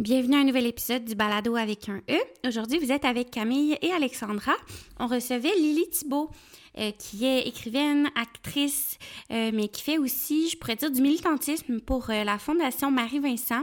Bienvenue 0.00 0.34
à 0.34 0.38
un 0.40 0.44
nouvel 0.44 0.66
épisode 0.66 1.04
du 1.04 1.14
Balado 1.14 1.54
avec 1.54 1.88
un 1.88 2.02
E. 2.10 2.18
Aujourd'hui, 2.44 2.80
vous 2.80 2.90
êtes 2.90 3.04
avec 3.04 3.30
Camille 3.30 3.78
et 3.80 3.92
Alexandra. 3.92 4.50
On 4.98 5.06
recevait 5.06 5.54
Lily 5.56 5.88
Thibault, 5.88 6.30
euh, 6.78 6.90
qui 6.98 7.24
est 7.24 7.46
écrivaine, 7.46 8.10
actrice, 8.16 8.98
euh, 9.30 9.52
mais 9.54 9.68
qui 9.68 9.82
fait 9.82 9.98
aussi, 9.98 10.48
je 10.48 10.58
pourrais 10.58 10.74
dire, 10.74 10.90
du 10.90 11.00
militantisme 11.00 11.78
pour 11.78 12.10
euh, 12.10 12.24
la 12.24 12.38
Fondation 12.38 12.90
Marie-Vincent. 12.90 13.62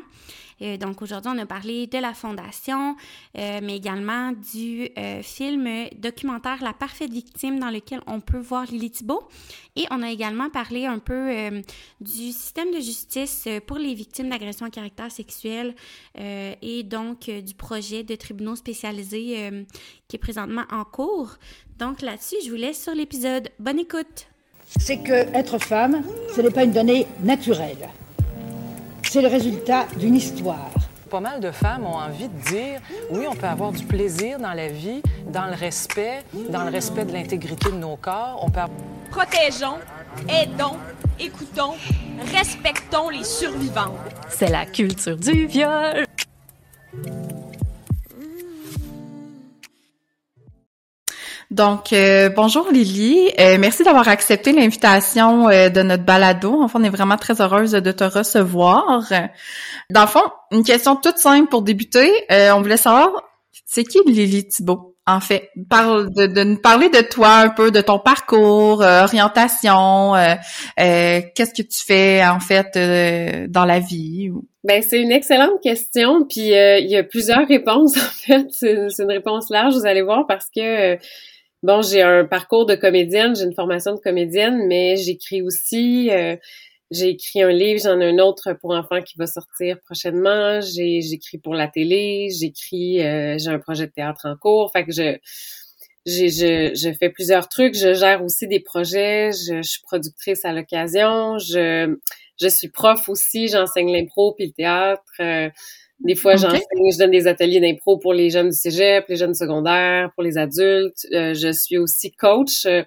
Donc 0.80 1.02
aujourd'hui, 1.02 1.32
on 1.34 1.38
a 1.40 1.46
parlé 1.46 1.88
de 1.88 1.98
la 1.98 2.14
Fondation, 2.14 2.96
mais 3.36 3.76
également 3.76 4.32
du 4.32 4.90
film 5.24 5.68
documentaire 5.98 6.64
La 6.64 6.74
parfaite 6.74 7.12
victime 7.12 7.60
dans 7.60 7.70
lequel 7.70 8.02
on 8.08 8.20
peut 8.20 8.40
voir 8.40 8.66
Lily 8.66 8.92
Thibault. 8.92 9.28
Et 9.76 9.86
on 9.90 10.04
a 10.04 10.12
également 10.12 10.50
parlé 10.50 10.86
un 10.86 11.00
peu 11.00 11.32
du 12.00 12.32
système 12.32 12.72
de 12.72 12.80
justice 12.80 13.48
pour 13.66 13.78
les 13.78 13.94
victimes 13.94 14.30
d'agressions 14.30 14.66
à 14.66 14.70
caractère 14.70 15.12
sexuel 15.12 15.76
et 16.16 16.84
donc 16.84 17.30
du 17.30 17.54
projet 17.54 18.04
de 18.04 18.16
tribunaux 18.16 18.56
spécialisés 18.56 19.66
qui 20.08 20.16
est 20.16 20.20
présentement 20.20 20.64
en 20.72 20.84
cours. 20.84 21.38
Donc 21.80 22.02
là-dessus, 22.02 22.36
je 22.46 22.52
vous 22.52 22.58
laisse 22.58 22.84
sur 22.84 22.94
l'épisode. 22.94 23.50
Bonne 23.60 23.80
écoute. 23.80 24.28
C'est 24.80 25.02
que 25.02 25.12
être 25.36 25.58
femme, 25.58 26.04
ce 26.36 26.42
n'est 26.42 26.52
pas 26.52 26.64
une 26.64 26.72
donnée 26.72 27.08
naturelle. 27.24 27.90
C'est 29.14 29.22
le 29.22 29.28
résultat 29.28 29.88
d'une 29.98 30.16
histoire. 30.16 30.72
Pas 31.10 31.20
mal 31.20 31.42
de 31.42 31.52
femmes 31.52 31.86
ont 31.86 31.98
envie 31.98 32.30
de 32.30 32.50
dire 32.50 32.80
oui, 33.10 33.26
on 33.30 33.36
peut 33.36 33.46
avoir 33.46 33.74
du 33.74 33.84
plaisir 33.84 34.40
dans 34.40 34.54
la 34.54 34.70
vie, 34.70 35.02
dans 35.28 35.48
le 35.48 35.54
respect, 35.54 36.24
dans 36.48 36.64
le 36.64 36.70
respect 36.70 37.04
de 37.04 37.12
l'intégrité 37.12 37.72
de 37.72 37.76
nos 37.76 37.98
corps. 37.98 38.40
On 38.42 38.50
peut 38.50 38.62
Protégeons, 39.10 39.80
aidons, 40.30 40.78
écoutons, 41.20 41.74
respectons 42.34 43.10
les 43.10 43.26
survivants. 43.26 43.94
C'est 44.30 44.50
la 44.50 44.66
culture 44.66 45.18
du 45.18 45.46
viol. 45.46 46.06
Donc, 51.52 51.92
euh, 51.92 52.30
bonjour 52.30 52.72
Lily. 52.72 53.30
Euh, 53.38 53.58
merci 53.60 53.84
d'avoir 53.84 54.08
accepté 54.08 54.54
l'invitation 54.54 55.50
euh, 55.50 55.68
de 55.68 55.82
notre 55.82 56.06
balado. 56.06 56.62
Enfin, 56.62 56.80
on 56.82 56.84
est 56.86 56.90
vraiment 56.90 57.18
très 57.18 57.42
heureuse 57.42 57.74
de 57.74 57.92
te 57.92 58.06
recevoir. 58.06 59.12
Dans 59.90 60.02
le 60.02 60.08
fond, 60.08 60.24
une 60.52 60.64
question 60.64 60.96
toute 60.96 61.18
simple 61.18 61.50
pour 61.50 61.62
débuter. 61.62 62.10
on 62.30 62.62
voulait 62.62 62.78
savoir, 62.78 63.10
c'est 63.66 63.84
qui 63.84 64.00
Lily 64.06 64.48
Thibault? 64.48 64.96
En 65.06 65.20
fait, 65.20 65.50
parle 65.70 66.14
de, 66.14 66.28
de, 66.28 66.44
nous 66.44 66.62
parler 66.62 66.88
de 66.88 67.02
toi 67.02 67.40
un 67.40 67.50
peu, 67.50 67.70
de 67.70 67.82
ton 67.82 68.00
parcours, 68.00 68.80
orientation, 68.80 70.14
qu'est-ce 70.78 71.54
que 71.54 71.64
tu 71.64 71.84
fais 71.86 72.24
en 72.26 72.40
fait 72.40 72.78
dans 73.50 73.66
la 73.66 73.80
vie? 73.80 74.30
Ben 74.64 74.84
c'est 74.84 75.02
une 75.02 75.12
excellente 75.12 75.60
question, 75.62 76.24
puis 76.30 76.52
il 76.52 76.88
y 76.88 76.96
a 76.96 77.04
plusieurs 77.04 77.46
réponses 77.46 77.98
en 77.98 78.26
fait. 78.26 78.46
C'est 78.52 79.04
une 79.04 79.12
réponse 79.12 79.50
large, 79.50 79.74
vous 79.74 79.88
allez 79.88 80.04
voir, 80.04 80.28
parce 80.28 80.46
que 80.56 80.98
bon, 81.64 81.82
j'ai 81.82 82.02
un 82.02 82.26
parcours 82.26 82.66
de 82.66 82.76
comédienne, 82.76 83.36
j'ai 83.36 83.44
une 83.44 83.54
formation 83.54 83.94
de 83.96 84.00
comédienne, 84.00 84.68
mais 84.68 84.96
j'écris 84.98 85.42
aussi. 85.42 86.10
Euh, 86.12 86.36
j'ai 86.92 87.10
écrit 87.10 87.42
un 87.42 87.52
livre, 87.52 87.80
j'en 87.82 88.00
ai 88.02 88.10
un 88.10 88.20
autre 88.20 88.54
pour 88.54 88.72
enfants 88.72 89.02
qui 89.02 89.18
va 89.18 89.26
sortir 89.26 89.78
prochainement. 89.86 90.60
J'ai 90.60 91.02
j'écris 91.02 91.38
pour 91.38 91.56
la 91.56 91.70
télé, 91.70 92.30
j'écris, 92.38 93.02
euh, 93.02 93.38
j'ai 93.38 93.50
un 93.50 93.60
projet 93.60 93.88
de 93.88 93.92
théâtre 93.92 94.26
en 94.26 94.36
cours. 94.36 94.72
Fait 94.74 94.86
que 94.86 94.92
je 94.92 95.18
je, 96.06 96.72
je 96.76 96.94
fais 97.00 97.10
plusieurs 97.10 97.48
trucs. 97.48 97.76
Je 97.76 97.94
gère 97.94 98.24
aussi 98.24 98.48
des 98.48 98.60
projets. 98.60 99.32
Je, 99.32 99.62
suis 99.62 99.82
productrice 99.84 100.44
à 100.46 100.52
l'occasion. 100.52 101.38
Je 101.38 101.96
je 102.42 102.48
suis 102.48 102.70
prof 102.70 103.08
aussi. 103.08 103.48
J'enseigne 103.48 103.92
l'impro 103.94 104.34
puis 104.34 104.48
le 104.48 104.54
théâtre. 104.54 105.04
Euh, 105.22 105.50
des 106.04 106.16
fois, 106.16 106.36
j'enseigne, 106.36 106.92
je 106.92 106.98
donne 106.98 107.12
des 107.12 107.28
ateliers 107.28 107.60
d'impro 107.60 107.98
pour 107.98 108.14
les 108.14 108.30
jeunes 108.30 108.50
du 108.50 108.56
cégep, 108.56 109.06
les 109.08 109.16
jeunes 109.16 109.36
secondaires, 109.36 110.12
pour 110.16 110.24
les 110.24 110.38
adultes. 110.38 111.06
Euh, 111.14 111.34
je 111.34 111.52
suis 111.52 111.78
aussi 111.78 112.12
coach, 112.12 112.66
euh, 112.66 112.84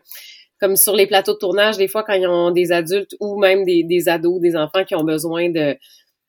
comme 0.60 0.76
sur 0.76 0.96
les 0.96 1.06
plateaux 1.06 1.34
de 1.34 1.38
tournage, 1.38 1.76
des 1.76 1.88
fois, 1.88 2.02
quand 2.02 2.14
ils 2.14 2.26
ont 2.26 2.50
des 2.50 2.72
adultes 2.72 3.14
ou 3.20 3.38
même 3.38 3.64
des, 3.64 3.84
des 3.84 4.08
ados, 4.08 4.40
des 4.40 4.56
enfants 4.56 4.84
qui 4.84 4.94
ont 4.94 5.04
besoin 5.04 5.50
de, 5.50 5.76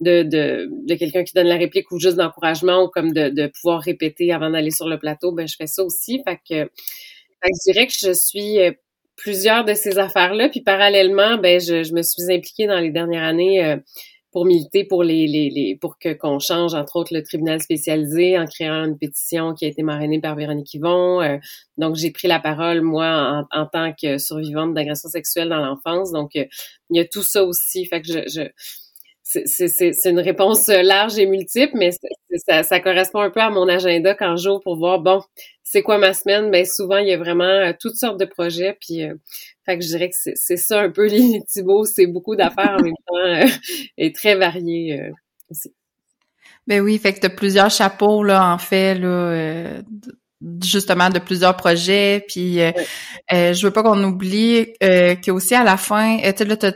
de, 0.02 0.24
de, 0.24 0.70
de 0.88 0.96
quelqu'un 0.96 1.24
qui 1.24 1.34
donne 1.34 1.48
la 1.48 1.56
réplique 1.58 1.90
ou 1.92 2.00
juste 2.00 2.18
d'encouragement 2.18 2.84
ou 2.84 2.88
comme 2.90 3.14
de, 3.14 3.30
de 3.30 3.48
pouvoir 3.48 3.82
répéter 3.82 4.32
avant 4.32 4.50
d'aller 4.52 4.72
sur 4.72 4.88
le 4.88 5.00
plateau, 5.00 5.32
ben 5.32 5.48
je 5.48 5.56
fais 5.56 5.68
ça 5.68 5.84
aussi. 5.84 6.22
Fait 6.28 6.36
que, 6.36 6.70
fait 6.70 7.50
que 7.50 7.58
je 7.66 7.72
dirais 7.72 7.88
que 7.88 7.94
je 7.98 8.14
suis 8.14 8.60
euh, 8.60 8.72
plusieurs 9.16 9.64
de 9.66 9.74
ces 9.74 9.98
affaires-là. 9.98 10.50
Puis 10.50 10.62
parallèlement, 10.62 11.38
ben 11.38 11.60
je, 11.60 11.84
je 11.84 11.94
me 11.94 12.02
suis 12.02 12.32
impliquée 12.32 12.68
dans 12.68 12.80
les 12.80 12.92
dernières 12.92 13.24
années 13.24 13.78
pour 14.36 14.44
militer 14.44 14.84
pour 14.84 15.02
les, 15.02 15.28
les, 15.28 15.50
les 15.50 15.78
pour 15.78 15.98
que 15.98 16.12
qu'on 16.12 16.40
change 16.40 16.74
entre 16.74 16.98
autres 16.98 17.14
le 17.14 17.24
tribunal 17.24 17.62
spécialisé 17.62 18.38
en 18.38 18.46
créant 18.46 18.84
une 18.84 18.98
pétition 18.98 19.54
qui 19.54 19.64
a 19.64 19.70
été 19.70 19.82
marrainée 19.82 20.20
par 20.20 20.36
Véronique 20.36 20.74
Yvon. 20.74 21.22
Euh, 21.22 21.38
donc 21.78 21.96
j'ai 21.96 22.12
pris 22.12 22.28
la 22.28 22.42
parole 22.42 22.82
moi 22.82 23.46
en, 23.54 23.62
en 23.62 23.66
tant 23.66 23.94
que 23.94 24.18
survivante 24.18 24.74
d'agression 24.74 25.08
sexuelle 25.08 25.48
dans 25.48 25.64
l'enfance. 25.64 26.12
Donc 26.12 26.36
euh, 26.36 26.44
il 26.90 26.98
y 26.98 27.00
a 27.00 27.06
tout 27.06 27.24
ça 27.24 27.46
aussi. 27.46 27.86
Fait 27.86 28.02
que 28.02 28.08
je, 28.12 28.20
je 28.28 28.42
c'est 29.28 30.06
une 30.06 30.20
réponse 30.20 30.68
large 30.68 31.18
et 31.18 31.26
multiple, 31.26 31.74
mais 31.76 31.90
ça, 32.48 32.64
ça, 32.64 32.80
correspond 32.80 33.22
un 33.22 33.32
peu 33.32 33.42
à 33.42 33.50
mon 33.50 33.68
agenda 33.68 34.14
quand 34.14 34.38
j'ouvre 34.38 34.62
pour 34.62 34.78
voir, 34.78 35.00
bon, 35.00 35.22
c'est 35.64 35.82
quoi 35.82 35.98
ma 35.98 36.14
semaine? 36.14 36.52
Ben 36.52 36.66
souvent, 36.66 36.98
il 36.98 37.08
y 37.08 37.14
a 37.14 37.18
vraiment 37.18 37.44
euh, 37.44 37.74
toutes 37.80 37.96
sortes 37.96 38.20
de 38.20 38.26
projets, 38.26 38.78
puis 38.80 39.04
fait 39.66 39.80
que 39.80 39.84
je 39.84 39.90
dirais 39.90 40.10
que 40.10 40.16
c'est 40.16 40.58
ça 40.58 40.82
un 40.82 40.92
peu 40.92 41.08
les 41.10 41.42
Thibault, 41.48 41.86
c'est 41.86 42.08
beaucoup 42.08 42.36
d'affaires 42.36 42.78
en 42.80 42.84
même 42.84 42.94
temps 43.08 43.18
euh, 43.18 43.48
et 43.98 44.14
très 44.14 44.36
varié 44.36 45.02
euh, 45.02 45.12
aussi. 45.50 45.74
Ben 46.68 46.82
oui, 46.82 46.98
fait 46.98 47.14
que 47.14 47.20
t'as 47.20 47.30
plusieurs 47.30 47.70
chapeaux 47.70 48.24
là 48.24 48.52
en 48.54 48.58
fait 48.58 48.96
là 48.96 49.08
euh, 49.08 49.82
justement 50.64 51.10
de 51.10 51.20
plusieurs 51.20 51.56
projets 51.56 52.24
puis 52.28 52.62
euh, 52.62 52.72
euh, 53.34 53.54
je 53.54 53.66
veux 53.66 53.72
pas 53.72 53.84
qu'on 53.84 54.02
oublie 54.04 54.68
euh, 54.84 55.16
que 55.16 55.32
aussi 55.32 55.56
à 55.56 55.64
la 55.64 55.78
fin 55.78 56.18
tu 56.36 56.46
là 56.46 56.56
tu 56.58 56.72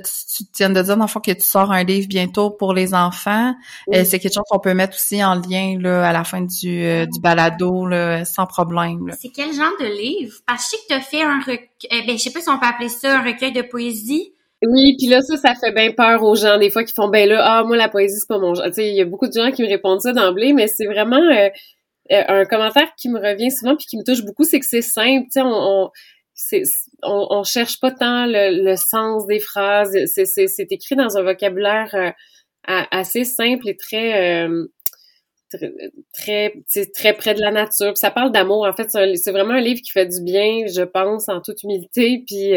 viens 0.57 0.69
de 0.69 0.81
dire 0.81 0.97
dans 0.97 1.03
le 1.03 1.09
fond 1.09 1.19
que 1.19 1.31
tu 1.31 1.45
sors 1.45 1.71
un 1.71 1.83
livre 1.83 2.07
bientôt 2.07 2.49
pour 2.49 2.73
les 2.73 2.93
enfants. 2.93 3.53
C'est 3.91 4.19
quelque 4.19 4.33
chose 4.33 4.45
qu'on 4.49 4.59
peut 4.59 4.73
mettre 4.73 4.95
aussi 4.95 5.23
en 5.23 5.35
lien 5.35 5.77
là 5.79 6.07
à 6.07 6.13
la 6.13 6.23
fin 6.23 6.41
du, 6.41 7.05
du 7.07 7.19
balado 7.21 7.85
là, 7.85 8.25
sans 8.25 8.45
problème 8.45 9.11
c'est 9.19 9.29
quel 9.29 9.53
genre 9.53 9.73
de 9.79 9.85
livre? 9.85 10.35
Parce 10.47 10.69
que 10.69 10.77
je 10.77 10.77
sais 10.77 10.83
que 10.83 10.87
tu 10.87 10.93
as 10.93 11.01
fait 11.01 11.23
un 11.23 11.39
recueil 11.39 12.05
ben 12.07 12.17
je 12.17 12.23
sais 12.23 12.31
pas 12.31 12.41
si 12.41 12.49
on 12.49 12.59
peut 12.59 12.65
appeler 12.65 12.89
ça 12.89 13.19
un 13.19 13.23
recueil 13.23 13.51
de 13.51 13.61
poésie. 13.61 14.33
Oui, 14.65 14.95
puis 14.97 15.07
là 15.07 15.21
ça, 15.21 15.37
ça 15.37 15.53
fait 15.55 15.71
bien 15.71 15.91
peur 15.91 16.23
aux 16.23 16.35
gens 16.35 16.57
des 16.57 16.69
fois 16.69 16.83
qui 16.83 16.93
font 16.93 17.09
ben 17.09 17.29
là 17.29 17.41
ah 17.43 17.63
moi 17.63 17.77
la 17.77 17.89
poésie 17.89 18.19
c'est 18.19 18.27
pas 18.27 18.39
mon 18.39 18.53
genre. 18.53 18.65
Tu 18.67 18.73
sais, 18.73 18.89
il 18.89 18.95
y 18.95 19.01
a 19.01 19.05
beaucoup 19.05 19.27
de 19.27 19.33
gens 19.33 19.51
qui 19.51 19.61
me 19.61 19.67
répondent 19.67 20.01
ça 20.01 20.13
d'emblée, 20.13 20.53
mais 20.53 20.67
c'est 20.67 20.85
vraiment 20.85 21.21
euh, 21.21 21.49
un 22.11 22.45
commentaire 22.45 22.93
qui 22.97 23.09
me 23.09 23.19
revient 23.19 23.51
souvent 23.51 23.75
puis 23.75 23.85
qui 23.85 23.97
me 23.97 24.03
touche 24.03 24.23
beaucoup, 24.25 24.43
c'est 24.43 24.59
que 24.59 24.65
c'est 24.65 24.81
simple. 24.81 25.25
Tu 25.25 25.33
sais, 25.33 25.41
on, 25.41 25.91
on, 27.03 27.27
on, 27.31 27.43
cherche 27.43 27.79
pas 27.79 27.91
tant 27.91 28.25
le, 28.27 28.75
sens 28.75 29.27
des 29.27 29.39
phrases. 29.39 29.95
C'est 30.05 30.71
écrit 30.71 30.95
dans 30.95 31.17
un 31.17 31.23
vocabulaire 31.23 31.93
euh, 31.93 32.11
assez 32.65 33.23
simple 33.23 33.67
et 33.67 33.77
très 33.77 34.45
euh, 34.45 34.65
très 36.13 36.53
très, 36.93 37.13
près 37.13 37.33
de 37.33 37.41
la 37.41 37.51
nature. 37.51 37.93
Puis 37.93 37.99
ça 37.99 38.11
parle 38.11 38.31
d'amour. 38.31 38.65
En 38.65 38.73
fait, 38.73 38.89
c'est 38.89 39.31
vraiment 39.31 39.53
un 39.53 39.61
livre 39.61 39.81
qui 39.81 39.91
fait 39.91 40.05
du 40.05 40.21
bien, 40.21 40.67
je 40.67 40.83
pense, 40.83 41.29
en 41.29 41.41
toute 41.41 41.63
humilité. 41.63 42.23
Puis 42.25 42.53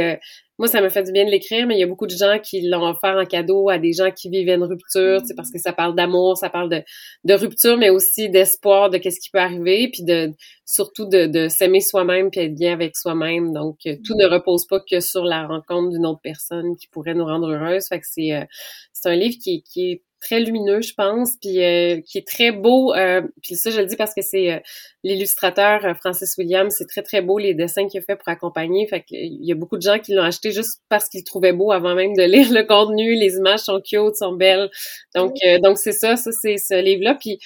moi, 0.63 0.69
ça 0.69 0.81
me 0.81 0.91
fait 0.91 1.03
du 1.03 1.11
bien 1.11 1.25
de 1.25 1.31
l'écrire, 1.31 1.67
mais 1.67 1.75
il 1.77 1.81
y 1.81 1.83
a 1.83 1.87
beaucoup 1.87 2.07
de 2.07 2.15
gens 2.15 2.39
qui 2.39 2.61
l'ont 2.69 2.87
offert 2.87 3.17
en 3.17 3.25
cadeau 3.25 3.69
à 3.69 3.79
des 3.79 3.93
gens 3.93 4.13
qui 4.13 4.29
vivaient 4.29 4.55
une 4.55 4.63
rupture, 4.63 5.21
c'est 5.27 5.35
parce 5.35 5.51
que 5.51 5.59
ça 5.59 5.73
parle 5.73 5.97
d'amour, 5.97 6.37
ça 6.37 6.51
parle 6.51 6.69
de, 6.69 6.83
de 7.25 7.35
rupture, 7.35 7.77
mais 7.79 7.91
aussi 7.91 8.29
d'espoir 8.29 8.89
de 8.89 8.99
qu'est-ce 8.99 9.19
qui 9.19 9.31
peut 9.31 9.41
arriver, 9.41 9.89
puis 9.93 10.05
de 10.05 10.31
surtout 10.65 11.07
de, 11.07 11.27
de 11.27 11.49
s'aimer 11.49 11.81
soi-même 11.81 12.31
puis 12.31 12.43
être 12.43 12.55
bien 12.55 12.75
avec 12.75 12.97
soi-même. 12.97 13.53
Donc, 13.53 13.79
euh, 13.87 13.97
tout 14.05 14.15
ne 14.15 14.27
repose 14.27 14.67
pas 14.67 14.79
que 14.79 15.01
sur 15.01 15.25
la 15.25 15.49
rencontre 15.49 15.91
d'une 15.91 16.07
autre 16.07 16.21
personne 16.23 16.77
qui 16.77 16.87
pourrait 16.87 17.15
nous 17.15 17.27
rendre 17.27 17.51
heureuse. 17.51 17.89
Fait 17.89 17.99
que 17.99 18.07
c'est 18.09 18.33
euh, 18.33 18.45
c'est 18.93 19.09
un 19.09 19.17
livre 19.17 19.37
qui, 19.43 19.65
qui 19.65 19.91
est 19.91 20.03
très 20.23 20.41
lumineux, 20.41 20.81
je 20.81 20.95
pense, 20.95 21.33
puis 21.41 21.63
euh, 21.63 22.01
qui 22.01 22.19
est 22.19 22.27
très 22.27 22.53
beau. 22.53 22.95
Euh, 22.95 23.23
puis 23.43 23.57
ça, 23.57 23.71
je 23.71 23.81
le 23.81 23.87
dis 23.87 23.97
parce 23.97 24.15
que 24.15 24.23
c'est 24.23 24.53
euh, 24.53 24.59
l'illustrateur 25.03 25.97
Francis 25.99 26.37
Williams, 26.39 26.75
c'est 26.79 26.87
très 26.87 27.03
très 27.03 27.21
beau 27.21 27.39
les 27.39 27.55
dessins 27.55 27.89
qu'il 27.89 28.01
a 28.01 28.03
fait 28.03 28.17
pour 28.17 28.29
accompagner. 28.29 28.87
Fait 28.87 29.03
qu'il 29.03 29.45
y 29.45 29.53
a 29.53 29.55
beaucoup 29.55 29.77
de 29.77 29.83
gens 29.83 29.99
qui 29.99 30.15
l'ont 30.15 30.23
acheté 30.23 30.53
juste 30.53 30.81
parce 30.89 31.09
qu'ils 31.09 31.21
le 31.21 31.25
trouvaient 31.25 31.53
beau 31.53 31.73
avant 31.73 31.95
même 31.95 32.15
de 32.15 32.23
lire 32.35 32.53
le 32.53 32.63
contenu. 32.63 33.15
Les 33.15 33.35
images 33.35 33.61
sont 33.61 33.81
cute, 33.81 34.17
sont 34.17 34.33
belles. 34.33 34.71
Donc 35.15 35.35
donc 35.63 35.79
c'est 35.79 35.93
ça, 35.93 36.17
ça 36.17 36.31
c'est 36.33 36.57
ce 36.57 36.81
livre-là. 36.81 37.17
Puis 37.17 37.39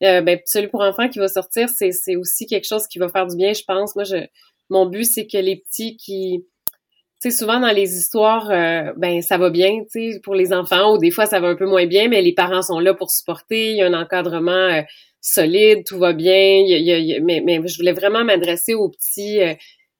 ben, 0.00 0.38
celui 0.46 0.68
pour 0.68 0.80
enfants 0.80 1.08
qui 1.08 1.18
va 1.18 1.28
sortir, 1.28 1.68
c'est 1.68 1.92
c'est 1.92 2.16
aussi 2.16 2.46
quelque 2.46 2.66
chose 2.66 2.86
qui 2.88 2.98
va 2.98 3.08
faire 3.08 3.26
du 3.26 3.36
bien, 3.36 3.52
je 3.52 3.62
pense. 3.66 3.94
Moi, 3.94 4.04
je 4.04 4.16
mon 4.70 4.86
but 4.86 5.04
c'est 5.04 5.26
que 5.26 5.36
les 5.36 5.56
petits 5.56 5.96
qui 5.96 6.46
sais, 7.22 7.36
souvent 7.36 7.60
dans 7.60 7.70
les 7.70 7.96
histoires, 7.96 8.50
euh, 8.50 8.92
ben 8.96 9.22
ça 9.22 9.38
va 9.38 9.50
bien, 9.50 9.84
tu 9.90 10.12
sais, 10.12 10.20
pour 10.20 10.34
les 10.34 10.52
enfants, 10.52 10.94
ou 10.94 10.98
des 10.98 11.10
fois 11.10 11.26
ça 11.26 11.40
va 11.40 11.48
un 11.48 11.54
peu 11.54 11.66
moins 11.66 11.86
bien, 11.86 12.08
mais 12.08 12.20
les 12.20 12.34
parents 12.34 12.62
sont 12.62 12.80
là 12.80 12.94
pour 12.94 13.10
supporter, 13.10 13.70
il 13.70 13.76
y 13.76 13.82
a 13.82 13.86
un 13.86 13.94
encadrement 13.94 14.50
euh, 14.52 14.82
solide, 15.20 15.84
tout 15.86 15.98
va 15.98 16.12
bien. 16.12 16.64
Il 16.66 17.22
mais, 17.24 17.40
mais 17.44 17.60
je 17.66 17.76
voulais 17.76 17.92
vraiment 17.92 18.24
m'adresser 18.24 18.74
aux 18.74 18.90
petits 18.90 19.40
euh, 19.40 19.54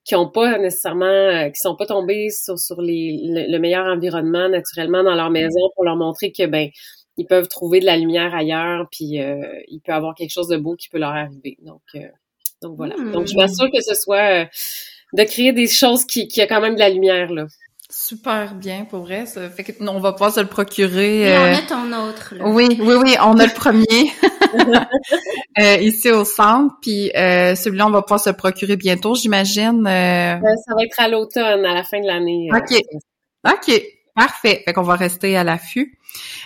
qui 0.05 0.17
ont 0.17 0.29
pas 0.29 0.59
nécessairement, 0.59 1.49
qui 1.51 1.61
sont 1.61 1.77
pas 1.77 1.87
tombés 1.87 2.29
sur, 2.31 2.59
sur 2.59 2.83
les, 2.83 3.21
le, 3.49 3.59
meilleur 3.59 3.87
environnement 3.87 4.49
naturellement 4.49 5.05
dans 5.05 5.15
leur 5.15 5.31
maison 5.31 5.61
pour 5.77 5.85
leur 5.85 5.95
montrer 5.95 6.33
que 6.33 6.45
ben 6.47 6.71
ils 7.19 7.27
peuvent 7.27 7.47
trouver 7.47 7.79
de 7.79 7.87
la 7.87 7.97
lumière 7.97 8.35
ailleurs, 8.35 8.89
puis 8.91 9.21
il 9.69 9.81
peut 9.85 9.93
avoir 9.93 10.17
quelque 10.17 10.33
chose 10.33 10.49
de 10.49 10.57
beau 10.57 10.75
qui 10.75 10.89
peut 10.89 10.99
leur 10.99 11.11
arriver. 11.11 11.57
Donc, 11.61 11.83
donc 12.63 12.77
voilà. 12.77 12.97
Donc 13.13 13.29
je 13.29 13.37
m'assure 13.37 13.71
que 13.71 13.81
ce 13.81 13.95
soit 13.95 14.49
de 15.13 15.23
créer 15.25 15.53
des 15.53 15.69
choses 15.69 16.05
qui, 16.05 16.29
qui 16.29 16.41
a 16.41 16.47
quand 16.47 16.61
même 16.61 16.75
de 16.75 16.81
la 16.81 16.89
lumière 16.89 17.33
là. 17.33 17.47
Super 17.95 18.55
bien, 18.55 18.87
pour 18.87 19.01
vrai. 19.01 19.27
Ça 19.27 19.51
fait 19.51 19.65
que 19.65 19.73
on 19.87 20.01
va 20.01 20.13
pouvoir 20.13 20.33
se 20.33 20.41
le 20.41 20.47
procurer. 20.47 21.29
Et 21.29 21.37
on 21.37 21.43
a 21.43 21.61
ton 21.61 22.09
autre. 22.09 22.35
Là. 22.35 22.49
Oui, 22.49 22.79
oui, 22.81 22.95
oui, 22.95 23.17
on 23.23 23.39
a 23.39 23.45
le 23.45 23.53
premier 23.53 24.11
euh, 25.61 25.77
ici 25.77 26.11
au 26.11 26.25
centre. 26.25 26.75
Puis 26.81 27.11
euh, 27.15 27.55
celui-là, 27.55 27.87
on 27.87 27.91
va 27.91 28.01
pouvoir 28.01 28.19
se 28.19 28.31
le 28.31 28.37
procurer 28.37 28.77
bientôt, 28.77 29.15
j'imagine. 29.15 29.87
Euh... 29.87 30.41
Ça 30.41 30.75
va 30.75 30.85
être 30.85 30.99
à 31.01 31.09
l'automne, 31.09 31.67
à 31.67 31.75
la 31.75 31.85
fin 31.85 32.01
de 32.01 32.07
l'année. 32.07 32.49
Euh, 32.51 32.57
OK. 32.57 32.81
OK. 33.47 33.83
Parfait. 34.15 34.63
Fait 34.65 34.73
qu'on 34.75 34.83
va 34.83 34.97
rester 34.97 35.37
à 35.39 35.45
l'affût. 35.45 35.99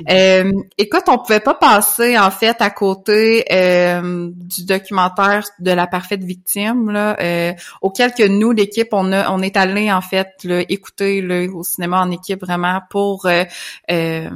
Euh, 0.09 0.53
écoute, 0.79 1.03
on 1.09 1.19
pouvait 1.19 1.41
pas 1.41 1.55
passer 1.55 2.17
en 2.17 2.31
fait 2.31 2.61
à 2.61 2.71
côté 2.71 3.45
euh, 3.51 4.31
du 4.33 4.65
documentaire 4.65 5.43
de 5.59 5.73
la 5.73 5.89
parfaite 5.89 6.23
victime 6.23 6.91
là, 6.91 7.17
euh, 7.21 7.53
auquel 7.83 8.15
que 8.15 8.23
nous 8.23 8.53
l'équipe 8.53 8.89
on 8.93 9.11
a 9.11 9.29
on 9.33 9.43
est 9.43 9.57
allé 9.57 9.91
en 9.91 10.01
fait 10.01 10.29
là, 10.45 10.63
écouter 10.69 11.21
là, 11.21 11.47
au 11.53 11.65
cinéma 11.65 12.01
en 12.01 12.13
équipe 12.13 12.41
vraiment 12.41 12.81
pour 12.91 13.27
euh, 13.27 13.45
euh 13.91 14.31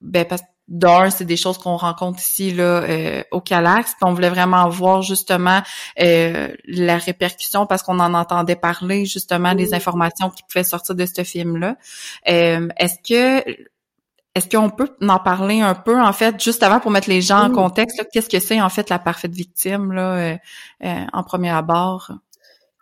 ben 0.00 0.24
parce 0.24 0.42
d'un, 0.68 1.10
c'est 1.10 1.24
des 1.24 1.36
choses 1.36 1.58
qu'on 1.58 1.76
rencontre 1.76 2.20
ici 2.20 2.52
là 2.52 2.82
euh, 2.82 3.22
au 3.30 3.40
Calax. 3.40 3.94
on 4.02 4.12
voulait 4.12 4.30
vraiment 4.30 4.68
voir 4.68 5.02
justement 5.02 5.60
euh, 6.00 6.48
la 6.64 6.98
répercussion 6.98 7.66
parce 7.66 7.82
qu'on 7.82 8.00
en 8.00 8.14
entendait 8.14 8.56
parler 8.56 9.06
justement 9.06 9.54
des 9.54 9.74
informations 9.74 10.28
qui 10.30 10.42
pouvaient 10.42 10.64
sortir 10.64 10.96
de 10.96 11.06
ce 11.06 11.22
film-là. 11.22 11.76
Euh, 12.28 12.68
est-ce 12.78 12.96
que 12.98 13.48
est-ce 14.34 14.48
qu'on 14.48 14.68
peut 14.68 14.90
en 15.00 15.18
parler 15.18 15.60
un 15.60 15.74
peu 15.74 15.98
en 15.98 16.12
fait 16.12 16.42
juste 16.42 16.62
avant 16.62 16.80
pour 16.80 16.90
mettre 16.90 17.08
les 17.08 17.22
gens 17.22 17.44
en 17.44 17.50
contexte 17.50 18.02
Qu'est-ce 18.12 18.28
que 18.28 18.40
c'est 18.40 18.60
en 18.60 18.68
fait 18.68 18.90
la 18.90 18.98
parfaite 18.98 19.32
victime 19.32 19.92
là 19.92 20.36
en 20.82 21.22
premier 21.22 21.48
abord? 21.48 22.10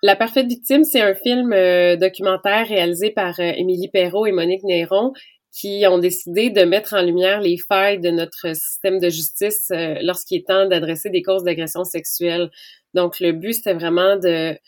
La 0.02 0.16
parfaite 0.16 0.48
victime, 0.48 0.82
c'est 0.82 1.00
un 1.00 1.14
film 1.14 1.50
documentaire 1.96 2.66
réalisé 2.66 3.10
par 3.10 3.38
Émilie 3.38 3.88
Perrault 3.88 4.26
et 4.26 4.32
Monique 4.32 4.64
Néron 4.64 5.12
qui 5.54 5.84
ont 5.88 5.98
décidé 5.98 6.50
de 6.50 6.62
mettre 6.62 6.94
en 6.94 7.02
lumière 7.02 7.40
les 7.40 7.58
failles 7.58 8.00
de 8.00 8.10
notre 8.10 8.56
système 8.56 8.98
de 8.98 9.08
justice 9.08 9.70
euh, 9.70 9.94
lorsqu'il 10.02 10.38
est 10.38 10.48
temps 10.48 10.66
d'adresser 10.66 11.10
des 11.10 11.22
causes 11.22 11.44
d'agression 11.44 11.84
sexuelle. 11.84 12.50
Donc, 12.92 13.20
le 13.20 13.30
but, 13.30 13.52
c'était 13.52 13.74
vraiment 13.74 14.16
de, 14.16 14.58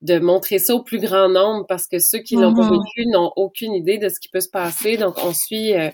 de 0.00 0.18
montrer 0.18 0.58
ça 0.58 0.74
au 0.74 0.82
plus 0.82 0.98
grand 0.98 1.28
nombre 1.28 1.66
parce 1.66 1.86
que 1.86 1.98
ceux 1.98 2.20
qui 2.20 2.36
l'ont 2.36 2.54
pas 2.54 2.62
mm-hmm. 2.62 2.84
vécu 2.96 3.08
n'ont 3.08 3.32
aucune 3.36 3.74
idée 3.74 3.98
de 3.98 4.08
ce 4.08 4.18
qui 4.18 4.30
peut 4.30 4.40
se 4.40 4.48
passer. 4.48 4.96
Donc, 4.96 5.16
on 5.22 5.34
suit 5.34 5.74
euh, 5.74 5.90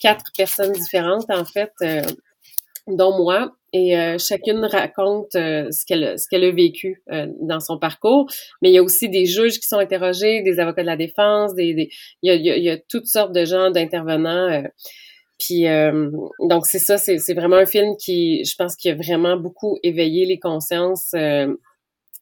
quatre 0.00 0.30
personnes 0.36 0.72
différentes, 0.72 1.28
en 1.30 1.44
fait, 1.44 1.72
euh, 1.82 2.02
dont 2.88 3.16
moi, 3.16 3.52
et 3.72 3.98
euh, 3.98 4.16
chacune 4.18 4.64
raconte 4.64 5.34
euh, 5.34 5.70
ce 5.70 5.84
qu'elle 5.84 6.18
ce 6.18 6.26
qu'elle 6.28 6.44
a 6.44 6.50
vécu 6.50 7.02
euh, 7.12 7.26
dans 7.42 7.60
son 7.60 7.78
parcours. 7.78 8.26
Mais 8.62 8.70
il 8.70 8.74
y 8.74 8.78
a 8.78 8.82
aussi 8.82 9.08
des 9.08 9.26
juges 9.26 9.60
qui 9.60 9.68
sont 9.68 9.78
interrogés, 9.78 10.42
des 10.42 10.58
avocats 10.58 10.82
de 10.82 10.86
la 10.86 10.96
défense, 10.96 11.54
des, 11.54 11.74
des 11.74 11.90
il, 12.22 12.28
y 12.28 12.50
a, 12.50 12.56
il, 12.56 12.64
y 12.64 12.70
a, 12.70 12.78
toutes 12.78 13.06
sortes 13.06 13.32
de 13.32 13.44
gens 13.44 13.70
d'intervenants. 13.70 14.62
puis 15.38 15.64
donc 16.40 16.66
c'est 16.66 16.78
ça, 16.78 16.96
c'est, 16.96 17.18
c'est 17.18 17.34
vraiment 17.34 17.56
un 17.56 17.66
film 17.66 17.96
qui, 17.96 18.44
je 18.44 18.54
pense, 18.56 18.74
qui 18.76 18.88
a 18.90 18.94
vraiment 18.94 19.36
beaucoup 19.36 19.78
éveillé 19.82 20.24
les 20.24 20.38
consciences, 20.38 21.14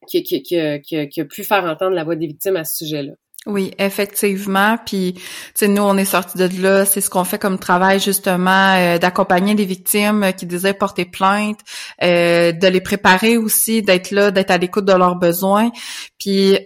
qui, 0.09 0.23
qui, 0.23 0.43
qui, 0.43 0.81
qui, 0.83 1.09
qui 1.09 1.21
a 1.21 1.25
pu 1.25 1.45
faire 1.45 1.65
entendre 1.65 1.95
la 1.95 2.05
voix 2.05 2.17
des 2.17 2.27
victimes 2.27 2.57
à 2.57 2.65
ce 2.65 2.85
sujet-là. 2.85 3.13
Oui, 3.47 3.71
effectivement. 3.79 4.77
Puis, 4.85 5.15
tu 5.15 5.23
sais, 5.55 5.69
nous, 5.69 5.83
on 5.83 5.97
est 5.97 6.05
sortis 6.05 6.37
de 6.37 6.49
là. 6.61 6.85
C'est 6.85 7.01
ce 7.01 7.09
qu'on 7.09 7.23
fait 7.23 7.39
comme 7.39 7.61
travail, 7.61 8.01
justement, 8.01 8.75
euh, 8.75 8.99
d'accompagner 8.99 9.55
des 9.55 9.65
victimes 9.65 10.25
euh, 10.25 10.33
qui 10.33 10.47
désirent 10.47 10.77
porter 10.77 11.05
plainte, 11.05 11.61
euh, 12.03 12.51
de 12.51 12.67
les 12.67 12.81
préparer 12.81 13.37
aussi, 13.37 13.83
d'être 13.83 14.11
là, 14.11 14.33
d'être 14.33 14.51
à 14.51 14.59
l'écoute 14.59 14.85
de 14.85 14.93
leurs 14.93 15.15
besoins. 15.15 15.71
Puis, 16.19 16.59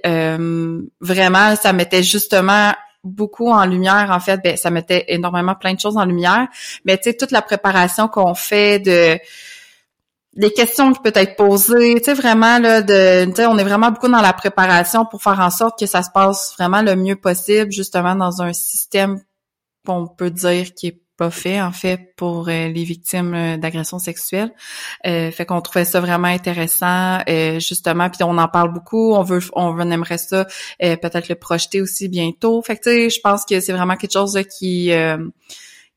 vraiment, 1.01 1.55
ça 1.57 1.75
mettait 1.75 2.03
justement 2.03 2.73
beaucoup 3.05 3.51
en 3.51 3.67
lumière. 3.67 4.09
En 4.11 4.21
fait, 4.21 4.41
ben, 4.43 4.57
ça 4.57 4.71
mettait 4.71 5.05
énormément 5.09 5.55
plein 5.55 5.75
de 5.75 5.81
choses 5.81 5.99
en 5.99 6.07
lumière. 6.07 6.49
Mais, 6.87 6.97
tu 6.97 7.11
sais, 7.11 7.17
toute 7.17 7.31
la 7.31 7.43
préparation 7.43 8.09
qu'on 8.09 8.35
fait 8.35 8.79
de 8.79 9.19
les 10.35 10.53
questions 10.53 10.93
qui 10.93 11.01
peuvent 11.01 11.13
être 11.17 11.37
posées, 11.37 11.97
tu 11.97 12.05
sais 12.05 12.15
vraiment 12.15 12.59
là 12.59 12.83
de 12.83 13.33
tu 13.35 13.43
on 13.47 13.59
est 13.59 13.65
vraiment 13.65 13.91
beaucoup 13.91 14.09
dans 14.09 14.21
la 14.21 14.33
préparation 14.33 15.05
pour 15.05 15.23
faire 15.23 15.41
en 15.41 15.51
sorte 15.51 15.79
que 15.79 15.87
ça 15.87 16.03
se 16.03 16.11
passe 16.11 16.55
vraiment 16.57 16.83
le 16.83 16.95
mieux 16.95 17.17
possible 17.17 17.73
justement 17.73 18.15
dans 18.15 18.41
un 18.43 18.53
système 18.53 19.21
qu'on 19.85 20.07
peut 20.07 20.31
dire 20.31 20.73
qui 20.75 20.89
est 20.89 21.01
pas 21.17 21.31
fait 21.31 21.61
en 21.61 21.73
fait 21.73 22.15
pour 22.17 22.49
euh, 22.49 22.69
les 22.69 22.85
victimes 22.85 23.35
euh, 23.35 23.57
d'agressions 23.59 23.99
sexuelles. 23.99 24.53
Euh, 25.07 25.31
fait 25.31 25.45
qu'on 25.45 25.61
trouvait 25.61 25.85
ça 25.85 26.01
vraiment 26.01 26.29
intéressant 26.29 27.19
justement 27.59 28.09
puis 28.09 28.23
on 28.23 28.39
en 28.39 28.49
parle 28.49 28.73
beaucoup, 28.73 29.15
on 29.15 29.23
veut 29.23 29.41
on 29.55 29.91
aimerait 29.91 30.19
ça 30.19 30.47
peut-être 30.79 31.29
le 31.29 31.35
projeter 31.35 31.83
aussi 31.83 32.09
bientôt. 32.09 32.63
Fait 32.63 32.77
que 32.77 32.83
tu 32.85 32.91
sais 32.91 33.11
je 33.11 33.21
pense 33.21 33.45
que 33.45 33.61
c'est 33.61 33.73
vraiment 33.73 33.97
quelque 33.97 34.13
chose 34.13 34.39
qui 34.59 34.93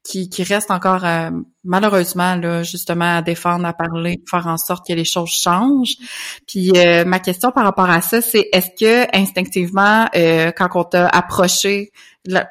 qui, 0.03 0.27
qui 0.29 0.43
reste 0.43 0.69
encore 0.69 1.05
euh, 1.05 1.29
malheureusement 1.63 2.35
là 2.35 2.61
justement 2.61 3.17
à 3.17 3.21
défendre, 3.21 3.65
à 3.65 3.71
parler, 3.71 4.21
faire 4.29 4.47
en 4.47 4.57
sorte 4.57 4.85
que 4.85 4.93
les 4.93 5.05
choses 5.05 5.31
changent. 5.31 5.95
Puis 6.45 6.71
euh, 6.75 7.05
ma 7.05 7.19
question 7.19 7.51
par 7.51 7.63
rapport 7.63 7.89
à 7.89 8.01
ça, 8.01 8.21
c'est 8.21 8.49
est-ce 8.51 8.69
que 8.77 9.17
instinctivement, 9.17 10.07
euh, 10.15 10.51
quand 10.51 10.67
on 10.75 10.83
t'a 10.83 11.07
approché, 11.07 11.91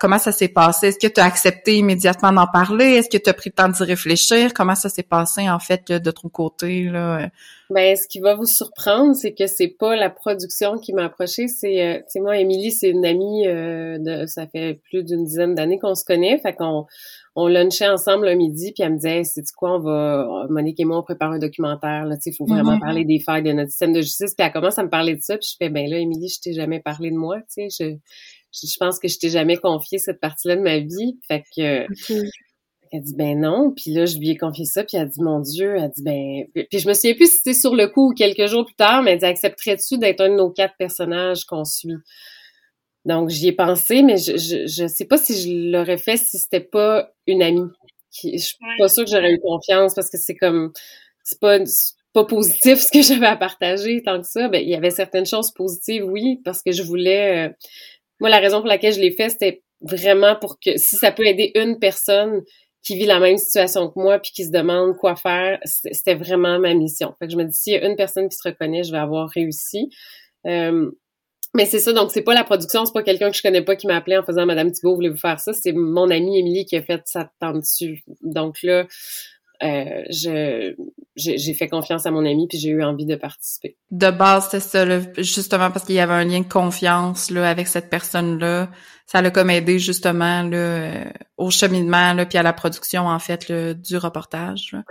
comment 0.01 0.19
ça 0.19 0.33
s'est 0.33 0.49
passé? 0.49 0.89
Est-ce 0.89 0.99
que 0.99 1.13
tu 1.13 1.21
as 1.21 1.25
accepté 1.25 1.77
immédiatement 1.77 2.33
d'en 2.33 2.47
parler? 2.47 2.87
Est-ce 2.87 3.11
que 3.11 3.23
tu 3.23 3.29
as 3.29 3.35
pris 3.35 3.51
le 3.51 3.55
temps 3.55 3.69
d'y 3.69 3.85
réfléchir? 3.85 4.55
Comment 4.55 4.75
ça 4.75 4.89
s'est 4.89 5.03
passé 5.03 5.51
en 5.51 5.59
fait 5.59 5.93
de 5.93 6.11
ton 6.11 6.31
côté 6.31 6.85
là? 6.85 7.29
Ben, 7.69 7.97
ce 7.97 8.07
qui 8.07 8.21
va 8.21 8.35
vous 8.35 8.47
surprendre, 8.47 9.15
c'est 9.15 9.33
que 9.33 9.47
c'est 9.47 9.69
pas 9.79 9.97
la 9.97 10.11
production 10.11 10.79
qui 10.79 10.93
m'a 10.93 11.05
approché, 11.05 11.49
c'est, 11.49 11.83
euh, 11.83 12.21
moi, 12.21 12.37
Émilie, 12.37 12.71
c'est 12.71 12.91
une 12.91 13.07
amie 13.07 13.47
de, 13.47 14.27
ça 14.27 14.47
fait 14.47 14.79
plus 14.91 15.03
d'une 15.03 15.25
dizaine 15.25 15.55
d'années 15.55 15.79
qu'on 15.79 15.95
se 15.95 16.05
connaît, 16.05 16.39
fait 16.39 16.53
qu'on 16.53 16.87
on 17.35 17.49
lunchait 17.49 17.89
ensemble 17.89 18.29
un 18.29 18.35
midi, 18.35 18.73
puis 18.73 18.83
elle 18.83 18.93
me 18.93 18.97
disait, 18.97 19.23
c'est 19.25 19.43
quoi, 19.57 19.77
on 19.77 19.81
va, 19.81 20.47
Monique 20.51 20.79
et 20.81 20.85
moi, 20.85 20.99
on 20.99 21.03
prépare 21.03 21.33
un 21.33 21.39
documentaire, 21.39 22.05
là, 22.05 22.17
tu 22.17 22.23
sais, 22.23 22.31
il 22.31 22.37
faut 22.37 22.45
vraiment 22.45 22.77
mm-hmm. 22.77 22.81
parler 22.81 23.05
des 23.05 23.21
failles 23.21 23.43
de 23.43 23.53
notre 23.53 23.71
système 23.71 23.93
de 23.93 24.03
justice. 24.03 24.35
Puis 24.37 24.47
elle 24.47 24.53
commence 24.53 24.79
à 24.79 24.85
me 24.85 24.91
parler 24.91 25.15
de 25.15 25.21
ça, 25.23 25.39
puis 25.39 25.49
je 25.51 25.57
fais, 25.59 25.71
ben 25.71 25.89
là, 25.89 25.99
Émilie, 25.99 26.29
je 26.29 26.41
t'ai 26.41 26.53
jamais 26.53 26.81
parlé 26.81 27.11
de 27.11 27.17
moi, 27.17 27.39
tu 27.55 27.69
sais, 27.69 27.69
je, 27.71 27.97
je, 28.53 28.77
pense 28.79 28.99
que 28.99 29.09
je 29.09 29.19
t'ai 29.19 29.31
jamais 29.31 29.57
confié 29.57 29.99
cette 29.99 30.21
partie-là 30.21 30.57
de 30.57 30.63
ma 30.63 30.79
vie. 30.79 31.19
Fait 31.27 31.43
que, 31.57 31.87
elle 32.93 33.03
dit, 33.03 33.15
ben 33.17 33.41
non, 33.41 33.73
puis 33.75 33.91
là, 33.93 34.05
je 34.05 34.19
lui 34.19 34.29
ai 34.29 34.37
confié 34.37 34.67
ça, 34.67 34.85
puis 34.85 34.99
elle 34.99 35.09
dit, 35.09 35.23
mon 35.23 35.41
Dieu, 35.41 35.77
elle 35.79 35.91
dit, 35.97 36.03
ben, 36.03 36.45
puis 36.69 36.79
je 36.79 36.87
me 36.87 36.93
souviens 36.93 37.15
plus 37.15 37.31
si 37.31 37.39
c'était 37.39 37.59
sur 37.59 37.75
le 37.75 37.89
coup 37.89 38.11
ou 38.11 38.15
quelques 38.15 38.47
jours 38.47 38.67
plus 38.67 38.75
tard, 38.75 39.03
mais 39.03 39.13
elle 39.13 39.19
dit, 39.21 39.25
accepterais-tu 39.25 39.97
d'être 39.97 40.21
un 40.21 40.29
de 40.29 40.35
nos 40.35 40.51
quatre 40.51 40.75
personnages 40.79 41.47
qu'on 41.47 41.65
suit? 41.65 41.95
Donc, 43.05 43.31
j'y 43.31 43.49
ai 43.49 43.53
pensé, 43.53 44.03
mais 44.03 44.17
je, 44.17 44.37
je, 44.37 44.67
je 44.67 44.87
sais 44.87 45.05
pas 45.07 45.19
si 45.19 45.41
je 45.41 45.73
l'aurais 45.73 45.99
fait 45.99 46.17
si 46.17 46.39
c'était 46.39 46.61
pas 46.61 47.11
une 47.27 47.43
amie. 47.43 47.69
Qui, 48.11 48.39
je 48.39 48.45
suis 48.45 48.57
pas 48.79 48.89
sûre 48.89 49.05
que 49.05 49.11
j'aurais 49.11 49.33
eu 49.33 49.41
confiance 49.41 49.95
parce 49.95 50.11
que 50.11 50.19
c'est 50.19 50.37
comme, 50.37 50.73
c'est 51.25 51.41
pas, 51.41 51.59
pas 52.13 52.25
positif 52.25 52.81
ce 52.81 52.93
que 52.93 53.03
j'avais 53.03 53.27
à 53.27 53.37
partager 53.37 54.03
tant 54.03 54.21
que 54.21 54.29
ça. 54.29 54.49
Ben, 54.49 54.63
il 54.63 54.69
y 54.69 54.75
avait 54.75 54.91
certaines 54.91 55.27
choses 55.27 55.51
positives, 55.53 56.05
oui, 56.05 56.41
parce 56.45 56.63
que 56.63 56.73
je 56.73 56.83
voulais, 56.83 57.49
euh, 57.49 57.53
moi, 58.21 58.31
la 58.31 58.39
raison 58.39 58.59
pour 58.61 58.69
laquelle 58.69 58.93
je 58.95 59.01
l'ai 59.01 59.13
fait, 59.13 59.31
c'était 59.31 59.63
vraiment 59.81 60.37
pour 60.37 60.59
que, 60.61 60.77
si 60.77 60.97
ça 60.97 61.11
peut 61.13 61.27
aider 61.27 61.53
une 61.57 61.79
personne 61.79 62.43
qui 62.83 62.97
vit 62.97 63.07
la 63.07 63.21
même 63.21 63.39
situation 63.39 63.89
que 63.89 63.99
moi 63.99 64.19
puis 64.19 64.33
qui 64.33 64.45
se 64.45 64.51
demande 64.51 64.97
quoi 64.97 65.15
faire, 65.17 65.59
c'était 65.65 66.15
vraiment 66.15 66.59
ma 66.59 66.75
mission. 66.75 67.15
Fait 67.19 67.27
que 67.27 67.33
je 67.33 67.37
me 67.37 67.45
dis, 67.45 67.57
s'il 67.57 67.75
y 67.75 67.77
a 67.77 67.87
une 67.87 67.97
personne 67.97 68.29
qui 68.29 68.37
se 68.37 68.49
reconnaît, 68.49 68.83
je 68.83 68.93
vais 68.93 68.99
avoir 68.99 69.29
réussi. 69.29 69.89
Euh, 70.47 70.91
mais 71.55 71.67
c'est 71.67 71.79
ça, 71.79 71.93
donc 71.93 72.11
c'est 72.13 72.23
pas 72.23 72.35
la 72.35 72.45
production, 72.45 72.87
c'est 72.87 72.93
pas 72.93 73.03
quelqu'un 73.03 73.31
que 73.31 73.37
je 73.37 73.43
connais 73.43 73.63
pas 73.63 73.77
qui 73.77 73.87
m'a 73.87 73.97
appelé 73.97 74.17
en 74.17 74.23
faisant 74.23 74.47
Madame 74.47 74.73
Thibault, 74.73 74.95
voulez-vous 74.95 75.19
faire 75.19 75.39
ça? 75.39 75.53
C'est 75.53 75.73
mon 75.73 76.11
amie 76.11 76.39
Émilie 76.39 76.65
qui 76.65 76.77
a 76.77 76.83
fait 76.83 77.03
ça 77.05 77.31
temps 77.41 77.53
dessus. 77.53 78.05
Donc 78.23 78.63
là, 78.63 78.87
euh, 79.63 80.03
je 80.11 80.75
j'ai 81.15 81.55
fait 81.55 81.69
confiance 81.69 82.07
à 82.07 82.11
mon 82.11 82.25
ami 82.25 82.49
puis 82.49 82.59
j'ai 82.59 82.71
eu 82.71 82.83
envie 82.83 83.05
de 83.05 83.17
participer. 83.17 83.77
De 83.91 84.11
base, 84.11 84.47
c'était 84.47 84.61
ça, 84.61 85.01
justement 85.19 85.71
parce 85.71 85.85
qu'il 85.85 85.95
y 85.95 86.01
avait 86.01 86.15
un 86.15 86.25
lien 86.25 86.41
de 86.41 86.49
confiance 86.49 87.31
là 87.31 87.49
avec 87.49 87.69
cette 87.69 87.91
personne-là. 87.91 88.71
Ça 89.07 89.21
l'a 89.21 89.31
comme 89.31 89.51
aidé 89.51 89.79
justement 89.79 90.43
là, 90.43 90.57
euh, 90.57 91.05
au 91.37 91.51
cheminement 91.51 92.15
là, 92.15 92.25
puis 92.25 92.39
à 92.39 92.43
la 92.43 92.55
production 92.55 93.07
en 93.07 93.19
fait 93.19 93.53
du 93.53 93.99
reportage. 93.99 94.71
Là. 94.73 94.85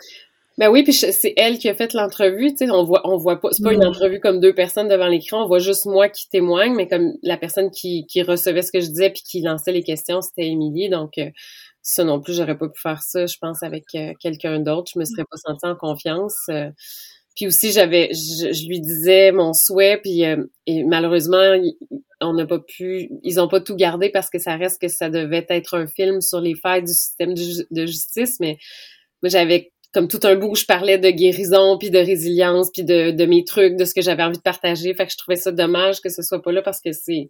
Ben 0.57 0.69
oui, 0.69 0.83
puis 0.83 0.93
c'est 0.93 1.33
elle 1.37 1.57
qui 1.57 1.69
a 1.69 1.73
fait 1.73 1.93
l'entrevue, 1.93 2.51
tu 2.51 2.57
sais, 2.57 2.71
on 2.71 2.83
voit 2.83 3.01
on 3.05 3.17
voit 3.17 3.39
pas 3.39 3.49
c'est 3.51 3.63
pas 3.63 3.73
une 3.73 3.83
mm. 3.83 3.87
entrevue 3.87 4.19
comme 4.19 4.39
deux 4.41 4.53
personnes 4.53 4.89
devant 4.89 5.07
l'écran, 5.07 5.43
on 5.43 5.47
voit 5.47 5.59
juste 5.59 5.85
moi 5.85 6.09
qui 6.09 6.29
témoigne, 6.29 6.75
mais 6.75 6.87
comme 6.87 7.13
la 7.23 7.37
personne 7.37 7.71
qui, 7.71 8.05
qui 8.07 8.21
recevait 8.21 8.61
ce 8.61 8.71
que 8.71 8.81
je 8.81 8.87
disais 8.87 9.09
puis 9.09 9.23
qui 9.23 9.41
lançait 9.41 9.71
les 9.71 9.83
questions, 9.83 10.21
c'était 10.21 10.47
Émilie, 10.47 10.89
donc 10.89 11.17
euh, 11.17 11.29
ça 11.81 12.03
non 12.03 12.19
plus, 12.19 12.35
j'aurais 12.35 12.57
pas 12.57 12.67
pu 12.67 12.81
faire 12.81 13.01
ça, 13.01 13.25
je 13.25 13.37
pense 13.39 13.63
avec 13.63 13.85
euh, 13.95 14.11
quelqu'un 14.19 14.59
d'autre, 14.59 14.91
je 14.93 14.99
me 14.99 15.05
serais 15.05 15.23
pas 15.23 15.37
sentie 15.37 15.65
en 15.65 15.75
confiance. 15.75 16.35
Euh. 16.49 16.69
puis 17.35 17.47
aussi 17.47 17.71
j'avais 17.71 18.09
je, 18.13 18.67
lui 18.67 18.81
disais 18.81 19.31
mon 19.31 19.53
souhait 19.53 19.99
puis 20.03 20.23
et 20.67 20.83
malheureusement 20.83 21.55
on 22.21 22.33
n'a 22.33 22.45
pas 22.45 22.59
pu, 22.59 23.09
ils 23.23 23.39
ont 23.39 23.47
pas 23.47 23.61
tout 23.61 23.75
gardé 23.75 24.09
parce 24.09 24.29
que 24.29 24.39
ça 24.39 24.55
reste 24.55 24.79
que 24.79 24.87
ça 24.87 25.09
devait 25.09 25.45
être 25.49 25.75
un 25.75 25.87
film 25.87 26.21
sur 26.21 26.39
les 26.39 26.55
failles 26.55 26.83
du 26.83 26.93
système 26.93 27.33
de, 27.33 27.85
justice, 27.85 28.39
mais 28.39 28.57
moi 29.21 29.29
j'avais 29.29 29.70
comme 29.93 30.07
tout 30.07 30.19
un 30.23 30.35
bout 30.35 30.51
où 30.51 30.55
je 30.55 30.65
parlais 30.65 30.97
de 30.97 31.09
guérison 31.09 31.77
puis 31.77 31.89
de 31.89 31.97
résilience 31.97 32.69
puis 32.71 32.83
de, 32.83 33.11
de 33.11 33.25
mes 33.25 33.43
trucs, 33.43 33.75
de 33.75 33.85
ce 33.85 33.93
que 33.93 34.01
j'avais 34.01 34.23
envie 34.23 34.37
de 34.37 34.43
partager. 34.43 34.93
Fait 34.93 35.05
que 35.05 35.11
je 35.11 35.17
trouvais 35.17 35.35
ça 35.35 35.51
dommage 35.51 36.01
que 36.01 36.09
ce 36.09 36.21
soit 36.21 36.41
pas 36.41 36.51
là 36.51 36.61
parce 36.61 36.79
que 36.81 36.91
c'est 36.91 37.29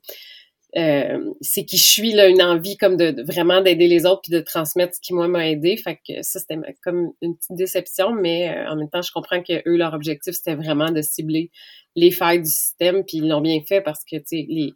euh, 0.78 1.34
c'est 1.42 1.66
qui 1.66 1.76
je 1.76 1.84
suis 1.84 2.14
là 2.14 2.30
une 2.30 2.42
envie 2.42 2.78
comme 2.78 2.96
de, 2.96 3.24
vraiment 3.30 3.60
d'aider 3.60 3.88
les 3.88 4.06
autres 4.06 4.22
puis 4.22 4.32
de 4.32 4.40
transmettre 4.40 4.96
ce 4.96 5.02
qui 5.02 5.14
moi 5.14 5.28
m'a 5.28 5.50
aidé 5.50 5.76
fait 5.76 5.98
que 6.08 6.22
ça 6.22 6.40
c'était 6.40 6.56
comme 6.82 7.12
une 7.22 7.36
petite 7.36 7.58
déception 7.58 8.14
mais 8.14 8.50
euh, 8.50 8.70
en 8.72 8.78
même 8.78 8.90
temps 8.90 9.02
je 9.02 9.12
comprends 9.12 9.44
que 9.44 9.62
eux 9.68 9.76
leur 9.76 9.94
objectif 9.94 10.34
c'était 10.34 10.56
vraiment 10.56 10.90
de 10.90 11.02
cibler 11.02 11.52
les 11.98 12.10
failles 12.10 12.40
du 12.40 12.50
système 12.50 13.04
puis 13.04 13.18
ils 13.18 13.28
l'ont 13.28 13.42
bien 13.42 13.60
fait 13.68 13.82
parce 13.82 14.06
que 14.10 14.16
tu 14.16 14.24
sais 14.28 14.46
les 14.48 14.72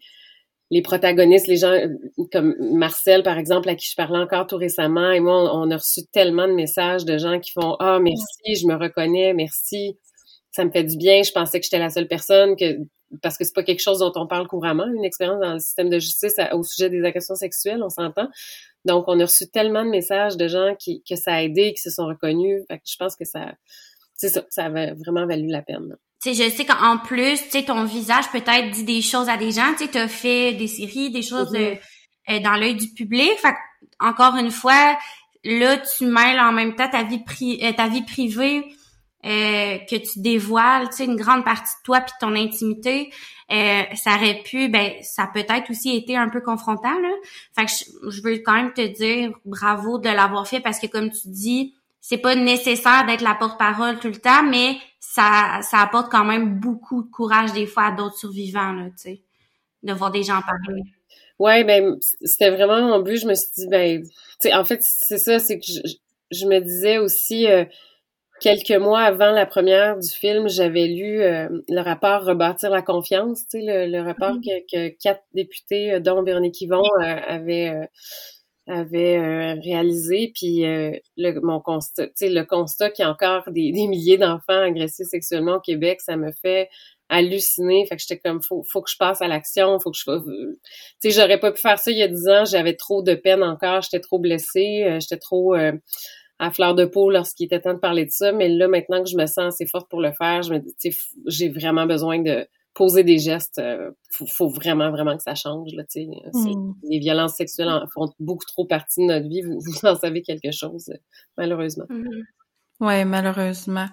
les 0.71 0.81
protagonistes, 0.81 1.47
les 1.47 1.57
gens 1.57 1.75
comme 2.31 2.55
Marcel, 2.59 3.23
par 3.23 3.37
exemple, 3.37 3.69
à 3.69 3.75
qui 3.75 3.87
je 3.89 3.95
parlais 3.95 4.19
encore 4.19 4.47
tout 4.47 4.57
récemment, 4.57 5.11
et 5.11 5.19
moi, 5.19 5.55
on, 5.55 5.69
a 5.69 5.77
reçu 5.77 6.01
tellement 6.11 6.47
de 6.47 6.53
messages 6.53 7.05
de 7.05 7.17
gens 7.17 7.39
qui 7.39 7.51
font 7.51 7.75
Ah, 7.79 7.99
merci, 7.99 8.55
je 8.55 8.67
me 8.67 8.75
reconnais, 8.75 9.33
merci, 9.33 9.97
ça 10.51 10.65
me 10.65 10.71
fait 10.71 10.83
du 10.83 10.97
bien, 10.97 11.21
je 11.23 11.31
pensais 11.31 11.59
que 11.59 11.65
j'étais 11.65 11.79
la 11.79 11.89
seule 11.89 12.07
personne, 12.07 12.55
que 12.55 12.77
parce 13.21 13.37
que 13.37 13.43
c'est 13.43 13.53
pas 13.53 13.63
quelque 13.63 13.81
chose 13.81 13.99
dont 13.99 14.11
on 14.15 14.27
parle 14.27 14.47
couramment, 14.47 14.87
une 14.87 15.05
expérience 15.05 15.39
dans 15.39 15.53
le 15.53 15.59
système 15.59 15.89
de 15.89 15.99
justice 15.99 16.35
au 16.51 16.63
sujet 16.63 16.89
des 16.89 17.03
agressions 17.03 17.35
sexuelles, 17.35 17.81
on 17.83 17.89
s'entend. 17.89 18.27
Donc, 18.83 19.05
on 19.07 19.19
a 19.19 19.23
reçu 19.23 19.47
tellement 19.47 19.83
de 19.85 19.89
messages 19.89 20.37
de 20.37 20.47
gens 20.47 20.75
qui, 20.77 21.03
que 21.07 21.15
ça 21.15 21.35
a 21.35 21.41
aidé, 21.41 21.73
qui 21.73 21.81
se 21.81 21.89
sont 21.89 22.05
reconnus. 22.05 22.63
Fait 22.67 22.77
que 22.77 22.83
je 22.85 22.95
pense 22.97 23.15
que 23.15 23.25
ça, 23.25 23.53
ça, 24.15 24.43
ça 24.49 24.65
avait 24.65 24.93
vraiment 24.93 25.25
valu 25.25 25.47
la 25.47 25.61
peine. 25.61 25.95
Tu 26.25 26.33
sais, 26.33 26.49
je 26.49 26.55
sais 26.55 26.65
qu'en 26.65 26.97
plus, 26.97 27.37
tu 27.43 27.49
sais, 27.51 27.63
ton 27.63 27.83
visage 27.83 28.31
peut-être 28.31 28.71
dit 28.71 28.83
des 28.83 29.01
choses 29.01 29.29
à 29.29 29.37
des 29.37 29.51
gens. 29.51 29.73
Tu 29.77 29.85
sais, 29.85 29.91
t'as 29.91 30.07
fait 30.07 30.53
des 30.53 30.67
séries, 30.67 31.11
des 31.11 31.21
choses 31.21 31.51
mm-hmm. 31.51 31.77
euh, 32.29 32.35
euh, 32.35 32.39
dans 32.39 32.55
l'œil 32.55 32.75
du 32.75 32.87
public. 32.87 33.31
Fait 33.37 33.53
encore 33.99 34.35
une 34.35 34.51
fois, 34.51 34.97
là, 35.43 35.77
tu 35.77 36.05
mêles 36.05 36.39
en 36.39 36.51
même 36.51 36.75
temps 36.75 36.89
ta 36.89 37.03
vie, 37.03 37.19
pri 37.19 37.59
euh, 37.63 37.71
ta 37.73 37.87
vie 37.87 38.01
privée 38.01 38.65
euh, 39.25 39.77
que 39.89 39.95
tu 39.95 40.19
dévoiles, 40.19 40.89
tu 40.89 40.97
sais, 40.97 41.05
une 41.05 41.15
grande 41.15 41.45
partie 41.45 41.73
de 41.79 41.83
toi 41.83 42.01
puis 42.01 42.13
ton 42.19 42.35
intimité, 42.35 43.11
euh, 43.51 43.83
ça 43.95 44.15
aurait 44.15 44.41
pu, 44.43 44.69
ben, 44.69 44.93
ça 45.01 45.27
peut-être 45.33 45.69
aussi 45.69 45.95
été 45.95 46.17
un 46.17 46.29
peu 46.29 46.41
confrontant, 46.41 46.99
là. 46.99 47.09
Fait 47.55 47.65
que 47.65 47.71
je, 48.09 48.21
veux 48.21 48.37
quand 48.39 48.53
même 48.53 48.73
te 48.73 48.85
dire 48.85 49.31
bravo 49.45 49.99
de 49.99 50.09
l'avoir 50.09 50.47
fait 50.47 50.59
parce 50.59 50.79
que 50.79 50.87
comme 50.87 51.11
tu 51.11 51.27
dis, 51.29 51.75
c'est 52.01 52.17
pas 52.17 52.35
nécessaire 52.35 53.05
d'être 53.07 53.21
la 53.21 53.33
porte-parole 53.33 53.97
tout 53.99 54.09
le 54.09 54.17
temps, 54.19 54.43
mais 54.43 54.77
ça, 55.15 55.59
ça 55.61 55.79
apporte 55.79 56.11
quand 56.11 56.25
même 56.25 56.59
beaucoup 56.59 57.03
de 57.03 57.09
courage 57.09 57.53
des 57.53 57.67
fois 57.67 57.85
à 57.85 57.91
d'autres 57.91 58.17
survivants, 58.17 58.73
là, 58.73 58.85
tu 58.89 58.93
sais, 58.97 59.21
de 59.83 59.93
voir 59.93 60.11
des 60.11 60.23
gens 60.23 60.41
parler. 60.41 60.81
Ouais, 61.39 61.63
ben, 61.63 61.97
c'était 62.21 62.49
vraiment 62.49 62.81
mon 62.81 62.99
but. 62.99 63.17
Je 63.17 63.27
me 63.27 63.33
suis 63.33 63.49
dit, 63.57 63.67
ben, 63.67 64.03
tu 64.03 64.09
sais, 64.39 64.53
en 64.53 64.65
fait, 64.65 64.81
c'est 64.81 65.17
ça, 65.17 65.39
c'est 65.39 65.59
que 65.59 65.65
je, 65.65 65.79
je, 66.31 66.45
me 66.45 66.59
disais 66.59 66.97
aussi, 66.97 67.47
euh, 67.47 67.65
quelques 68.41 68.71
mois 68.71 69.01
avant 69.01 69.31
la 69.31 69.45
première 69.45 69.97
du 69.97 70.09
film, 70.09 70.49
j'avais 70.49 70.87
lu 70.87 71.21
euh, 71.21 71.47
le 71.69 71.81
rapport 71.81 72.23
Rebâtir 72.25 72.69
la 72.69 72.81
confiance, 72.81 73.47
tu 73.47 73.61
sais, 73.61 73.87
le, 73.87 74.01
rapport 74.01 74.35
mm-hmm. 74.35 74.65
que, 74.71 74.87
quatre 75.01 75.23
députés, 75.33 75.93
euh, 75.93 75.99
dont 75.99 76.21
Véronique 76.23 76.59
Yvon, 76.61 76.83
euh, 77.01 77.19
avaient, 77.27 77.89
avait, 78.67 79.53
réalisé. 79.53 80.31
Puis 80.33 80.61
le, 80.63 81.39
mon 81.41 81.59
constat, 81.59 82.07
le 82.21 82.43
constat 82.43 82.89
qu'il 82.91 83.03
y 83.03 83.07
a 83.07 83.11
encore 83.11 83.43
des, 83.51 83.71
milliers 83.71 84.17
d'enfants 84.17 84.61
agressés 84.61 85.05
sexuellement 85.05 85.55
au 85.55 85.59
Québec, 85.59 86.01
ça 86.01 86.17
me 86.17 86.31
fait 86.41 86.69
halluciner. 87.09 87.85
Fait 87.87 87.95
que 87.95 88.01
j'étais 88.01 88.19
comme, 88.19 88.41
faut, 88.41 88.63
faut 88.71 88.81
que 88.81 88.89
je 88.89 88.97
passe 88.97 89.21
à 89.21 89.27
l'action, 89.27 89.79
faut 89.79 89.91
que 89.91 89.97
je... 89.97 90.03
Tu 90.03 90.57
sais, 90.99 91.11
j'aurais 91.11 91.39
pas 91.39 91.51
pu 91.51 91.61
faire 91.61 91.77
ça 91.77 91.91
il 91.91 91.97
y 91.97 92.03
a 92.03 92.07
dix 92.07 92.27
ans, 92.27 92.45
j'avais 92.45 92.75
trop 92.75 93.03
de 93.03 93.13
peine 93.13 93.43
encore, 93.43 93.81
j'étais 93.81 93.99
trop 93.99 94.17
blessée, 94.19 94.97
j'étais 94.99 95.17
trop 95.17 95.55
à 96.39 96.51
fleur 96.51 96.75
de 96.75 96.85
peau 96.85 97.09
lorsqu'il 97.09 97.45
était 97.45 97.61
temps 97.61 97.73
de 97.73 97.79
parler 97.79 98.05
de 98.05 98.11
ça, 98.11 98.31
mais 98.31 98.49
là, 98.49 98.67
maintenant 98.67 99.03
que 99.03 99.09
je 99.09 99.17
me 99.17 99.25
sens 99.25 99.53
assez 99.53 99.65
forte 99.65 99.89
pour 99.89 100.01
le 100.01 100.11
faire, 100.11 100.41
je 100.41 100.53
me 100.53 100.59
dis, 100.59 100.97
j'ai 101.27 101.49
vraiment 101.49 101.85
besoin 101.85 102.19
de 102.21 102.47
poser 102.75 103.03
des 103.03 103.17
gestes. 103.17 103.57
Euh, 103.57 103.91
faut, 104.27 104.49
vraiment, 104.49 104.91
vraiment 104.91 105.17
que 105.17 105.23
ça 105.23 105.33
change. 105.33 105.71
Là, 105.73 105.83
mm. 105.95 106.73
Les 106.83 106.99
violences 106.99 107.35
sexuelles 107.35 107.69
font 107.93 108.13
beaucoup 108.19 108.45
trop 108.45 108.65
partie 108.65 109.01
de 109.01 109.07
notre 109.07 109.27
vie. 109.27 109.41
Vous, 109.41 109.59
vous 109.59 109.87
en 109.87 109.95
savez 109.95 110.21
quelque 110.21 110.51
chose, 110.51 110.91
malheureusement. 111.37 111.85
Mm-hmm. 111.89 112.23
Ouais, 112.81 113.05
malheureusement. 113.05 113.87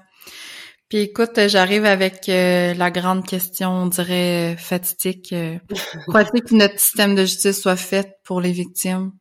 Puis 0.92 0.98
écoute, 0.98 1.40
j'arrive 1.46 1.86
avec 1.86 2.28
euh, 2.28 2.74
la 2.74 2.90
grande 2.90 3.24
question, 3.24 3.70
on 3.70 3.86
dirait 3.86 4.56
fatidique. 4.58 5.32
Euh, 5.32 5.56
Crois-tu 6.08 6.42
que 6.42 6.54
notre 6.54 6.78
système 6.78 7.14
de 7.14 7.22
justice 7.22 7.62
soit 7.62 7.76
fait 7.76 8.18
pour 8.24 8.42
les 8.42 8.52
victimes 8.52 9.12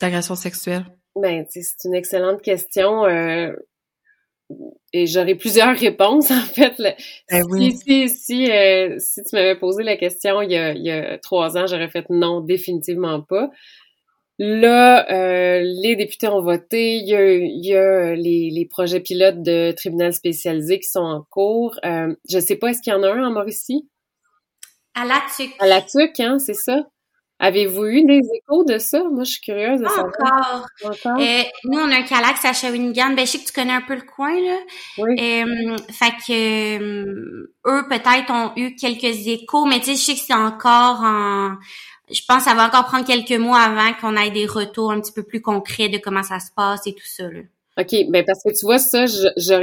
d'agressions 0.00 0.36
sexuelles? 0.36 0.86
Ben, 1.14 1.44
c'est 1.50 1.84
une 1.84 1.94
excellente 1.94 2.40
question. 2.40 3.04
Euh, 3.04 3.52
et 4.92 5.06
j'aurais 5.06 5.34
plusieurs 5.34 5.76
réponses, 5.76 6.30
en 6.30 6.40
fait. 6.40 6.74
Ben 7.30 7.44
si, 7.50 7.72
si, 7.72 8.08
si, 8.08 8.50
euh, 8.50 8.96
si, 8.98 9.22
tu 9.22 9.36
m'avais 9.36 9.56
posé 9.56 9.82
la 9.82 9.96
question 9.96 10.42
il 10.42 10.52
y 10.52 10.56
a, 10.56 10.72
il 10.72 10.82
y 10.82 10.90
a 10.90 11.18
trois 11.18 11.56
ans, 11.56 11.66
j'aurais 11.66 11.88
fait 11.88 12.08
non, 12.10 12.40
définitivement 12.40 13.20
pas. 13.22 13.50
Là, 14.38 15.08
euh, 15.12 15.60
les 15.62 15.94
députés 15.94 16.28
ont 16.28 16.42
voté. 16.42 16.96
Il 16.96 17.08
y 17.08 17.14
a, 17.14 17.32
il 17.32 17.64
y 17.64 17.76
a 17.76 18.14
les, 18.14 18.50
les, 18.50 18.66
projets 18.66 19.00
pilotes 19.00 19.42
de 19.42 19.72
tribunal 19.72 20.12
spécialisé 20.12 20.80
qui 20.80 20.88
sont 20.88 21.00
en 21.00 21.22
cours. 21.30 21.78
Euh, 21.84 22.14
je 22.28 22.38
sais 22.38 22.56
pas, 22.56 22.70
est-ce 22.70 22.82
qu'il 22.82 22.92
y 22.92 22.96
en 22.96 23.02
a 23.02 23.12
un 23.12 23.24
en 23.24 23.30
Mauricie? 23.30 23.88
À 24.94 25.04
la 25.04 25.22
TUC. 25.36 25.54
À 25.58 25.66
la 25.66 25.80
TUC, 25.80 26.20
hein, 26.20 26.38
c'est 26.38 26.54
ça? 26.54 26.86
Avez-vous 27.42 27.84
eu 27.86 28.04
des 28.04 28.20
échos 28.36 28.62
de 28.62 28.78
ça? 28.78 29.02
Moi, 29.02 29.24
je 29.24 29.32
suis 29.32 29.40
curieuse 29.40 29.80
de 29.80 29.88
savoir. 29.88 30.06
Encore. 30.06 30.66
Encore? 30.84 31.20
Euh, 31.20 31.42
nous, 31.64 31.76
on 31.76 31.90
a 31.90 31.96
un 31.96 32.02
calax 32.02 32.44
à 32.44 32.52
Shawinigan. 32.52 33.14
Ben, 33.16 33.26
je 33.26 33.32
sais 33.32 33.38
que 33.38 33.46
tu 33.46 33.52
connais 33.52 33.72
un 33.72 33.80
peu 33.80 33.96
le 33.96 34.02
coin, 34.02 34.32
là. 34.32 34.58
Oui. 34.98 35.16
Euh, 35.20 35.76
fait 35.90 36.12
que 36.24 36.78
euh, 36.78 37.52
eux, 37.66 37.82
peut-être, 37.88 38.30
ont 38.30 38.52
eu 38.54 38.76
quelques 38.76 39.26
échos, 39.26 39.64
mais 39.64 39.80
tu 39.80 39.86
sais, 39.86 39.92
je 39.94 40.00
sais 40.00 40.14
que 40.14 40.20
c'est 40.20 40.32
encore 40.32 41.00
en... 41.02 41.56
Je 42.12 42.20
pense 42.28 42.44
que 42.44 42.50
ça 42.50 42.54
va 42.54 42.68
encore 42.68 42.84
prendre 42.84 43.04
quelques 43.04 43.40
mois 43.40 43.58
avant 43.58 43.92
qu'on 44.00 44.16
ait 44.16 44.30
des 44.30 44.46
retours 44.46 44.92
un 44.92 45.00
petit 45.00 45.12
peu 45.12 45.24
plus 45.24 45.42
concrets 45.42 45.88
de 45.88 45.98
comment 45.98 46.22
ça 46.22 46.38
se 46.38 46.52
passe 46.54 46.86
et 46.86 46.92
tout 46.92 47.06
ça, 47.06 47.24
là. 47.24 47.40
OK, 47.78 47.94
ben 48.10 48.22
parce 48.24 48.42
que 48.44 48.50
tu 48.50 48.66
vois 48.66 48.78
ça, 48.78 49.06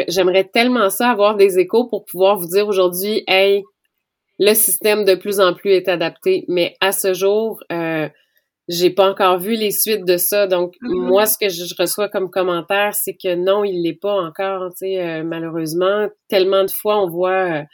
j'aimerais 0.07 0.43
tellement 0.43 0.89
ça 0.89 1.11
avoir 1.11 1.35
des 1.35 1.59
échos 1.59 1.85
pour 1.85 2.05
pouvoir 2.05 2.39
vous 2.39 2.47
dire 2.47 2.67
aujourd'hui, 2.67 3.23
hey, 3.27 3.63
le 4.39 4.53
système 4.53 5.05
de 5.05 5.15
plus 5.15 5.39
en 5.39 5.53
plus 5.53 5.71
est 5.71 5.87
adapté, 5.87 6.45
mais 6.47 6.75
à 6.79 6.91
ce 6.91 7.13
jour, 7.13 7.61
euh, 7.71 8.07
j'ai 8.69 8.89
pas 8.89 9.09
encore 9.09 9.39
vu 9.39 9.55
les 9.55 9.71
suites 9.71 10.05
de 10.05 10.17
ça. 10.17 10.47
Donc, 10.47 10.75
mm-hmm. 10.81 11.07
moi, 11.07 11.25
ce 11.25 11.37
que 11.37 11.49
je 11.49 11.73
reçois 11.77 12.07
comme 12.07 12.29
commentaire, 12.29 12.93
c'est 12.93 13.15
que 13.15 13.35
non, 13.35 13.63
il 13.63 13.83
l'est 13.83 13.99
pas 13.99 14.13
encore, 14.13 14.69
tu 14.71 14.87
sais, 14.87 15.01
euh, 15.01 15.23
malheureusement. 15.23 16.07
Tellement 16.29 16.63
de 16.63 16.71
fois, 16.71 17.03
on 17.03 17.09
voit 17.09 17.65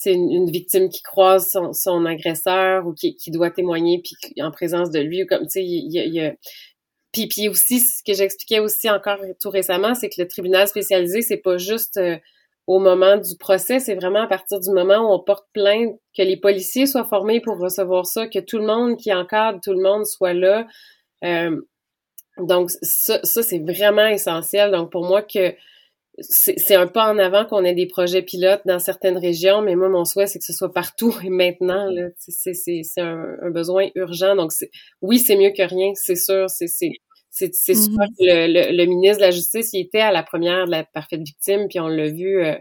c'est 0.00 0.12
euh, 0.12 0.14
une, 0.14 0.50
victime 0.50 0.88
qui 0.88 1.02
croise 1.02 1.56
son, 1.72 2.06
agresseur 2.06 2.86
ou 2.86 2.94
qui, 2.94 3.30
doit 3.30 3.50
témoigner 3.50 4.02
puis 4.02 4.16
en 4.42 4.50
présence 4.50 4.90
de 4.90 4.98
lui 4.98 5.22
ou 5.22 5.26
comme 5.26 5.42
tu 5.42 5.50
sais 5.50 5.64
il 5.64 5.90
y 5.92 6.20
a, 6.20 6.34
puis, 7.12 7.28
puis 7.28 7.48
aussi 7.48 7.80
ce 7.80 8.02
que 8.04 8.14
j'expliquais 8.14 8.60
aussi 8.60 8.88
encore 8.88 9.18
tout 9.40 9.50
récemment 9.50 9.94
c'est 9.94 10.08
que 10.08 10.20
le 10.20 10.26
tribunal 10.26 10.66
spécialisé 10.68 11.22
c'est 11.22 11.36
pas 11.36 11.58
juste 11.58 11.98
euh, 11.98 12.16
au 12.70 12.78
moment 12.78 13.16
du 13.16 13.36
procès, 13.36 13.80
c'est 13.80 13.96
vraiment 13.96 14.22
à 14.22 14.26
partir 14.28 14.60
du 14.60 14.70
moment 14.70 14.98
où 14.98 15.12
on 15.12 15.18
porte 15.18 15.48
plainte, 15.52 15.98
que 16.16 16.22
les 16.22 16.36
policiers 16.36 16.86
soient 16.86 17.04
formés 17.04 17.40
pour 17.40 17.58
recevoir 17.58 18.06
ça, 18.06 18.28
que 18.28 18.38
tout 18.38 18.58
le 18.58 18.64
monde 18.64 18.96
qui 18.96 19.12
encadre 19.12 19.58
tout 19.60 19.72
le 19.72 19.82
monde 19.82 20.06
soit 20.06 20.34
là. 20.34 20.68
Euh, 21.24 21.60
donc, 22.38 22.70
ça, 22.70 23.18
ça 23.24 23.42
c'est 23.42 23.58
vraiment 23.58 24.06
essentiel. 24.06 24.70
Donc, 24.70 24.92
pour 24.92 25.04
moi, 25.04 25.20
que 25.20 25.52
c'est 26.20 26.76
un 26.76 26.86
pas 26.86 27.12
en 27.12 27.18
avant 27.18 27.44
qu'on 27.44 27.64
ait 27.64 27.74
des 27.74 27.88
projets 27.88 28.22
pilotes 28.22 28.62
dans 28.64 28.78
certaines 28.78 29.18
régions, 29.18 29.62
mais 29.62 29.74
moi, 29.74 29.88
mon 29.88 30.04
souhait, 30.04 30.28
c'est 30.28 30.38
que 30.38 30.44
ce 30.44 30.52
soit 30.52 30.72
partout 30.72 31.12
et 31.24 31.28
maintenant. 31.28 31.90
C'est 32.18 32.84
un, 32.98 33.36
un, 33.42 33.50
besoin 33.50 33.88
urgent. 33.96 34.36
Donc, 34.36 34.52
oui, 35.02 35.18
c'est 35.18 35.34
mieux 35.34 35.50
que 35.50 35.62
rien, 35.62 35.90
c'est 35.96 36.14
sûr. 36.14 36.48
C'est 36.48 36.68
c'est 37.30 37.54
c'est 37.54 37.74
sûr 37.74 37.92
que 38.18 38.24
le, 38.24 38.76
le, 38.76 38.84
ministre 38.86 39.18
de 39.18 39.22
la 39.22 39.30
Justice, 39.30 39.72
il 39.72 39.80
était 39.80 40.00
à 40.00 40.12
la 40.12 40.22
première 40.22 40.66
de 40.66 40.70
la 40.70 40.84
parfaite 40.84 41.20
victime, 41.20 41.66
puis 41.68 41.80
on 41.80 41.88
l'a 41.88 42.08
vu, 42.08 42.44
euh, 42.44 42.56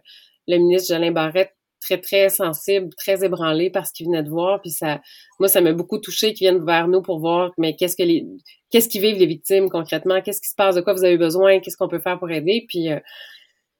le 0.47 0.57
ministre 0.57 0.93
Jolin 0.93 1.11
Barrette, 1.11 1.55
très, 1.81 1.99
très 1.99 2.29
sensible, 2.29 2.89
très 2.97 3.23
ébranlé 3.23 3.69
parce 3.69 3.91
qu'il 3.91 4.07
venait 4.07 4.23
de 4.23 4.29
voir, 4.29 4.61
puis 4.61 4.71
ça, 4.71 5.01
moi, 5.39 5.47
ça 5.47 5.61
m'a 5.61 5.73
beaucoup 5.73 5.97
touché 5.97 6.33
qu'il 6.33 6.49
vienne 6.49 6.63
vers 6.65 6.87
nous 6.87 7.01
pour 7.01 7.19
voir, 7.19 7.51
mais 7.57 7.75
qu'est-ce 7.75 7.95
que 7.95 8.03
les, 8.03 8.25
qu'est-ce 8.69 8.89
qui 8.89 8.99
vivent 8.99 9.17
les 9.17 9.25
victimes 9.25 9.69
concrètement, 9.69 10.21
qu'est-ce 10.21 10.41
qui 10.41 10.49
se 10.49 10.55
passe, 10.55 10.75
de 10.75 10.81
quoi 10.81 10.93
vous 10.93 11.05
avez 11.05 11.17
besoin, 11.17 11.59
qu'est-ce 11.59 11.77
qu'on 11.77 11.87
peut 11.87 11.99
faire 11.99 12.19
pour 12.19 12.29
aider, 12.31 12.65
puis 12.67 12.91
euh, 12.91 12.99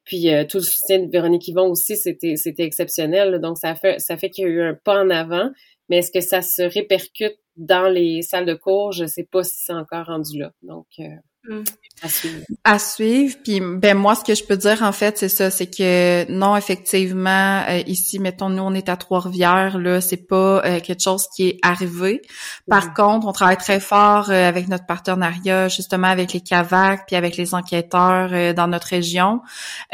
puis 0.06 0.34
euh, 0.34 0.44
tout 0.44 0.58
le 0.58 0.64
soutien 0.64 1.00
de 1.00 1.12
Véronique 1.12 1.48
Yvon 1.48 1.70
aussi, 1.70 1.96
c'était 1.96 2.36
c'était 2.36 2.64
exceptionnel. 2.64 3.40
donc 3.42 3.58
ça 3.60 3.76
fait 3.76 4.00
ça 4.00 4.18
fait 4.18 4.30
qu'il 4.32 4.46
y 4.46 4.48
a 4.48 4.50
eu 4.50 4.62
un 4.62 4.74
pas 4.74 5.04
en 5.04 5.10
avant. 5.12 5.52
Mais 5.90 5.98
est-ce 5.98 6.12
que 6.12 6.22
ça 6.22 6.42
se 6.42 6.62
répercute 6.62 7.38
dans 7.58 7.88
les 7.90 8.22
salles 8.22 8.46
de 8.46 8.54
cours? 8.54 8.92
Je 8.92 9.06
sais 9.06 9.24
pas 9.24 9.44
si 9.44 9.56
c'est 9.66 9.74
encore 9.74 10.06
rendu 10.08 10.40
là. 10.40 10.52
Donc, 10.62 10.88
euh, 11.00 11.06
Mm. 11.48 11.64
À 12.02 12.08
suivre. 12.08 12.46
À 12.64 12.80
suivre. 12.80 13.36
Puis 13.44 13.60
ben 13.60 13.98
moi, 13.98 14.16
ce 14.16 14.24
que 14.24 14.34
je 14.34 14.44
peux 14.46 14.56
dire 14.56 14.84
en 14.84 14.94
fait, 14.94 15.18
c'est 15.18 15.28
ça, 15.28 15.50
c'est 15.50 15.68
que 15.68 16.32
non, 16.32 16.56
effectivement, 16.56 17.62
euh, 17.68 17.82
ici, 17.88 18.20
mettons, 18.20 18.50
nous, 18.50 18.64
on 18.64 18.74
est 18.74 18.88
à 18.88 18.96
Trois-Rivières, 18.96 19.78
là, 19.78 20.00
c'est 20.00 20.26
pas 20.28 20.62
euh, 20.66 20.80
quelque 20.80 21.04
chose 21.04 21.28
qui 21.36 21.50
est 21.50 21.58
arrivé. 21.62 22.22
Par 22.70 22.88
Mhm. 22.88 22.94
contre, 22.94 23.28
on 23.28 23.34
travaille 23.34 23.58
très 23.58 23.82
fort 23.82 24.30
euh, 24.30 24.48
avec 24.48 24.70
notre 24.70 24.86
partenariat, 24.86 25.68
justement, 25.68 26.08
avec 26.08 26.32
les 26.32 26.40
CAVAC, 26.40 27.06
puis 27.08 27.18
avec 27.18 27.36
les 27.36 27.54
enquêteurs 27.54 28.30
euh, 28.32 28.54
dans 28.54 28.68
notre 28.68 28.88
région. 28.88 29.42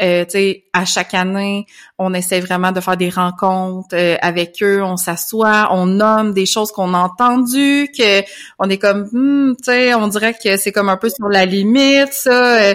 Euh, 0.00 0.24
tu 0.24 0.30
sais, 0.30 0.64
à 0.72 0.84
chaque 0.84 1.14
année, 1.14 1.66
on 1.98 2.14
essaie 2.14 2.40
vraiment 2.40 2.70
de 2.70 2.80
faire 2.80 2.96
des 2.96 3.10
rencontres 3.10 3.94
euh, 3.94 4.16
avec 4.22 4.62
eux, 4.62 4.80
on 4.82 4.96
s'assoit, 4.96 5.68
on 5.72 5.86
nomme 5.86 6.34
des 6.34 6.46
choses 6.46 6.70
qu'on 6.70 6.94
a 6.94 6.98
entendues, 6.98 7.88
que 7.96 8.22
on 8.60 8.70
est 8.70 8.78
comme, 8.78 9.08
hmm, 9.10 9.56
tu 9.56 9.64
sais, 9.64 9.94
on 9.94 10.06
dirait 10.06 10.34
que 10.34 10.56
c'est 10.56 10.70
comme 10.70 10.88
un 10.88 10.96
peu 10.96 11.08
sur 11.08 11.28
la 11.28 11.35
limite, 11.44 12.12
ça. 12.12 12.74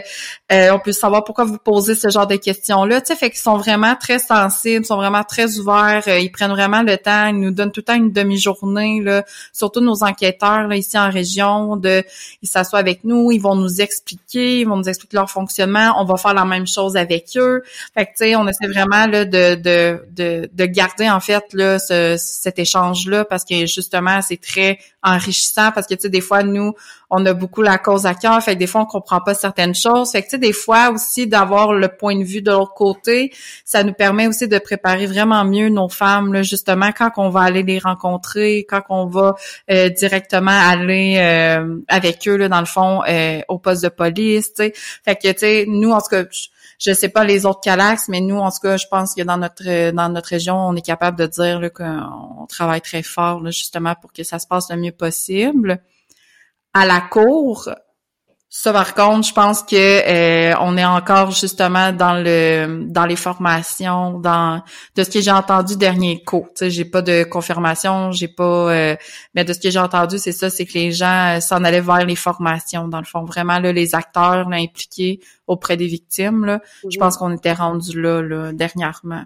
Euh, 0.51 0.71
on 0.73 0.79
peut 0.79 0.91
savoir 0.91 1.23
pourquoi 1.23 1.45
vous 1.45 1.57
posez 1.57 1.95
ce 1.95 2.09
genre 2.09 2.27
de 2.27 2.35
questions-là. 2.35 2.99
Tu 3.01 3.07
sais, 3.07 3.15
fait 3.15 3.29
qu'ils 3.29 3.39
sont 3.39 3.57
vraiment 3.57 3.95
très 3.95 4.19
sensibles, 4.19 4.85
sont 4.85 4.97
vraiment 4.97 5.23
très 5.23 5.57
ouverts. 5.57 6.03
euh, 6.07 6.19
ils 6.19 6.31
prennent 6.31 6.51
vraiment 6.51 6.81
le 6.81 6.97
temps. 6.97 7.27
Ils 7.27 7.39
nous 7.39 7.51
donnent 7.51 7.71
tout 7.71 7.79
le 7.79 7.85
temps 7.85 7.95
une 7.95 8.11
demi-journée. 8.11 9.03
Surtout 9.53 9.79
nos 9.79 10.03
enquêteurs, 10.03 10.67
là, 10.67 10.75
ici 10.75 10.97
en 10.97 11.09
région, 11.09 11.77
de, 11.77 12.03
ils 12.41 12.49
s'assoient 12.49 12.79
avec 12.79 13.03
nous, 13.03 13.31
ils 13.31 13.39
vont 13.39 13.55
nous 13.55 13.81
expliquer, 13.81 14.59
ils 14.61 14.67
vont 14.67 14.77
nous 14.77 14.89
expliquer 14.89 15.17
leur 15.17 15.29
fonctionnement. 15.29 15.93
On 15.97 16.05
va 16.05 16.17
faire 16.17 16.33
la 16.33 16.45
même 16.45 16.67
chose 16.67 16.97
avec 16.97 17.29
eux. 17.37 17.63
Fait 17.93 18.05
que, 18.05 18.11
tu 18.11 18.17
sais, 18.17 18.35
on 18.35 18.47
essaie 18.47 18.67
vraiment, 18.67 19.07
là, 19.07 19.23
de, 19.25 19.55
de, 19.55 20.03
de, 20.11 20.49
de 20.51 20.65
garder, 20.65 21.09
en 21.09 21.19
fait, 21.19 21.45
là, 21.53 21.79
ce, 21.79 22.15
cet 22.17 22.59
échange-là 22.59 23.25
parce 23.25 23.45
que, 23.45 23.65
justement, 23.65 24.21
c'est 24.21 24.41
très 24.41 24.79
enrichissant 25.01 25.71
parce 25.71 25.87
que, 25.87 25.93
tu 25.93 26.01
sais, 26.01 26.09
des 26.09 26.21
fois, 26.21 26.43
nous, 26.43 26.73
on 27.11 27.25
a 27.25 27.33
beaucoup 27.33 27.61
la 27.61 27.77
cause 27.77 28.05
à 28.05 28.15
cœur, 28.15 28.41
fait 28.41 28.53
que 28.53 28.59
des 28.59 28.67
fois 28.67 28.81
on 28.81 28.85
comprend 28.85 29.19
pas 29.19 29.33
certaines 29.33 29.75
choses. 29.75 30.11
Fait 30.11 30.21
que 30.21 30.27
tu 30.27 30.31
sais 30.31 30.37
des 30.41 30.51
fois 30.53 30.89
aussi 30.89 31.27
d'avoir 31.27 31.73
le 31.73 31.87
point 31.87 32.17
de 32.19 32.23
vue 32.25 32.41
de 32.41 32.51
l'autre 32.51 32.73
côté, 32.73 33.31
ça 33.63 33.83
nous 33.85 33.93
permet 33.93 34.27
aussi 34.27 34.47
de 34.49 34.59
préparer 34.59 35.05
vraiment 35.05 35.45
mieux 35.45 35.69
nos 35.69 35.87
femmes 35.87 36.33
là, 36.33 36.41
justement 36.43 36.91
quand 36.91 37.11
on 37.17 37.29
va 37.29 37.41
aller 37.43 37.63
les 37.63 37.79
rencontrer, 37.79 38.65
quand 38.67 38.81
on 38.89 39.05
va 39.05 39.35
euh, 39.69 39.87
directement 39.89 40.51
aller 40.51 41.15
euh, 41.17 41.77
avec 41.87 42.27
eux 42.27 42.35
là 42.35 42.49
dans 42.49 42.59
le 42.59 42.65
fond 42.65 43.01
euh, 43.07 43.39
au 43.47 43.57
poste 43.59 43.83
de 43.83 43.89
police, 43.89 44.47
tu 44.53 44.63
sais. 44.63 44.73
Fait 45.05 45.15
que 45.15 45.31
tu 45.31 45.39
sais 45.39 45.65
nous 45.67 45.91
en 45.91 46.01
tout 46.01 46.09
cas 46.09 46.23
je- 46.83 46.93
sais 46.93 47.09
pas 47.09 47.23
les 47.23 47.45
autres 47.45 47.61
calax, 47.61 48.07
mais 48.09 48.21
nous, 48.21 48.39
en 48.39 48.49
tout 48.49 48.57
cas, 48.63 48.75
je 48.75 48.87
pense 48.89 49.13
que 49.13 49.21
dans 49.21 49.37
notre 49.37 49.91
dans 49.91 50.09
notre 50.09 50.29
région, 50.29 50.55
on 50.57 50.75
est 50.75 50.81
capable 50.93 51.15
de 51.19 51.27
dire 51.27 51.69
qu'on 51.71 52.47
travaille 52.47 52.81
très 52.81 53.03
fort 53.03 53.39
là, 53.39 53.51
justement 53.51 53.93
pour 54.01 54.11
que 54.11 54.23
ça 54.23 54.39
se 54.39 54.47
passe 54.47 54.71
le 54.71 54.77
mieux 54.77 54.91
possible 54.91 55.79
à 56.73 56.85
la 56.87 56.99
cour. 57.01 57.69
Ça, 58.53 58.73
par 58.73 58.93
contre, 58.95 59.25
je 59.25 59.33
pense 59.33 59.63
que 59.63 59.75
euh, 59.77 60.53
on 60.59 60.75
est 60.77 60.83
encore 60.83 61.31
justement 61.31 61.93
dans 61.93 62.15
le 62.21 62.83
dans 62.85 63.05
les 63.05 63.15
formations, 63.15 64.19
dans 64.19 64.61
de 64.97 65.03
ce 65.05 65.09
que 65.09 65.21
j'ai 65.21 65.31
entendu 65.31 65.77
dernier 65.77 66.21
cours. 66.21 66.49
Tu 66.49 66.65
sais, 66.65 66.69
j'ai 66.69 66.83
pas 66.83 67.01
de 67.01 67.23
confirmation, 67.23 68.11
j'ai 68.11 68.27
pas, 68.27 68.73
euh, 68.73 68.95
mais 69.35 69.45
de 69.45 69.53
ce 69.53 69.59
que 69.61 69.69
j'ai 69.69 69.79
entendu, 69.79 70.19
c'est 70.19 70.33
ça, 70.33 70.49
c'est 70.49 70.65
que 70.65 70.73
les 70.73 70.91
gens 70.91 71.37
euh, 71.37 71.39
s'en 71.39 71.63
allaient 71.63 71.79
vers 71.79 72.05
les 72.05 72.17
formations, 72.17 72.89
dans 72.89 72.99
le 72.99 73.05
fond, 73.05 73.23
vraiment 73.23 73.57
là, 73.57 73.71
les 73.71 73.95
acteurs 73.95 74.49
là, 74.49 74.57
impliqués 74.57 75.21
auprès 75.47 75.77
des 75.77 75.87
victimes. 75.87 76.43
Là, 76.43 76.59
je 76.89 76.97
pense 76.97 77.15
qu'on 77.15 77.33
était 77.33 77.53
rendu 77.53 78.01
là, 78.01 78.21
là 78.21 78.51
dernièrement. 78.51 79.23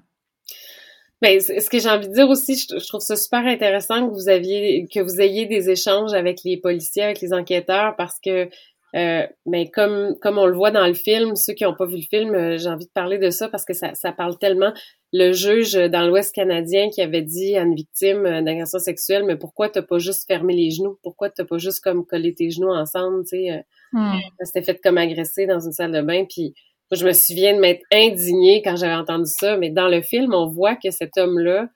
Ben, 1.23 1.39
c- 1.39 1.59
ce 1.61 1.69
que 1.71 1.79
j'ai 1.79 1.89
envie 1.89 2.09
de 2.09 2.13
dire 2.13 2.29
aussi, 2.29 2.55
je 2.55 2.87
trouve 2.87 3.01
ça 3.01 3.15
super 3.15 3.43
intéressant 3.47 4.07
que 4.07 4.13
vous 4.13 4.29
aviez, 4.29 4.85
que 4.93 4.99
vous 4.99 5.19
ayez 5.19 5.47
des 5.47 5.71
échanges 5.71 6.13
avec 6.13 6.41
les 6.45 6.57
policiers, 6.57 7.03
avec 7.05 7.21
les 7.21 7.33
enquêteurs, 7.33 7.95
parce 7.95 8.19
que, 8.23 8.49
euh, 8.95 9.27
ben, 9.45 9.69
comme, 9.71 10.15
comme 10.21 10.37
on 10.37 10.45
le 10.45 10.55
voit 10.55 10.71
dans 10.71 10.87
le 10.87 10.93
film, 10.93 11.35
ceux 11.35 11.53
qui 11.53 11.63
n'ont 11.63 11.75
pas 11.75 11.85
vu 11.85 11.97
le 11.97 12.03
film, 12.09 12.33
euh, 12.33 12.57
j'ai 12.57 12.69
envie 12.69 12.85
de 12.85 12.91
parler 12.91 13.17
de 13.17 13.29
ça 13.29 13.49
parce 13.49 13.65
que 13.65 13.73
ça, 13.73 13.93
ça 13.93 14.11
parle 14.11 14.37
tellement. 14.37 14.73
Le 15.11 15.31
juge 15.31 15.73
dans 15.73 16.07
l'Ouest 16.07 16.33
canadien 16.33 16.89
qui 16.89 17.01
avait 17.01 17.21
dit 17.21 17.55
à 17.57 17.63
une 17.63 17.75
victime 17.75 18.25
euh, 18.25 18.41
d'agression 18.41 18.79
sexuelle, 18.79 19.25
mais 19.25 19.35
pourquoi 19.35 19.69
t'as 19.69 19.81
pas 19.81 19.97
juste 19.97 20.27
fermé 20.27 20.55
les 20.55 20.71
genoux? 20.71 20.97
Pourquoi 21.03 21.29
t'as 21.29 21.45
pas 21.45 21.57
juste 21.57 21.81
comme 21.83 22.05
collé 22.05 22.33
tes 22.33 22.49
genoux 22.49 22.71
ensemble, 22.71 23.23
tu 23.23 23.37
sais? 23.37 23.51
euh, 23.51 23.61
Hmm. 23.95 24.17
fait 24.63 24.81
comme 24.83 24.97
agresser 24.97 25.45
dans 25.45 25.59
une 25.59 25.71
salle 25.71 25.93
de 25.93 26.01
bain, 26.01 26.25
puis 26.25 26.53
moi, 26.91 26.99
je 26.99 27.05
me 27.05 27.13
souviens 27.13 27.55
de 27.55 27.59
m'être 27.59 27.83
indignée 27.93 28.61
quand 28.61 28.75
j'avais 28.75 28.93
entendu 28.93 29.25
ça, 29.25 29.57
mais 29.57 29.69
dans 29.69 29.87
le 29.87 30.01
film, 30.01 30.33
on 30.33 30.47
voit 30.47 30.75
que 30.75 30.91
cet 30.91 31.17
homme-là, 31.17 31.69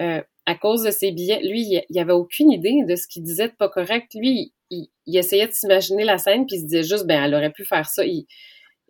euh, 0.00 0.22
à 0.46 0.54
cause 0.54 0.82
de 0.82 0.90
ses 0.90 1.12
billets, 1.12 1.40
lui, 1.42 1.82
il, 1.88 1.98
avait 1.98 2.12
aucune 2.12 2.52
idée 2.52 2.84
de 2.88 2.94
ce 2.96 3.06
qu'il 3.08 3.24
disait 3.24 3.48
de 3.48 3.54
pas 3.54 3.68
correct. 3.68 4.12
Lui, 4.14 4.52
il, 4.70 4.88
essayait 5.06 5.46
de 5.48 5.52
s'imaginer 5.52 6.04
la 6.04 6.18
scène, 6.18 6.46
puis 6.46 6.56
il 6.56 6.60
se 6.60 6.66
disait 6.66 6.82
juste, 6.84 7.06
ben, 7.06 7.24
elle 7.24 7.34
aurait 7.34 7.52
pu 7.52 7.64
faire 7.64 7.86
ça. 7.88 8.04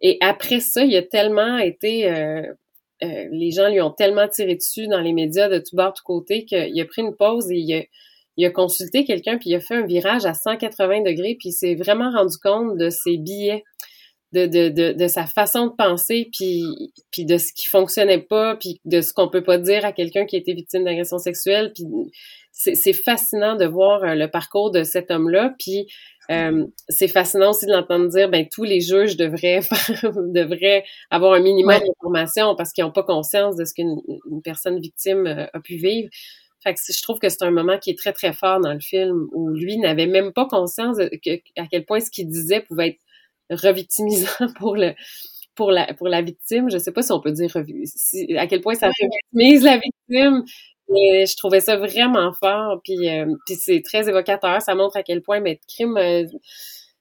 Et 0.02 0.18
après 0.20 0.60
ça, 0.60 0.84
il 0.84 0.94
a 0.96 1.02
tellement 1.02 1.58
été... 1.58 2.10
euh, 2.10 2.42
euh, 3.02 3.28
les 3.30 3.50
gens 3.50 3.68
lui 3.68 3.80
ont 3.80 3.90
tellement 3.90 4.26
tiré 4.26 4.54
dessus 4.54 4.88
dans 4.88 5.00
les 5.00 5.12
médias 5.12 5.48
de 5.48 5.58
tout 5.58 5.76
bord, 5.76 5.92
de 5.92 5.96
tout 5.96 6.04
côté, 6.04 6.44
qu'il 6.44 6.80
a 6.80 6.84
pris 6.86 7.02
une 7.02 7.14
pause 7.14 7.50
et 7.50 7.56
il 7.56 7.74
a, 7.74 7.82
il 8.38 8.46
a 8.46 8.50
consulté 8.50 9.04
quelqu'un, 9.04 9.38
puis 9.38 9.50
il 9.50 9.54
a 9.54 9.60
fait 9.60 9.74
un 9.76 9.86
virage 9.86 10.24
à 10.24 10.34
180 10.34 11.02
degrés, 11.02 11.36
puis 11.38 11.50
il 11.50 11.52
s'est 11.52 11.74
vraiment 11.74 12.10
rendu 12.10 12.36
compte 12.42 12.76
de 12.76 12.90
ses 12.90 13.16
billets, 13.16 13.64
de, 14.32 14.46
de, 14.46 14.68
de, 14.68 14.92
de 14.92 15.06
sa 15.08 15.26
façon 15.26 15.66
de 15.68 15.72
penser, 15.76 16.28
puis, 16.32 16.64
puis 17.10 17.24
de 17.24 17.38
ce 17.38 17.52
qui 17.52 17.66
fonctionnait 17.66 18.20
pas, 18.20 18.56
puis 18.56 18.80
de 18.84 19.00
ce 19.00 19.12
qu'on 19.12 19.28
peut 19.28 19.44
pas 19.44 19.58
dire 19.58 19.84
à 19.84 19.92
quelqu'un 19.92 20.26
qui 20.26 20.36
a 20.36 20.38
été 20.38 20.52
victime 20.54 20.84
d'agression 20.84 21.18
sexuelle. 21.18 21.72
Puis 21.74 21.84
c'est 22.52 22.74
c'est 22.74 22.92
fascinant 22.92 23.56
de 23.56 23.66
voir 23.66 24.02
euh, 24.04 24.14
le 24.14 24.28
parcours 24.30 24.70
de 24.70 24.82
cet 24.82 25.10
homme-là, 25.10 25.54
puis 25.58 25.86
euh, 26.30 26.66
c'est 26.88 27.08
fascinant 27.08 27.50
aussi 27.50 27.66
de 27.66 27.72
l'entendre 27.72 28.08
dire, 28.08 28.28
ben 28.28 28.46
tous 28.50 28.64
les 28.64 28.80
juges 28.80 29.16
devraient 29.16 29.60
faire- 29.62 30.12
devraient 30.32 30.84
avoir 31.10 31.34
un 31.34 31.40
minimum 31.40 31.74
Ouais. 31.74 31.80
d'informations 31.80 32.56
parce 32.56 32.72
qu'ils 32.72 32.84
n'ont 32.84 32.90
pas 32.92 33.04
conscience 33.04 33.56
de 33.56 33.64
ce 33.64 33.74
qu'une 33.74 34.00
une 34.30 34.42
personne 34.42 34.80
victime 34.80 35.26
euh, 35.26 35.46
a 35.52 35.60
pu 35.60 35.76
vivre. 35.76 36.08
Fait 36.64 36.74
que 36.74 36.80
je 36.92 37.00
trouve 37.02 37.20
que 37.20 37.28
c'est 37.28 37.42
un 37.44 37.50
moment 37.52 37.78
qui 37.78 37.90
est 37.90 37.98
très, 37.98 38.12
très 38.12 38.32
fort 38.32 38.60
dans 38.60 38.72
le 38.72 38.80
film 38.80 39.28
où 39.32 39.50
lui 39.50 39.78
n'avait 39.78 40.06
même 40.06 40.32
pas 40.32 40.46
conscience 40.46 40.96
de, 40.96 41.08
que, 41.24 41.38
à 41.60 41.66
quel 41.70 41.84
point 41.84 42.00
ce 42.00 42.10
qu'il 42.10 42.28
disait 42.28 42.60
pouvait 42.60 42.88
être 42.88 42.98
revictimisant 43.50 44.28
pour 44.58 44.76
le 44.76 44.94
pour 45.54 45.70
la 45.70 45.92
pour 45.94 46.08
la 46.08 46.22
victime. 46.22 46.70
Je 46.70 46.78
sais 46.78 46.92
pas 46.92 47.02
si 47.02 47.12
on 47.12 47.20
peut 47.20 47.32
dire 47.32 47.56
si- 47.84 48.36
à 48.36 48.46
quel 48.46 48.60
point 48.60 48.74
ça 48.74 48.88
revictimise 48.88 49.62
la 49.64 49.78
victime. 49.78 50.44
Mais 50.88 51.26
je 51.26 51.36
trouvais 51.36 51.60
ça 51.60 51.76
vraiment 51.76 52.32
fort. 52.32 52.80
Puis, 52.84 53.08
euh, 53.08 53.26
puis 53.46 53.56
c'est 53.56 53.82
très 53.84 54.08
évocateur. 54.08 54.62
Ça 54.62 54.74
montre 54.76 54.96
à 54.96 55.02
quel 55.02 55.20
point 55.20 55.40
mais 55.40 55.54
de 55.56 55.60
crime 55.66 55.96
euh, 55.96 56.24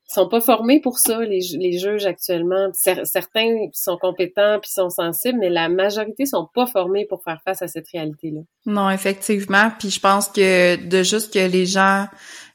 sont 0.08 0.28
pas 0.30 0.40
formés 0.42 0.80
pour 0.80 0.98
ça, 1.00 1.20
les, 1.22 1.40
les 1.60 1.78
juges 1.78 2.06
actuellement. 2.06 2.70
Cer- 2.72 3.06
certains 3.06 3.68
sont 3.74 3.98
compétents 3.98 4.60
puis 4.62 4.72
sont 4.72 4.90
sensibles, 4.90 5.38
mais 5.40 5.50
la 5.50 5.68
majorité 5.70 6.26
sont 6.26 6.48
pas 6.54 6.66
formés 6.68 7.06
pour 7.06 7.24
faire 7.24 7.42
face 7.44 7.62
à 7.62 7.68
cette 7.68 7.88
réalité-là. 7.90 8.42
Non, 8.66 8.90
effectivement. 8.90 9.72
Puis 9.80 9.90
je 9.92 10.00
pense 10.00 10.30
que 10.30 10.76
de 10.88 11.04
juste 11.04 11.34
que 11.34 11.40
les 11.48 11.66
gens, 11.66 12.06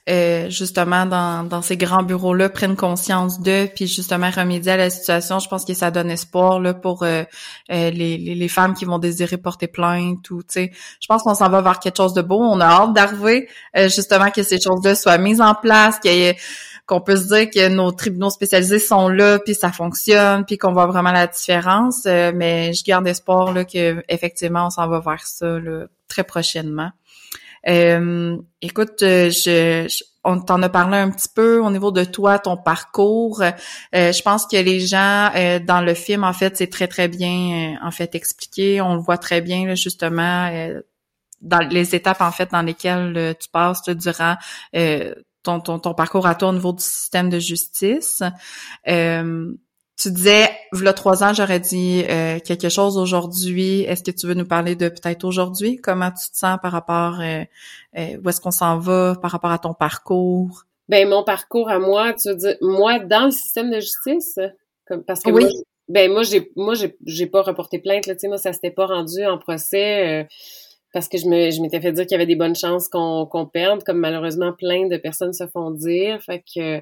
euh, 0.08 0.48
justement, 0.50 1.06
dans, 1.06 1.44
dans 1.44 1.62
ces 1.62 1.76
grands 1.76 2.02
bureaux-là, 2.02 2.48
prennent 2.48 2.76
conscience 2.76 3.40
d'eux, 3.40 3.68
puis 3.74 3.86
justement 3.86 4.30
remédier 4.30 4.72
à 4.72 4.76
la 4.76 4.90
situation, 4.90 5.38
je 5.38 5.48
pense 5.48 5.64
que 5.64 5.74
ça 5.74 5.90
donne 5.90 6.10
espoir 6.10 6.58
là, 6.58 6.74
pour 6.74 7.02
euh, 7.02 7.22
euh, 7.70 7.90
les, 7.90 8.16
les, 8.16 8.48
femmes 8.48 8.74
qui 8.74 8.84
vont 8.84 8.98
désirer 8.98 9.36
porter 9.36 9.68
plainte 9.68 10.30
ou, 10.30 10.42
tu 10.42 10.48
sais, 10.48 10.72
je 11.00 11.06
pense 11.06 11.22
qu'on 11.22 11.34
s'en 11.34 11.48
va 11.48 11.60
vers 11.60 11.78
quelque 11.78 11.98
chose 11.98 12.14
de 12.14 12.22
beau. 12.22 12.40
On 12.40 12.60
a 12.60 12.66
hâte 12.66 12.92
d'arriver, 12.92 13.48
euh, 13.76 13.88
justement, 13.88 14.30
que 14.30 14.42
ces 14.42 14.58
choses-là 14.60 14.94
soient 14.94 15.18
mises 15.18 15.40
en 15.40 15.54
place, 15.54 15.98
qu'il 16.00 16.34
qu'on 16.90 17.00
peut 17.00 17.14
se 17.14 17.28
dire 17.28 17.48
que 17.50 17.68
nos 17.68 17.92
tribunaux 17.92 18.30
spécialisés 18.30 18.80
sont 18.80 19.08
là, 19.08 19.38
puis 19.38 19.54
ça 19.54 19.70
fonctionne, 19.70 20.44
puis 20.44 20.58
qu'on 20.58 20.72
voit 20.72 20.86
vraiment 20.86 21.12
la 21.12 21.28
différence. 21.28 22.02
Euh, 22.06 22.32
mais 22.34 22.72
je 22.72 22.82
garde 22.82 23.06
espoir 23.06 23.52
là, 23.52 23.64
que 23.64 24.02
effectivement 24.08 24.66
on 24.66 24.70
s'en 24.70 24.88
va 24.88 24.98
vers 24.98 25.24
ça 25.24 25.60
là, 25.60 25.86
très 26.08 26.24
prochainement. 26.24 26.90
Euh, 27.68 28.36
écoute, 28.62 29.02
euh, 29.02 29.30
je, 29.30 29.86
on 30.24 30.40
t'en 30.40 30.62
a 30.62 30.68
parlé 30.68 30.96
un 30.98 31.10
petit 31.10 31.28
peu 31.34 31.60
au 31.60 31.70
niveau 31.70 31.90
de 31.90 32.04
toi, 32.04 32.38
ton 32.38 32.56
parcours. 32.56 33.42
Euh, 33.42 34.12
je 34.12 34.22
pense 34.22 34.46
que 34.46 34.56
les 34.56 34.80
gens 34.80 35.30
euh, 35.34 35.58
dans 35.60 35.80
le 35.80 35.94
film, 35.94 36.24
en 36.24 36.32
fait, 36.32 36.56
c'est 36.56 36.68
très 36.68 36.88
très 36.88 37.08
bien 37.08 37.74
euh, 37.74 37.86
en 37.86 37.90
fait 37.90 38.14
expliqué. 38.14 38.80
On 38.80 38.94
le 38.94 39.00
voit 39.00 39.18
très 39.18 39.40
bien 39.40 39.66
là, 39.66 39.74
justement 39.74 40.48
euh, 40.52 40.80
dans 41.40 41.60
les 41.60 41.94
étapes 41.94 42.20
en 42.20 42.32
fait 42.32 42.50
dans 42.50 42.62
lesquelles 42.62 43.16
euh, 43.16 43.34
tu 43.38 43.48
passes 43.48 43.86
là, 43.86 43.94
durant 43.94 44.36
ton, 45.42 45.60
ton, 45.60 45.78
ton 45.78 45.94
parcours 45.94 46.26
à 46.26 46.34
toi 46.34 46.50
au 46.50 46.52
niveau 46.52 46.72
du 46.72 46.82
système 46.82 47.30
de 47.30 47.38
justice. 47.38 48.22
Tu 50.00 50.10
disais, 50.10 50.48
v'là 50.72 50.94
trois 50.94 51.22
ans, 51.22 51.34
j'aurais 51.34 51.60
dit 51.60 52.04
euh, 52.08 52.38
quelque 52.38 52.70
chose 52.70 52.96
aujourd'hui. 52.96 53.82
Est-ce 53.82 54.02
que 54.02 54.10
tu 54.10 54.26
veux 54.26 54.34
nous 54.34 54.46
parler 54.46 54.74
de 54.74 54.88
peut-être 54.88 55.24
aujourd'hui? 55.24 55.76
Comment 55.76 56.10
tu 56.10 56.30
te 56.30 56.36
sens 56.36 56.58
par 56.62 56.72
rapport, 56.72 57.20
euh, 57.20 57.42
euh, 57.98 58.16
où 58.24 58.28
est-ce 58.28 58.40
qu'on 58.40 58.50
s'en 58.50 58.78
va 58.78 59.16
par 59.20 59.30
rapport 59.30 59.50
à 59.50 59.58
ton 59.58 59.74
parcours? 59.74 60.64
Ben 60.88 61.06
mon 61.08 61.22
parcours 61.22 61.68
à 61.68 61.78
moi, 61.78 62.14
tu 62.14 62.30
veux 62.30 62.34
dire 62.36 62.56
moi 62.62 62.98
dans 62.98 63.26
le 63.26 63.30
système 63.30 63.70
de 63.70 63.78
justice, 63.78 64.38
comme 64.86 65.04
parce 65.04 65.22
que 65.22 65.30
Oui. 65.30 65.42
moi, 65.42 65.50
ben 65.88 66.10
moi 66.10 66.22
j'ai 66.22 66.50
moi 66.56 66.74
j'ai 66.74 66.96
j'ai 67.04 67.26
pas 67.26 67.42
reporté 67.42 67.78
plainte 67.78 68.06
là, 68.06 68.14
tu 68.14 68.20
sais 68.20 68.28
moi 68.28 68.38
ça 68.38 68.52
s'était 68.52 68.70
pas 68.70 68.86
rendu 68.86 69.24
en 69.26 69.38
procès 69.38 70.22
euh, 70.22 70.24
parce 70.92 71.08
que 71.08 71.18
je 71.18 71.26
me 71.26 71.50
je 71.50 71.60
m'étais 71.60 71.80
fait 71.80 71.92
dire 71.92 72.06
qu'il 72.06 72.12
y 72.12 72.14
avait 72.16 72.26
des 72.26 72.36
bonnes 72.36 72.56
chances 72.56 72.88
qu'on 72.88 73.26
qu'on 73.26 73.46
perde 73.46 73.84
comme 73.84 73.98
malheureusement 73.98 74.52
plein 74.52 74.88
de 74.88 74.96
personnes 74.96 75.32
se 75.32 75.46
font 75.46 75.70
dire, 75.70 76.20
fait 76.22 76.42
que 76.56 76.80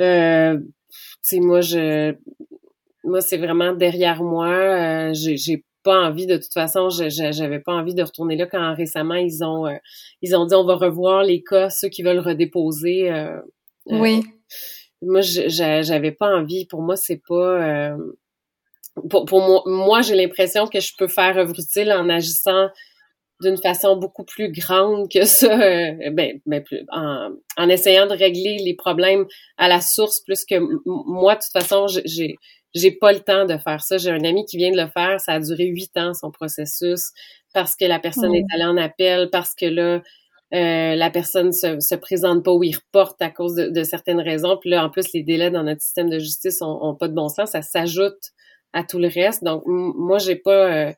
euh, 0.00 0.58
sais, 1.28 1.40
moi, 1.40 1.60
je, 1.60 2.14
moi, 3.04 3.20
c'est 3.20 3.38
vraiment 3.38 3.72
derrière 3.72 4.22
moi. 4.22 4.48
Euh, 4.48 5.12
j'ai 5.14 5.64
pas 5.82 6.00
envie, 6.00 6.26
de 6.26 6.36
toute 6.36 6.52
façon, 6.52 6.88
j'avais 6.90 7.60
pas 7.60 7.72
envie 7.72 7.94
de 7.94 8.02
retourner 8.02 8.36
là 8.36 8.46
quand 8.46 8.74
récemment 8.74 9.14
ils 9.14 9.42
ont, 9.44 9.66
euh, 9.66 9.76
ils 10.22 10.36
ont 10.36 10.44
dit 10.44 10.54
on 10.54 10.64
va 10.64 10.74
revoir 10.74 11.22
les 11.22 11.42
cas, 11.42 11.70
ceux 11.70 11.88
qui 11.88 12.02
veulent 12.02 12.18
redéposer. 12.18 13.10
Euh, 13.10 13.40
oui. 13.86 14.24
Moi, 15.00 15.20
j'avais 15.22 16.12
pas 16.12 16.36
envie. 16.36 16.66
Pour 16.66 16.82
moi, 16.82 16.96
c'est 16.96 17.22
pas. 17.26 17.96
pour, 19.08 19.24
pour 19.26 19.40
moi, 19.40 19.62
moi 19.66 20.00
j'ai 20.02 20.16
l'impression 20.16 20.66
que 20.66 20.80
je 20.80 20.92
peux 20.98 21.06
faire 21.06 21.38
œuvre 21.38 21.54
utile 21.58 21.92
en 21.92 22.08
agissant 22.08 22.68
d'une 23.40 23.56
façon 23.56 23.96
beaucoup 23.96 24.24
plus 24.24 24.50
grande 24.50 25.08
que 25.10 25.24
ça, 25.24 25.52
euh, 25.52 26.10
ben, 26.10 26.40
ben 26.46 26.62
plus, 26.62 26.84
en, 26.90 27.30
en, 27.56 27.68
essayant 27.68 28.06
de 28.06 28.14
régler 28.14 28.58
les 28.58 28.74
problèmes 28.74 29.26
à 29.56 29.68
la 29.68 29.80
source 29.80 30.20
plus 30.20 30.44
que 30.44 30.56
moi, 30.86 31.34
de 31.34 31.40
toute 31.40 31.52
façon, 31.52 31.86
j'ai 32.04 32.36
j'ai 32.74 32.90
pas 32.90 33.12
le 33.12 33.20
temps 33.20 33.46
de 33.46 33.56
faire 33.56 33.82
ça. 33.82 33.96
J'ai 33.96 34.10
un 34.10 34.24
ami 34.24 34.44
qui 34.44 34.58
vient 34.58 34.70
de 34.70 34.76
le 34.76 34.88
faire, 34.88 35.20
ça 35.20 35.32
a 35.32 35.40
duré 35.40 35.64
huit 35.64 35.96
ans 35.96 36.12
son 36.14 36.30
processus 36.30 37.12
parce 37.54 37.74
que 37.74 37.86
la 37.86 37.98
personne 37.98 38.34
est 38.34 38.44
allée 38.52 38.64
en 38.64 38.76
appel, 38.76 39.30
parce 39.30 39.54
que 39.54 39.66
là, 39.66 40.02
euh, 40.54 40.94
la 40.94 41.10
personne 41.10 41.52
se, 41.52 41.80
se 41.80 41.94
présente 41.94 42.44
pas 42.44 42.52
ou 42.52 42.62
il 42.62 42.74
reporte 42.76 43.20
à 43.20 43.30
cause 43.30 43.54
de, 43.54 43.68
de, 43.68 43.82
certaines 43.82 44.20
raisons. 44.20 44.56
Puis 44.58 44.70
là, 44.70 44.84
en 44.84 44.90
plus, 44.90 45.12
les 45.12 45.22
délais 45.22 45.50
dans 45.50 45.62
notre 45.62 45.82
système 45.82 46.10
de 46.10 46.18
justice 46.18 46.62
ont, 46.62 46.78
ont 46.82 46.94
pas 46.94 47.08
de 47.08 47.14
bon 47.14 47.28
sens. 47.28 47.50
Ça 47.50 47.62
s'ajoute 47.62 48.32
à 48.72 48.84
tout 48.84 48.98
le 48.98 49.08
reste. 49.08 49.44
Donc, 49.44 49.62
moi, 49.66 50.18
j'ai 50.18 50.36
pas... 50.36 50.72
Euh, 50.72 50.92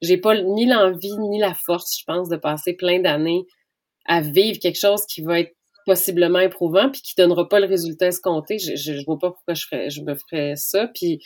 j'ai 0.00 0.18
pas 0.18 0.40
ni 0.40 0.66
l'envie 0.66 1.16
ni 1.18 1.38
la 1.38 1.54
force, 1.66 1.98
je 1.98 2.04
pense, 2.06 2.28
de 2.28 2.36
passer 2.36 2.74
plein 2.74 3.00
d'années 3.00 3.44
à 4.06 4.20
vivre 4.20 4.58
quelque 4.58 4.78
chose 4.78 5.04
qui 5.06 5.22
va 5.22 5.40
être 5.40 5.54
possiblement 5.86 6.40
éprouvant 6.40 6.90
puis 6.90 7.00
qui 7.00 7.14
donnera 7.16 7.48
pas 7.48 7.60
le 7.60 7.66
résultat 7.66 8.08
escompté. 8.08 8.58
Je, 8.58 8.76
je, 8.76 9.04
vois 9.04 9.18
pas 9.18 9.30
pourquoi 9.30 9.54
je 9.54 9.66
ferais, 9.66 9.90
je 9.90 10.02
me 10.02 10.14
ferais 10.14 10.54
ça. 10.56 10.88
Puis 10.88 11.20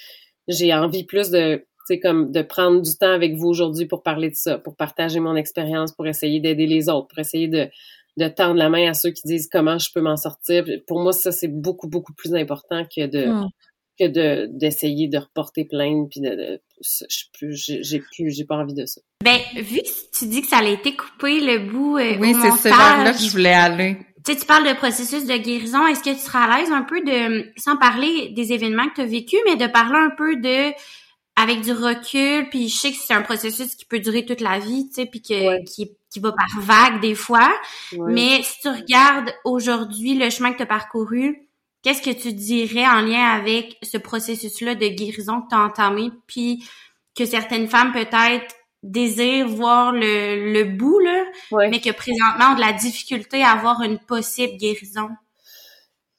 j'ai 0.49 0.73
envie 0.73 1.05
plus 1.05 1.31
de, 1.31 1.67
tu 1.89 1.99
comme 2.01 2.31
de 2.31 2.43
prendre 2.43 2.81
du 2.81 2.97
temps 2.97 3.13
avec 3.13 3.35
vous 3.35 3.49
aujourd'hui 3.49 3.87
pour 3.87 4.03
parler 4.03 4.31
de 4.31 4.37
ça, 4.37 4.59
pour 4.59 4.77
partager 4.77 5.21
mon 5.21 5.37
expérience, 5.37 5.93
pour 5.93 6.07
essayer 6.07 6.41
d'aider 6.41 6.67
les 6.67 6.89
autres, 6.89 7.09
pour 7.09 7.19
essayer 7.19 7.49
de, 7.49 7.69
de 8.17 8.29
tendre 8.29 8.55
la 8.55 8.69
main 8.69 8.89
à 8.89 8.95
ceux 8.95 9.11
qui 9.11 9.23
disent 9.25 9.49
comment 9.51 9.79
je 9.79 9.91
peux 9.93 10.01
m'en 10.01 10.17
sortir. 10.17 10.65
Pour 10.87 11.01
moi, 11.01 11.13
ça, 11.13 11.33
c'est 11.33 11.49
beaucoup, 11.49 11.89
beaucoup 11.89 12.15
plus 12.15 12.35
important 12.35 12.85
que 12.85 13.07
de, 13.07 13.27
hmm 13.27 13.49
que 13.99 14.09
de 14.09 14.49
d'essayer 14.51 15.09
de 15.09 15.19
reporter 15.19 15.65
plainte 15.65 16.09
puis 16.11 16.21
de, 16.21 16.31
de 16.31 16.61
j'ai 16.81 18.01
plus 18.01 18.31
j'ai 18.31 18.45
pas 18.45 18.57
envie 18.57 18.75
de 18.75 18.87
ça. 18.87 19.01
Ben 19.25 19.39
vu 19.57 19.79
que 19.79 20.19
tu 20.19 20.27
dis 20.27 20.43
que 20.43 20.49
ça 20.49 20.59
a 20.59 20.65
été 20.65 20.97
coupé 20.97 21.41
le 21.41 21.71
bout 21.71 21.99
euh, 21.99 22.17
Oui, 22.19 22.35
c'est 22.41 22.51
ce 22.51 22.63
vers-là 22.69 23.13
que 23.13 23.23
je 23.23 23.31
voulais 23.31 23.53
aller. 23.53 23.99
Tu 24.25 24.33
sais, 24.33 24.39
tu 24.39 24.47
parles 24.47 24.69
de 24.69 24.75
processus 24.75 25.27
de 25.27 25.37
guérison. 25.37 25.85
Est-ce 25.87 26.03
que 26.03 26.11
tu 26.11 26.21
seras 26.21 26.45
à 26.45 26.59
l'aise 26.59 26.71
un 26.71 26.83
peu 26.83 27.01
de, 27.01 27.51
sans 27.57 27.77
parler 27.77 28.29
des 28.31 28.53
événements 28.53 28.89
que 28.89 28.97
tu 28.97 29.01
as 29.01 29.07
vécu, 29.07 29.37
mais 29.47 29.57
de 29.57 29.67
parler 29.67 29.99
un 29.99 30.11
peu 30.17 30.37
de, 30.37 30.73
avec 31.35 31.63
du 31.63 31.73
recul, 31.73 32.49
puis 32.49 32.69
je 32.69 32.77
sais 32.77 32.91
que 32.93 32.99
c'est 32.99 33.15
un 33.15 33.23
processus 33.23 33.75
qui 33.75 33.85
peut 33.85 33.99
durer 33.99 34.25
toute 34.25 34.41
la 34.41 34.61
vie, 34.61 34.87
tu 34.89 34.95
sais, 34.95 35.07
puis 35.07 35.23
que, 35.23 35.65
qui, 35.65 35.91
qui 36.11 36.21
va 36.21 36.33
par 36.33 36.61
vague 36.61 37.01
des 37.01 37.15
fois. 37.15 37.53
Mais 38.07 38.43
si 38.43 38.61
tu 38.61 38.69
regardes 38.69 39.33
aujourd'hui 39.45 40.15
le 40.15 40.31
chemin 40.31 40.53
que 40.53 40.59
tu 40.59 40.63
as 40.63 40.67
parcouru, 40.67 41.49
Qu'est-ce 41.83 42.03
que 42.03 42.11
tu 42.11 42.33
dirais 42.33 42.87
en 42.87 43.01
lien 43.01 43.25
avec 43.25 43.77
ce 43.83 43.99
processus-là 43.99 44.75
de 44.75 44.87
guérison 44.87 45.43
que 45.43 45.49
tu 45.51 45.55
as 45.55 45.61
entamé, 45.61 46.11
puis 46.27 46.65
que 47.17 47.25
certaines 47.25 47.69
femmes 47.69 47.93
peut-être 47.93 48.55
désirent 48.83 49.49
voir 49.49 49.93
le, 49.93 50.53
le 50.53 50.65
bout, 50.65 50.99
là, 51.01 51.25
mais 51.69 51.81
que 51.81 51.91
présentement 51.91 52.53
ont 52.53 52.55
de 52.55 52.61
la 52.61 52.73
difficulté 52.73 53.43
à 53.43 53.51
avoir 53.51 53.83
une 53.83 53.99
possible 53.99 54.57
guérison? 54.57 55.09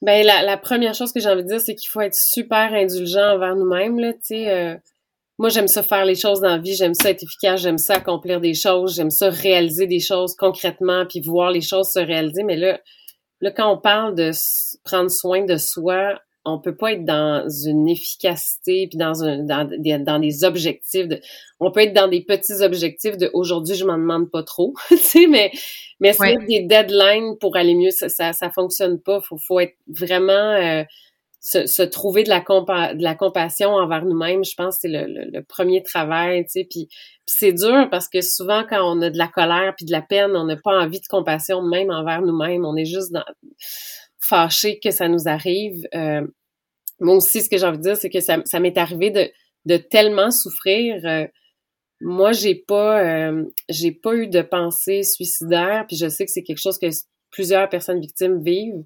Ben 0.02 0.24
la, 0.24 0.42
la 0.42 0.56
première 0.58 0.94
chose 0.94 1.12
que 1.12 1.20
j'ai 1.20 1.28
envie 1.28 1.44
de 1.44 1.48
dire, 1.48 1.60
c'est 1.60 1.74
qu'il 1.74 1.88
faut 1.88 2.02
être 2.02 2.14
super 2.14 2.74
indulgent 2.74 3.34
envers 3.34 3.56
nous-mêmes. 3.56 3.98
Là, 3.98 4.12
euh, 4.32 4.76
moi, 5.38 5.48
j'aime 5.48 5.68
ça 5.68 5.82
faire 5.82 6.04
les 6.04 6.14
choses 6.14 6.40
dans 6.40 6.50
la 6.50 6.58
vie, 6.58 6.74
j'aime 6.74 6.94
ça 6.94 7.10
être 7.10 7.22
efficace, 7.22 7.62
j'aime 7.62 7.78
ça 7.78 7.94
accomplir 7.94 8.40
des 8.40 8.54
choses, 8.54 8.96
j'aime 8.96 9.10
ça 9.10 9.30
réaliser 9.30 9.86
des 9.86 10.00
choses 10.00 10.34
concrètement, 10.36 11.06
puis 11.06 11.20
voir 11.20 11.50
les 11.50 11.62
choses 11.62 11.88
se 11.88 11.98
réaliser. 11.98 12.42
Mais 12.42 12.56
là, 12.56 12.78
Là, 13.44 13.50
quand 13.50 13.70
on 13.70 13.76
parle 13.76 14.14
de 14.14 14.30
prendre 14.84 15.10
soin 15.10 15.44
de 15.44 15.58
soi, 15.58 16.18
on 16.46 16.58
peut 16.58 16.74
pas 16.74 16.92
être 16.92 17.04
dans 17.04 17.46
une 17.46 17.90
efficacité 17.90 18.86
puis 18.88 18.96
dans 18.96 19.22
un 19.22 19.44
dans 19.44 19.68
des, 19.68 19.98
dans 19.98 20.18
des 20.18 20.44
objectifs 20.44 21.08
de, 21.08 21.20
on 21.60 21.70
peut 21.70 21.80
être 21.80 21.92
dans 21.92 22.08
des 22.08 22.22
petits 22.22 22.62
objectifs 22.62 23.18
de 23.18 23.30
aujourd'hui 23.34 23.74
je 23.74 23.84
m'en 23.84 23.98
demande 23.98 24.30
pas 24.30 24.42
trop 24.42 24.72
tu 24.88 24.96
sais 24.96 25.26
mais 25.26 25.52
mais 26.00 26.14
c'est 26.14 26.38
des 26.46 26.62
deadlines 26.62 27.36
pour 27.38 27.56
aller 27.56 27.74
mieux 27.74 27.90
ça 27.90 28.08
ça, 28.08 28.32
ça 28.32 28.50
fonctionne 28.50 28.98
pas. 28.98 29.20
Faut 29.20 29.36
faut 29.36 29.60
être 29.60 29.76
vraiment 29.88 30.32
euh, 30.32 30.84
se, 31.44 31.82
trouver 31.82 32.24
de 32.24 32.30
la, 32.30 32.40
compa 32.40 32.94
de 32.94 33.02
la 33.02 33.14
compassion 33.14 33.74
envers 33.74 34.06
nous-mêmes, 34.06 34.44
je 34.44 34.54
pense 34.56 34.78
c'est 34.80 34.88
le, 34.88 35.42
premier 35.42 35.82
travail, 35.82 36.44
tu 36.44 36.52
sais. 36.52 36.66
Puis, 36.68 36.88
c'est 37.26 37.52
dur 37.52 37.88
parce 37.90 38.08
que 38.08 38.22
souvent, 38.22 38.64
quand 38.68 38.82
on 38.82 39.02
a 39.02 39.10
de 39.10 39.18
la 39.18 39.28
colère 39.28 39.74
puis 39.76 39.84
de 39.84 39.92
la 39.92 40.00
peine, 40.00 40.34
on 40.34 40.44
n'a 40.44 40.56
pas 40.56 40.72
envie 40.72 41.00
de 41.00 41.06
compassion 41.06 41.62
même 41.62 41.90
envers 41.90 42.22
nous-mêmes. 42.22 42.64
On 42.64 42.76
est 42.76 42.86
juste 42.86 43.12
dans, 43.12 43.24
fâché 44.20 44.78
que 44.82 44.90
ça 44.90 45.08
nous 45.08 45.28
arrive. 45.28 45.86
Euh, 45.94 46.26
moi 46.98 47.16
aussi, 47.16 47.42
ce 47.42 47.50
que 47.50 47.58
j'ai 47.58 47.66
envie 47.66 47.78
de 47.78 47.82
dire, 47.82 47.96
c'est 47.96 48.10
que 48.10 48.20
ça, 48.20 48.38
ça 48.46 48.58
m'est 48.58 48.78
arrivé 48.78 49.10
de, 49.10 49.30
de 49.66 49.76
tellement 49.76 50.30
souffrir. 50.30 50.96
Euh, 51.04 51.26
moi, 52.00 52.32
j'ai 52.32 52.54
pas, 52.54 53.02
euh, 53.02 53.44
j'ai 53.68 53.92
pas 53.92 54.14
eu 54.14 54.28
de 54.28 54.40
pensée 54.40 55.02
suicidaire, 55.02 55.84
puis 55.86 55.96
je 55.98 56.08
sais 56.08 56.24
que 56.24 56.32
c'est 56.32 56.42
quelque 56.42 56.60
chose 56.62 56.78
que 56.78 56.86
plusieurs 57.30 57.68
personnes 57.68 58.00
victimes 58.00 58.42
vivent. 58.42 58.84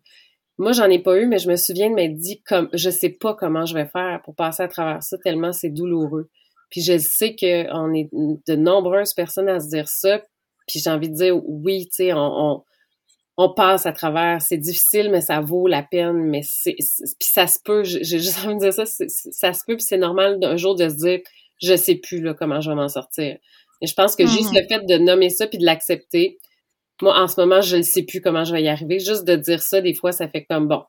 Moi, 0.58 0.72
j'en 0.72 0.90
ai 0.90 0.98
pas 0.98 1.16
eu, 1.16 1.26
mais 1.26 1.38
je 1.38 1.48
me 1.48 1.56
souviens 1.56 1.88
de 1.88 1.94
m'être 1.94 2.16
dit 2.16 2.42
comme 2.42 2.68
je 2.72 2.90
sais 2.90 3.10
pas 3.10 3.34
comment 3.34 3.64
je 3.64 3.74
vais 3.74 3.86
faire 3.86 4.20
pour 4.24 4.34
passer 4.34 4.64
à 4.64 4.68
travers 4.68 5.02
ça 5.02 5.16
tellement 5.18 5.52
c'est 5.52 5.70
douloureux. 5.70 6.28
Puis 6.70 6.82
je 6.82 6.98
sais 6.98 7.34
que 7.34 7.72
on 7.72 7.94
est 7.94 8.10
de 8.12 8.56
nombreuses 8.56 9.14
personnes 9.14 9.48
à 9.48 9.60
se 9.60 9.68
dire 9.68 9.88
ça. 9.88 10.20
Puis 10.66 10.80
j'ai 10.80 10.90
envie 10.90 11.08
de 11.08 11.14
dire 11.14 11.36
oui, 11.46 11.86
tu 11.86 12.04
sais, 12.04 12.12
on, 12.12 12.64
on, 13.36 13.54
passe 13.54 13.86
à 13.86 13.92
travers. 13.92 14.42
C'est 14.42 14.58
difficile, 14.58 15.10
mais 15.10 15.20
ça 15.20 15.40
vaut 15.40 15.68
la 15.68 15.82
peine. 15.82 16.24
Mais 16.24 16.42
c'est 16.44 16.74
puis 16.74 17.28
ça 17.32 17.46
se 17.46 17.58
peut. 17.64 17.84
J'ai 17.84 18.02
juste 18.02 18.38
envie 18.44 18.56
de 18.56 18.60
dire 18.60 18.72
ça. 18.72 18.84
Ça 18.84 19.52
se 19.52 19.60
peut. 19.64 19.76
Puis 19.76 19.84
c'est 19.84 19.96
normal 19.96 20.40
d'un 20.40 20.56
jour 20.56 20.74
de 20.74 20.88
se 20.88 20.96
dire 20.96 21.20
je 21.62 21.74
sais 21.76 21.96
plus 21.96 22.20
là 22.20 22.34
comment 22.34 22.60
je 22.60 22.70
vais 22.70 22.76
m'en 22.76 22.88
sortir. 22.88 23.38
Et 23.80 23.86
je 23.86 23.94
pense 23.94 24.16
que 24.16 24.26
juste 24.26 24.52
mm-hmm. 24.52 24.62
le 24.62 24.68
fait 24.68 24.86
de 24.86 24.98
nommer 24.98 25.30
ça 25.30 25.46
puis 25.46 25.58
de 25.58 25.64
l'accepter, 25.64 26.38
moi, 27.02 27.20
en 27.20 27.28
ce 27.28 27.40
moment, 27.40 27.60
je 27.60 27.76
ne 27.76 27.82
sais 27.82 28.02
plus 28.02 28.20
comment 28.20 28.44
je 28.44 28.52
vais 28.52 28.62
y 28.62 28.68
arriver. 28.68 28.98
Juste 28.98 29.24
de 29.24 29.36
dire 29.36 29.62
ça, 29.62 29.80
des 29.80 29.94
fois, 29.94 30.12
ça 30.12 30.28
fait 30.28 30.44
comme 30.44 30.68
bon. 30.68 30.82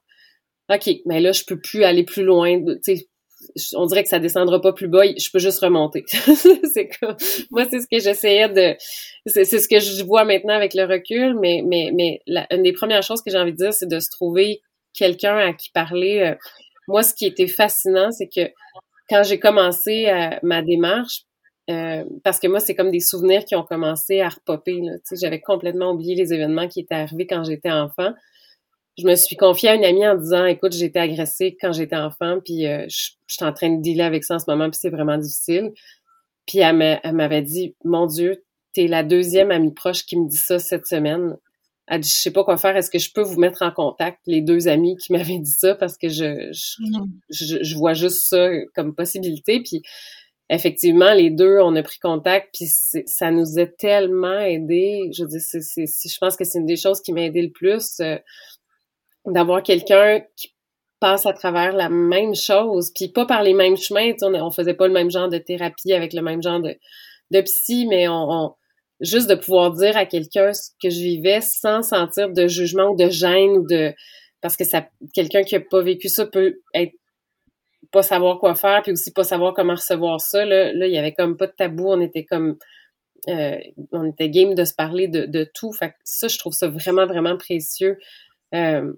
OK, 0.72 0.90
mais 1.06 1.20
là, 1.20 1.32
je 1.32 1.44
peux 1.46 1.60
plus 1.60 1.84
aller 1.84 2.04
plus 2.04 2.24
loin. 2.24 2.60
on 3.74 3.86
dirait 3.86 4.04
que 4.04 4.10
ça 4.10 4.20
descendra 4.20 4.62
pas 4.62 4.74
plus 4.74 4.88
bas, 4.88 5.04
je 5.06 5.30
peux 5.32 5.40
juste 5.40 5.60
remonter. 5.60 6.04
c'est 6.74 6.90
comme, 7.00 7.16
moi, 7.50 7.66
c'est 7.70 7.80
ce 7.80 7.88
que 7.92 8.00
j'essayais 8.00 8.50
de, 8.50 8.76
c'est, 9.26 9.46
ce 9.46 9.68
que 9.68 9.80
je 9.80 10.04
vois 10.04 10.26
maintenant 10.26 10.54
avec 10.54 10.74
le 10.76 10.84
recul, 10.84 11.36
mais, 11.40 11.64
mais, 11.66 11.92
mais 11.94 12.22
une 12.52 12.64
des 12.64 12.74
premières 12.74 13.04
choses 13.04 13.22
que 13.22 13.32
j'ai 13.32 13.40
envie 13.40 13.54
de 13.54 13.58
dire, 13.58 13.74
c'est 13.74 13.90
de 13.90 14.00
se 14.00 14.10
trouver 14.12 14.62
quelqu'un 14.94 15.38
à 15.38 15.54
qui 15.54 15.72
parler. 15.72 16.20
Euh, 16.20 16.36
moi, 16.88 17.02
ce 17.02 17.14
qui 17.14 17.26
était 17.26 17.48
fascinant, 17.48 18.12
c'est 18.12 18.30
que 18.30 18.52
quand 19.10 19.24
j'ai 19.24 19.40
commencé 19.40 20.08
euh, 20.08 20.38
ma 20.44 20.62
démarche, 20.62 21.24
euh, 21.70 22.04
parce 22.24 22.40
que 22.40 22.48
moi, 22.48 22.60
c'est 22.60 22.76
comme 22.76 22.92
des 22.92 23.00
souvenirs 23.00 23.46
qui 23.46 23.56
ont 23.56 23.64
commencé 23.64 24.22
à 24.22 24.30
repopper. 24.30 24.82
J'avais 25.12 25.40
complètement 25.40 25.92
oublié 25.92 26.16
les 26.16 26.34
événements 26.34 26.68
qui 26.68 26.80
étaient 26.80 26.96
arrivés 26.96 27.28
quand 27.28 27.44
j'étais 27.44 27.72
enfant. 27.72 28.14
Je 28.98 29.06
me 29.06 29.16
suis 29.16 29.36
confiée 29.36 29.70
à 29.70 29.76
une 29.76 29.86
amie 29.86 30.08
en 30.08 30.16
disant, 30.16 30.46
écoute, 30.46 30.74
j'ai 30.74 30.86
été 30.86 31.00
agressée 31.00 31.56
quand 31.62 31.72
j'étais 31.72 31.96
enfant, 31.96 32.40
puis 32.44 32.68
euh, 32.68 32.86
je, 32.90 33.12
suis 33.28 33.46
en 33.46 33.54
train 33.54 33.70
de 33.70 33.82
dealer 33.82 34.02
avec 34.06 34.24
ça 34.24 34.36
en 34.36 34.40
ce 34.40 34.46
moment, 34.48 34.70
puis 34.70 34.80
c'est 34.82 34.90
vraiment 34.90 35.18
difficile. 35.18 35.72
Puis 36.48 36.60
elle 36.60 36.76
m'avait 37.14 37.44
dit, 37.44 37.76
mon 37.86 38.08
Dieu, 38.08 38.44
t'es 38.74 38.88
la 38.88 39.04
deuxième 39.04 39.52
amie 39.52 39.74
proche 39.74 40.06
qui 40.06 40.18
me 40.18 40.28
dit 40.28 40.38
ça 40.38 40.58
cette 40.60 40.88
semaine. 40.88 41.38
Elle 41.88 42.02
dit, 42.02 42.10
je 42.10 42.22
sais 42.22 42.32
pas 42.32 42.44
quoi 42.44 42.58
faire, 42.58 42.76
est-ce 42.76 42.90
que 42.90 43.00
je 43.00 43.12
peux 43.14 43.22
vous 43.22 43.40
mettre 43.40 43.62
en 43.62 43.72
contact, 43.72 44.20
les 44.26 44.42
deux 44.42 44.68
amis 44.68 44.98
qui 44.98 45.14
m'avaient 45.14 45.40
dit 45.40 45.52
ça, 45.52 45.76
parce 45.76 45.98
que 45.98 46.10
je, 46.10 46.50
je, 47.30 47.64
je 47.64 47.76
vois 47.76 47.94
juste 47.94 48.28
ça 48.28 48.50
comme 48.74 48.96
possibilité. 48.96 49.62
Puis 49.62 49.84
effectivement, 50.50 51.14
les 51.14 51.30
deux, 51.30 51.60
on 51.62 51.76
a 51.76 51.84
pris 51.84 52.00
contact, 52.00 52.50
puis 52.54 52.66
ça 52.68 53.32
nous 53.32 53.60
a 53.60 53.66
tellement 53.66 54.40
aidé. 54.40 55.10
Je 55.16 55.24
dis, 55.26 55.40
c'est, 55.40 55.86
je 55.86 56.18
pense 56.20 56.36
que 56.36 56.44
c'est 56.44 56.60
une 56.60 56.66
des 56.66 56.78
choses 56.78 57.02
qui 57.02 57.14
m'a 57.14 57.22
aidé 57.22 57.42
le 57.42 57.52
plus, 57.52 58.00
euh, 58.00 58.18
d'avoir 59.26 59.62
quelqu'un 59.64 60.22
qui 60.36 60.54
passe 61.00 61.26
à 61.26 61.34
travers 61.34 61.74
la 61.74 61.90
même 61.90 62.36
chose, 62.36 62.92
puis 62.94 63.08
pas 63.08 63.26
par 63.26 63.44
les 63.44 63.54
mêmes 63.54 63.78
chemins. 63.78 64.12
On, 64.22 64.34
on 64.34 64.52
faisait 64.52 64.74
pas 64.74 64.88
le 64.88 64.94
même 64.94 65.12
genre 65.12 65.30
de 65.30 65.38
thérapie 65.38 65.94
avec 65.94 66.14
le 66.14 66.22
même 66.22 66.42
genre 66.42 66.60
de, 66.60 66.76
de 67.32 67.42
psy, 67.42 67.86
mais 67.88 68.08
on, 68.08 68.54
juste 69.00 69.30
de 69.30 69.36
pouvoir 69.36 69.72
dire 69.72 69.96
à 69.98 70.06
quelqu'un 70.06 70.54
ce 70.54 70.72
que 70.82 70.90
je 70.90 71.00
vivais 71.00 71.42
sans 71.42 71.82
sentir 71.82 72.30
de 72.30 72.48
jugement 72.48 72.90
ou 72.90 72.96
de 72.96 73.10
gêne 73.10 73.52
ou 73.52 73.66
de 73.66 73.94
parce 74.42 74.58
que 74.58 74.64
ça 74.64 74.88
quelqu'un 75.14 75.44
qui 75.44 75.56
a 75.56 75.62
pas 75.62 75.82
vécu 75.82 76.10
ça 76.10 76.26
peut 76.26 76.60
être 76.74 76.94
pas 77.92 78.04
savoir 78.04 78.40
quoi 78.40 78.56
faire, 78.56 78.82
puis 78.84 78.92
aussi 78.92 79.12
pas 79.12 79.24
savoir 79.24 79.54
comment 79.54 79.76
recevoir 79.76 80.22
ça. 80.22 80.46
Là, 80.46 80.74
là 80.74 80.88
il 80.88 80.94
y 80.94 80.98
avait 80.98 81.14
comme 81.14 81.38
pas 81.38 81.48
de 81.48 81.54
tabou, 81.54 81.88
on 81.88 82.02
était 82.02 82.26
comme 82.26 82.58
euh, 83.28 83.58
on 83.92 84.06
était 84.06 84.30
game 84.30 84.56
de 84.56 84.64
se 84.64 84.74
parler 84.74 85.08
de, 85.08 85.26
de 85.26 85.50
tout. 85.54 85.72
Fait 85.74 85.90
que 85.90 85.96
ça, 86.04 86.28
je 86.28 86.38
trouve 86.38 86.54
ça 86.54 86.68
vraiment, 86.68 87.06
vraiment 87.06 87.38
précieux. 87.38 87.98
Euh, 88.56 88.94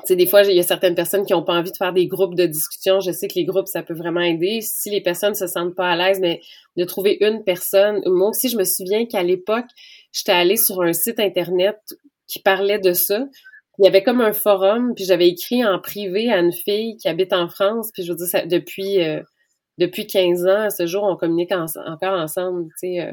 tu 0.00 0.06
sais, 0.06 0.16
des 0.16 0.26
fois, 0.26 0.42
il 0.42 0.56
y 0.56 0.60
a 0.60 0.62
certaines 0.62 0.94
personnes 0.94 1.26
qui 1.26 1.34
n'ont 1.34 1.42
pas 1.42 1.52
envie 1.52 1.70
de 1.70 1.76
faire 1.76 1.92
des 1.92 2.06
groupes 2.06 2.34
de 2.34 2.46
discussion. 2.46 3.00
Je 3.00 3.12
sais 3.12 3.28
que 3.28 3.34
les 3.34 3.44
groupes, 3.44 3.68
ça 3.68 3.82
peut 3.82 3.94
vraiment 3.94 4.22
aider. 4.22 4.60
Si 4.62 4.90
les 4.90 5.02
personnes 5.02 5.34
se 5.34 5.46
sentent 5.46 5.74
pas 5.74 5.90
à 5.90 5.96
l'aise, 5.96 6.18
mais 6.18 6.40
de 6.76 6.84
trouver 6.84 7.18
une 7.20 7.44
personne. 7.44 8.00
Moi 8.06 8.30
aussi, 8.30 8.48
je 8.48 8.56
me 8.56 8.64
souviens 8.64 9.06
qu'à 9.06 9.22
l'époque, 9.22 9.66
j'étais 10.12 10.32
allée 10.32 10.56
sur 10.56 10.82
un 10.82 10.94
site 10.94 11.20
internet 11.20 11.78
qui 12.26 12.40
parlait 12.40 12.78
de 12.78 12.94
ça. 12.94 13.26
Il 13.78 13.84
y 13.84 13.88
avait 13.88 14.02
comme 14.02 14.20
un 14.20 14.32
forum, 14.32 14.92
puis 14.94 15.04
j'avais 15.04 15.28
écrit 15.28 15.64
en 15.64 15.78
privé 15.78 16.30
à 16.30 16.38
une 16.38 16.52
fille 16.52 16.96
qui 16.96 17.08
habite 17.08 17.32
en 17.32 17.48
France, 17.48 17.90
puis 17.92 18.02
je 18.04 18.12
veux 18.12 18.16
dire, 18.16 18.26
ça, 18.26 18.44
depuis 18.44 19.02
euh, 19.02 19.22
depuis 19.78 20.06
15 20.06 20.46
ans, 20.46 20.60
à 20.62 20.70
ce 20.70 20.86
jour, 20.86 21.02
on 21.04 21.16
communique 21.16 21.52
encore 21.52 22.18
ensemble, 22.18 22.66
tu 22.80 22.94
sais. 22.94 23.00
Euh. 23.00 23.12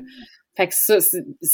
Fait 0.58 0.68
que 0.68 0.74
ça, 0.76 0.98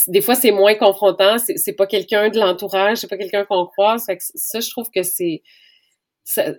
des 0.07 0.21
fois, 0.21 0.33
c'est 0.33 0.51
moins 0.51 0.73
confrontant. 0.73 1.37
C'est 1.37 1.73
pas 1.73 1.85
quelqu'un 1.85 2.29
de 2.29 2.39
l'entourage, 2.39 2.97
c'est 2.97 3.07
pas 3.07 3.17
quelqu'un 3.17 3.45
qu'on 3.45 3.67
croise. 3.67 4.03
Fait 4.05 4.17
que 4.17 4.23
ça, 4.33 4.59
je 4.59 4.69
trouve 4.71 4.89
que 4.89 5.03
c'est... 5.03 5.43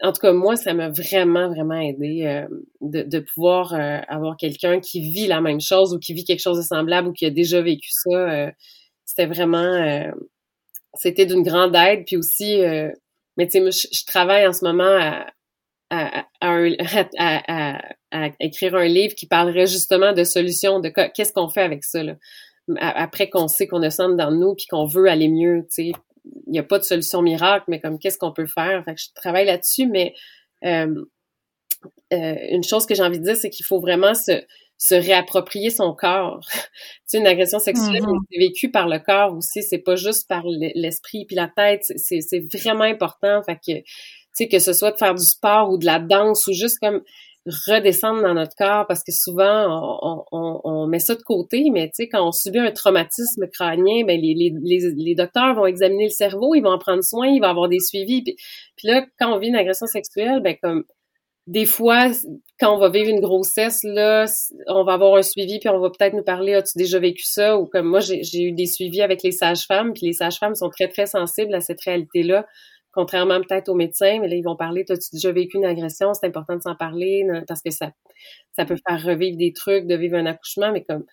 En 0.00 0.12
tout 0.12 0.20
cas, 0.20 0.32
moi, 0.32 0.54
ça 0.54 0.72
m'a 0.72 0.88
vraiment, 0.90 1.48
vraiment 1.48 1.80
aidé 1.80 2.22
euh, 2.24 2.46
de, 2.80 3.02
de, 3.02 3.18
pouvoir 3.18 3.74
euh, 3.74 3.98
avoir 4.06 4.36
quelqu'un 4.36 4.78
qui 4.78 5.00
vit 5.00 5.26
la 5.26 5.40
même 5.40 5.60
chose 5.60 5.92
ou 5.92 5.98
qui 5.98 6.14
vit 6.14 6.22
quelque 6.22 6.42
chose 6.42 6.58
de 6.58 6.62
semblable 6.62 7.08
ou 7.08 7.12
qui 7.12 7.26
a 7.26 7.30
déjà 7.30 7.60
vécu 7.60 7.88
ça. 7.90 8.52
C'était 9.04 9.26
vraiment... 9.26 10.12
C'était 10.96 11.26
d'une 11.26 11.42
grande 11.42 11.74
aide. 11.74 12.04
Puis 12.06 12.16
aussi... 12.16 12.58
mais 13.36 13.46
tu 13.46 13.62
sais, 13.62 13.70
je, 13.70 13.98
je, 13.98 14.04
travaille 14.06 14.46
en 14.46 14.52
ce 14.52 14.64
moment 14.64 14.84
à, 14.84 15.26
à, 15.90 16.26
à, 16.40 17.78
à, 18.10 18.30
écrire 18.40 18.74
un 18.74 18.86
livre 18.86 19.14
qui 19.14 19.26
parlerait 19.26 19.66
justement 19.66 20.12
de 20.12 20.24
solutions, 20.24 20.80
de 20.80 20.88
qu'est-ce 20.88 21.32
qu'on 21.32 21.48
fait 21.48 21.62
avec 21.62 21.84
ça, 21.84 22.02
là? 22.02 22.16
après 22.78 23.30
qu'on 23.30 23.48
sait 23.48 23.66
qu'on 23.66 23.82
a 23.82 23.90
ça 23.90 24.08
dans 24.08 24.30
nous 24.30 24.54
puis 24.54 24.66
qu'on 24.66 24.86
veut 24.86 25.08
aller 25.08 25.28
mieux, 25.28 25.62
tu 25.70 25.92
sais. 25.92 25.92
Il 26.48 26.52
n'y 26.52 26.58
a 26.58 26.64
pas 26.64 26.80
de 26.80 26.84
solution 26.84 27.22
miracle, 27.22 27.66
mais 27.68 27.80
comme 27.80 28.00
qu'est-ce 28.00 28.18
qu'on 28.18 28.32
peut 28.32 28.46
faire? 28.46 28.84
Fait 28.84 28.96
que 28.96 29.00
je 29.00 29.06
travaille 29.14 29.46
là-dessus, 29.46 29.86
mais 29.86 30.12
euh, 30.64 31.04
euh, 32.12 32.34
une 32.50 32.64
chose 32.64 32.84
que 32.84 32.96
j'ai 32.96 33.04
envie 33.04 33.20
de 33.20 33.24
dire, 33.24 33.36
c'est 33.36 33.48
qu'il 33.48 33.64
faut 33.64 33.78
vraiment 33.78 34.12
se, 34.12 34.32
se 34.78 34.94
réapproprier 34.94 35.70
son 35.70 35.94
corps. 35.94 36.46
tu 36.52 36.60
sais, 37.06 37.18
une 37.18 37.26
agression 37.26 37.58
sexuelle, 37.58 38.02
mm-hmm. 38.02 38.20
c'est 38.30 38.38
vécu 38.38 38.70
par 38.70 38.88
le 38.88 38.98
corps 38.98 39.34
aussi, 39.34 39.62
c'est 39.62 39.78
pas 39.78 39.96
juste 39.96 40.28
par 40.28 40.44
l'esprit 40.46 41.24
puis 41.26 41.36
la 41.36 41.48
tête, 41.54 41.82
c'est 41.96 42.40
vraiment 42.52 42.84
important. 42.84 43.42
Fait 43.42 43.56
que 43.56 43.82
sais, 44.36 44.48
que 44.48 44.58
ce 44.58 44.72
soit 44.72 44.92
de 44.92 44.98
faire 44.98 45.14
du 45.14 45.24
sport 45.24 45.70
ou 45.70 45.78
de 45.78 45.86
la 45.86 45.98
danse 45.98 46.46
ou 46.46 46.52
juste 46.52 46.78
comme 46.78 47.00
redescendre 47.68 48.22
dans 48.22 48.34
notre 48.34 48.56
corps 48.56 48.86
parce 48.88 49.04
que 49.04 49.12
souvent 49.12 49.94
on, 50.02 50.24
on, 50.32 50.60
on 50.64 50.86
met 50.88 50.98
ça 50.98 51.14
de 51.14 51.22
côté, 51.22 51.70
mais 51.72 51.86
tu 51.86 51.92
sais, 51.94 52.08
quand 52.08 52.26
on 52.26 52.32
subit 52.32 52.58
un 52.58 52.72
traumatisme 52.72 53.46
crânien, 53.46 54.04
ben 54.04 54.20
les, 54.20 54.34
les, 54.34 54.92
les, 54.96 55.14
docteurs 55.14 55.54
vont 55.54 55.66
examiner 55.66 56.04
le 56.04 56.10
cerveau, 56.10 56.56
ils 56.56 56.60
vont 56.60 56.72
en 56.72 56.78
prendre 56.78 57.04
soin, 57.04 57.28
il 57.28 57.40
va 57.40 57.50
avoir 57.50 57.68
des 57.68 57.78
suivis. 57.78 58.22
Puis, 58.22 58.36
puis 58.76 58.88
là, 58.88 59.06
quand 59.18 59.32
on 59.32 59.38
vit 59.38 59.48
une 59.48 59.56
agression 59.56 59.86
sexuelle, 59.86 60.40
ben 60.40 60.56
comme 60.60 60.84
des 61.46 61.66
fois, 61.66 62.10
quand 62.58 62.74
on 62.74 62.78
va 62.78 62.88
vivre 62.88 63.08
une 63.08 63.20
grossesse, 63.20 63.80
là, 63.84 64.24
on 64.66 64.84
va 64.84 64.94
avoir 64.94 65.14
un 65.14 65.22
suivi, 65.22 65.58
puis 65.58 65.68
on 65.68 65.78
va 65.78 65.90
peut-être 65.90 66.14
nous 66.14 66.24
parler, 66.24 66.54
as-tu 66.54 66.76
déjà 66.76 66.98
vécu 66.98 67.22
ça? 67.24 67.56
Ou 67.56 67.66
comme 67.66 67.86
moi, 67.86 68.00
j'ai 68.00 68.42
eu 68.42 68.52
des 68.52 68.66
suivis 68.66 69.02
avec 69.02 69.22
les 69.22 69.32
sages-femmes, 69.32 69.92
puis 69.92 70.06
les 70.06 70.12
sages-femmes 70.12 70.54
sont 70.54 70.70
très, 70.70 70.88
très 70.88 71.06
sensibles 71.06 71.54
à 71.54 71.60
cette 71.60 71.80
réalité-là 71.82 72.46
contrairement 72.96 73.42
peut-être 73.42 73.68
aux 73.68 73.74
médecins, 73.74 74.18
mais 74.20 74.26
là, 74.26 74.36
ils 74.36 74.42
vont 74.42 74.56
parler, 74.56 74.82
as-tu 74.88 75.10
déjà 75.12 75.30
vécu 75.30 75.58
une 75.58 75.66
agression? 75.66 76.14
C'est 76.14 76.26
important 76.26 76.56
de 76.56 76.62
s'en 76.62 76.74
parler 76.74 77.26
parce 77.46 77.60
que 77.60 77.70
ça, 77.70 77.92
ça 78.56 78.64
peut 78.64 78.78
faire 78.88 79.02
revivre 79.02 79.36
des 79.36 79.52
trucs, 79.52 79.86
de 79.86 79.94
vivre 79.94 80.16
un 80.16 80.24
accouchement, 80.24 80.72
mais 80.72 80.82
comme, 80.82 81.04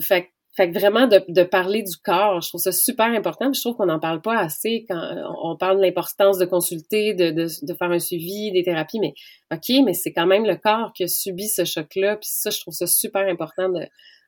fait, 0.00 0.28
fait 0.56 0.70
vraiment 0.70 1.06
de, 1.06 1.22
de, 1.28 1.42
parler 1.42 1.82
du 1.82 1.96
corps, 1.96 2.40
je 2.40 2.48
trouve 2.48 2.60
ça 2.60 2.72
super 2.72 3.06
important. 3.06 3.52
Je 3.52 3.60
trouve 3.60 3.76
qu'on 3.76 3.86
n'en 3.86 4.00
parle 4.00 4.22
pas 4.22 4.38
assez 4.38 4.86
quand 4.88 5.00
on 5.42 5.56
parle 5.56 5.76
de 5.76 5.82
l'importance 5.82 6.38
de 6.38 6.46
consulter, 6.46 7.14
de, 7.14 7.30
de, 7.30 7.46
de, 7.62 7.74
faire 7.74 7.90
un 7.90 7.98
suivi, 7.98 8.52
des 8.52 8.64
thérapies, 8.64 9.00
mais 9.00 9.14
ok, 9.52 9.84
mais 9.84 9.92
c'est 9.92 10.12
quand 10.12 10.26
même 10.26 10.44
le 10.44 10.56
corps 10.56 10.92
qui 10.94 11.04
a 11.04 11.08
subi 11.08 11.48
ce 11.48 11.64
choc-là. 11.64 12.16
Puis 12.16 12.30
ça, 12.32 12.50
je 12.50 12.60
trouve 12.60 12.74
ça 12.74 12.86
super 12.86 13.28
important 13.28 13.68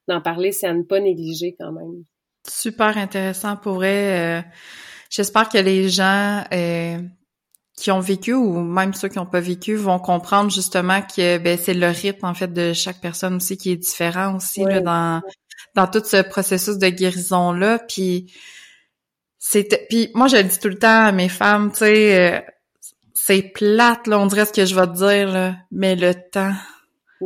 d'en 0.06 0.20
parler, 0.20 0.52
c'est 0.52 0.66
à 0.66 0.74
ne 0.74 0.82
pas 0.82 1.00
négliger 1.00 1.56
quand 1.58 1.72
même. 1.72 2.04
Super 2.46 2.96
intéressant 2.98 3.56
pour 3.56 3.74
vrai. 3.74 4.38
Euh, 4.38 4.42
J'espère 5.10 5.48
que 5.48 5.58
les 5.58 5.88
gens 5.88 6.44
euh, 6.52 6.98
qui 7.76 7.90
ont 7.90 8.00
vécu 8.00 8.34
ou 8.34 8.60
même 8.60 8.92
ceux 8.92 9.08
qui 9.08 9.18
n'ont 9.18 9.26
pas 9.26 9.40
vécu 9.40 9.74
vont 9.74 9.98
comprendre 9.98 10.50
justement 10.50 11.00
que 11.00 11.38
ben, 11.38 11.58
c'est 11.60 11.74
le 11.74 11.88
rythme 11.88 12.26
en 12.26 12.34
fait 12.34 12.52
de 12.52 12.72
chaque 12.72 13.00
personne 13.00 13.36
aussi 13.36 13.56
qui 13.56 13.70
est 13.70 13.76
différent 13.76 14.36
aussi 14.36 14.64
là, 14.64 14.80
dans 14.80 15.22
dans 15.74 15.86
tout 15.86 16.02
ce 16.04 16.22
processus 16.22 16.78
de 16.78 16.88
guérison 16.88 17.52
là. 17.52 17.78
Puis 17.78 18.32
c'est 19.38 19.86
puis 19.88 20.10
moi 20.14 20.28
je 20.28 20.36
le 20.36 20.44
dis 20.44 20.58
tout 20.58 20.68
le 20.68 20.78
temps 20.78 21.06
à 21.06 21.12
mes 21.12 21.28
femmes, 21.28 21.70
tu 21.72 21.78
sais, 21.78 22.20
euh, 22.20 22.40
c'est 23.14 23.42
plate 23.42 24.06
là, 24.06 24.18
on 24.18 24.26
dirait 24.26 24.46
ce 24.46 24.52
que 24.52 24.64
je 24.64 24.74
vais 24.74 24.86
te 24.86 24.96
dire 24.96 25.30
là, 25.30 25.56
mais 25.70 25.96
le 25.96 26.14
temps. 26.14 26.54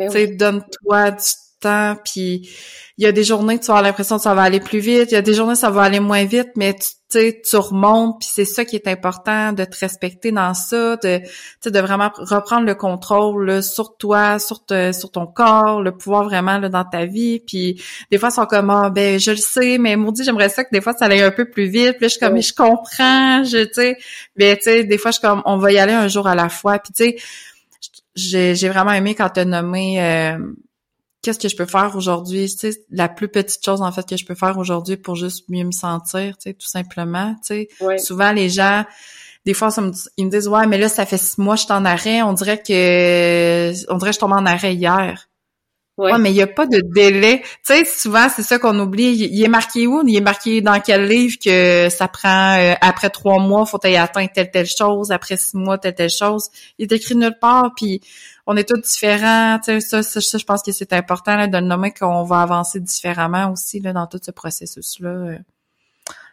Tu 0.00 0.10
sais, 0.10 0.26
donne-toi 0.26 1.10
du 1.10 1.24
temps, 1.60 1.96
puis 2.04 2.48
il 2.96 3.04
y 3.04 3.06
a 3.06 3.12
des 3.12 3.24
journées 3.24 3.58
que 3.58 3.64
tu 3.64 3.70
as 3.70 3.82
l'impression 3.82 4.16
que 4.16 4.22
ça 4.22 4.34
va 4.34 4.42
aller 4.42 4.60
plus 4.60 4.78
vite, 4.78 5.10
il 5.10 5.14
y 5.14 5.18
a 5.18 5.22
des 5.22 5.34
journées 5.34 5.52
que 5.52 5.58
ça 5.58 5.70
va 5.70 5.82
aller 5.82 6.00
moins 6.00 6.24
vite, 6.24 6.50
mais 6.56 6.74
tu 6.74 6.88
sais, 7.12 7.42
tu 7.48 7.56
remontes, 7.56 8.20
puis 8.20 8.28
c'est 8.32 8.44
ça 8.44 8.64
qui 8.64 8.76
est 8.76 8.88
important, 8.88 9.52
de 9.52 9.64
te 9.64 9.78
respecter 9.78 10.32
dans 10.32 10.54
ça, 10.54 10.96
de, 10.96 11.20
de 11.64 11.80
vraiment 11.80 12.10
reprendre 12.16 12.66
le 12.66 12.74
contrôle 12.74 13.62
sur 13.62 13.96
toi, 13.96 14.38
sur, 14.38 14.62
sur 14.68 15.10
ton 15.10 15.26
corps, 15.26 15.82
le 15.82 15.92
pouvoir 15.92 16.24
vraiment 16.24 16.58
dans 16.58 16.84
ta 16.84 17.04
vie, 17.04 17.40
puis 17.40 17.82
des 18.10 18.18
fois, 18.18 18.30
ils 18.30 18.34
sont 18.34 18.46
comme, 18.46 18.70
ah, 18.70 18.90
ben, 18.90 19.18
je 19.18 19.30
le 19.30 19.36
sais, 19.36 19.78
mais 19.78 19.96
maudit, 19.96 20.24
j'aimerais 20.24 20.48
ça 20.48 20.64
que 20.64 20.70
des 20.72 20.80
fois, 20.80 20.92
ça 20.92 21.06
allait 21.06 21.22
un 21.22 21.30
peu 21.30 21.48
plus 21.48 21.68
vite, 21.68 21.96
puis 21.98 22.06
je 22.06 22.08
suis 22.08 22.20
comme, 22.20 22.40
je 22.40 22.54
comprends, 22.54 23.44
je, 23.44 23.68
sais, 23.72 23.96
mais 24.36 24.56
tu 24.56 24.64
sais, 24.64 24.84
des 24.84 24.98
fois, 24.98 25.10
je 25.10 25.18
suis 25.18 25.26
comme, 25.26 25.42
on 25.44 25.58
va 25.58 25.72
y 25.72 25.78
aller 25.78 25.92
un 25.92 26.08
jour 26.08 26.26
à 26.26 26.34
la 26.34 26.48
fois, 26.48 26.78
puis 26.78 26.92
tu 26.92 27.16
sais, 28.16 28.54
j'ai 28.54 28.68
vraiment 28.68 28.92
aimé 28.92 29.14
quand 29.14 29.30
tu 29.30 29.40
as 29.40 29.44
nommé... 29.44 30.02
Euh, 30.02 30.38
qu'est-ce 31.22 31.38
que 31.38 31.48
je 31.48 31.56
peux 31.56 31.66
faire 31.66 31.94
aujourd'hui, 31.96 32.48
tu 32.50 32.72
sais, 32.72 32.84
la 32.90 33.08
plus 33.08 33.28
petite 33.28 33.64
chose 33.64 33.80
en 33.80 33.90
fait 33.92 34.06
que 34.08 34.16
je 34.16 34.24
peux 34.26 34.34
faire 34.34 34.58
aujourd'hui 34.58 34.96
pour 34.96 35.16
juste 35.16 35.48
mieux 35.48 35.64
me 35.64 35.72
sentir, 35.72 36.36
tu 36.36 36.50
sais, 36.50 36.54
tout 36.54 36.66
simplement, 36.66 37.34
tu 37.46 37.68
sais. 37.80 37.98
Souvent 37.98 38.32
les 38.32 38.48
gens 38.48 38.84
des 39.44 39.54
fois 39.54 39.70
ils 40.16 40.26
me 40.26 40.30
disent 40.30 40.48
ouais, 40.48 40.66
mais 40.66 40.78
là 40.78 40.88
ça 40.88 41.06
fait 41.06 41.18
six 41.18 41.38
mois 41.38 41.54
que 41.54 41.60
je 41.60 41.64
suis 41.66 41.72
en 41.72 41.84
arrêt, 41.84 42.22
on 42.22 42.32
dirait 42.32 42.58
que 42.58 43.72
on 43.92 43.96
dirait 43.96 44.10
que 44.10 44.14
je 44.14 44.20
tombe 44.20 44.32
en 44.32 44.46
arrêt 44.46 44.74
hier. 44.74 45.28
Ouais. 45.98 46.18
mais 46.18 46.30
il 46.30 46.36
y 46.36 46.42
a 46.42 46.46
pas 46.46 46.66
de 46.66 46.80
délai. 46.80 47.42
Tu 47.42 47.74
sais, 47.74 47.84
souvent 47.84 48.26
c'est 48.34 48.42
ça 48.42 48.58
qu'on 48.58 48.78
oublie. 48.78 49.12
Il 49.12 49.44
est 49.44 49.48
marqué 49.48 49.86
où? 49.86 50.02
Il 50.06 50.16
est 50.16 50.22
marqué 50.22 50.62
dans 50.62 50.80
quel 50.80 51.06
livre 51.06 51.36
que 51.44 51.88
ça 51.90 52.08
prend 52.08 52.56
euh, 52.58 52.74
après 52.80 53.10
trois 53.10 53.38
mois, 53.38 53.66
faut 53.66 53.78
y 53.84 53.96
atteindre 53.96 54.30
telle 54.34 54.50
telle 54.50 54.66
chose, 54.66 55.12
après 55.12 55.36
six 55.36 55.54
mois 55.54 55.76
telle 55.76 55.94
telle 55.94 56.10
chose. 56.10 56.48
Il 56.78 56.84
est 56.84 56.96
écrit 56.96 57.14
nulle 57.14 57.36
part. 57.38 57.72
Puis 57.76 58.00
on 58.46 58.56
est 58.56 58.68
tous 58.68 58.80
différents. 58.80 59.58
Sais, 59.62 59.80
ça, 59.80 60.02
ça, 60.02 60.20
je 60.20 60.44
pense 60.44 60.62
que 60.62 60.72
c'est 60.72 60.92
important 60.92 61.46
de 61.46 61.58
nommer 61.60 61.92
qu'on 61.92 62.24
va 62.24 62.42
avancer 62.42 62.80
différemment 62.80 63.50
aussi 63.52 63.80
là, 63.80 63.92
dans 63.92 64.06
tout 64.06 64.20
ce 64.22 64.30
processus-là. 64.30 65.38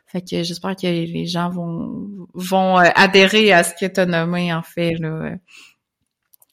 Fait 0.07 0.21
que 0.21 0.41
j'espère 0.41 0.75
que 0.75 0.87
les 0.87 1.25
gens 1.27 1.49
vont 1.49 2.27
vont 2.33 2.79
euh, 2.79 2.89
adhérer 2.95 3.53
à 3.53 3.63
ce 3.63 3.75
que 3.75 3.85
tu 3.85 3.99
as 3.99 4.07
nommé 4.07 4.51
en 4.51 4.63
fait 4.63 4.93
là, 4.93 5.35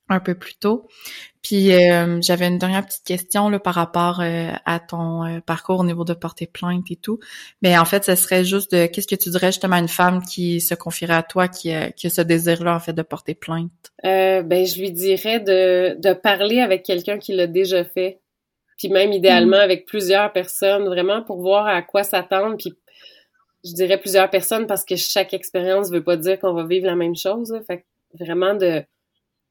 un 0.09 0.21
peu 0.21 0.35
plus 0.35 0.55
tôt. 0.55 0.87
Puis 1.42 1.73
euh, 1.73 2.21
j'avais 2.23 2.49
une 2.49 2.59
dernière 2.59 2.85
petite 2.85 3.05
question 3.05 3.49
là, 3.49 3.59
par 3.59 3.75
rapport 3.75 4.21
euh, 4.21 4.51
à 4.64 4.81
ton 4.81 5.25
euh, 5.25 5.40
parcours 5.40 5.81
au 5.81 5.85
niveau 5.85 6.05
de 6.05 6.12
porter 6.12 6.47
plainte 6.47 6.90
et 6.90 6.97
tout. 6.97 7.19
Mais 7.62 7.79
en 7.79 7.85
fait, 7.85 8.05
ce 8.05 8.14
serait 8.14 8.45
juste 8.45 8.73
de 8.73 8.87
qu'est-ce 8.87 9.07
que 9.07 9.14
tu 9.14 9.31
dirais 9.31 9.49
justement 9.49 9.77
à 9.77 9.81
une 9.81 9.88
femme 9.88 10.23
qui 10.23 10.61
se 10.61 10.75
confierait 10.75 11.14
à 11.14 11.23
toi, 11.23 11.49
qui, 11.49 11.73
qui 11.97 12.07
a 12.07 12.11
ce 12.11 12.21
désir-là 12.21 12.75
en 12.75 12.81
fait 12.81 12.92
de 12.92 13.03
porter 13.03 13.35
plainte? 13.35 13.71
ben 14.03 14.66
je 14.66 14.79
lui 14.79 14.92
dirais 14.92 15.40
de, 15.40 15.97
de 15.99 16.12
parler 16.14 16.61
avec 16.61 16.85
quelqu'un 16.85 17.19
qui 17.19 17.33
l'a 17.33 17.47
déjà 17.47 17.85
fait. 17.85 18.21
Puis 18.77 18.88
même 18.88 19.12
idéalement 19.12 19.57
mm. 19.57 19.61
avec 19.61 19.87
plusieurs 19.87 20.33
personnes, 20.33 20.85
vraiment 20.87 21.23
pour 21.23 21.40
voir 21.40 21.66
à 21.66 21.83
quoi 21.83 22.05
s'attendre. 22.05 22.57
Puis 22.57 22.75
je 23.64 23.73
dirais 23.73 23.99
plusieurs 23.99 24.31
personnes 24.31 24.66
parce 24.66 24.85
que 24.85 24.97
chaque 24.97 25.35
expérience 25.35 25.90
veut 25.90 26.05
pas 26.05 26.16
dire 26.16 26.38
qu'on 26.38 26.53
va 26.53 26.64
vivre 26.64 26.87
la 26.87 26.95
même 26.95 27.16
chose. 27.16 27.53
Fait 27.66 27.85
vraiment 28.19 28.55
de 28.55 28.85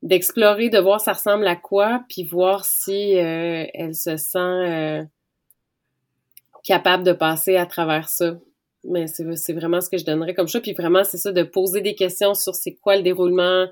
d'explorer, 0.01 0.69
de 0.69 0.79
voir 0.79 1.01
ça 1.01 1.13
ressemble 1.13 1.47
à 1.47 1.55
quoi, 1.55 2.03
puis 2.10 2.23
voir 2.23 2.65
si 2.65 3.17
euh, 3.17 3.65
elle 3.73 3.95
se 3.95 4.17
sent 4.17 4.38
euh, 4.38 5.03
capable 6.63 7.03
de 7.03 7.13
passer 7.13 7.58
à 7.58 7.65
travers 7.65 8.10
ça. 8.10 8.38
Mais 8.84 9.08
c'est 9.08 9.53
vraiment 9.53 9.81
ce 9.81 9.89
que 9.89 9.97
je 9.97 10.05
donnerais 10.05 10.36
comme 10.36 10.47
ça. 10.47 10.62
Puis 10.62 10.73
vraiment, 10.73 11.03
c'est 11.03 11.17
ça, 11.17 11.31
de 11.31 11.41
poser 11.41 11.81
des 11.81 11.95
questions 11.95 12.36
sur 12.36 12.53
c'est 12.53 12.75
quoi 12.75 12.95
le 12.95 13.01
déroulement, 13.01 13.65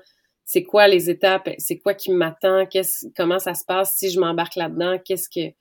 c'est 0.44 0.64
quoi 0.64 0.88
les 0.88 1.08
étapes, 1.08 1.50
c'est 1.58 1.78
quoi 1.78 1.94
qui 1.94 2.10
m'attend, 2.10 2.66
qu'est-ce, 2.66 3.06
comment 3.16 3.38
ça 3.38 3.54
se 3.54 3.64
passe 3.64 3.94
si 3.94 4.10
je 4.10 4.18
m'embarque 4.18 4.56
là-dedans, 4.56 4.98
qu'est-ce 5.04 5.28
que 5.28 5.54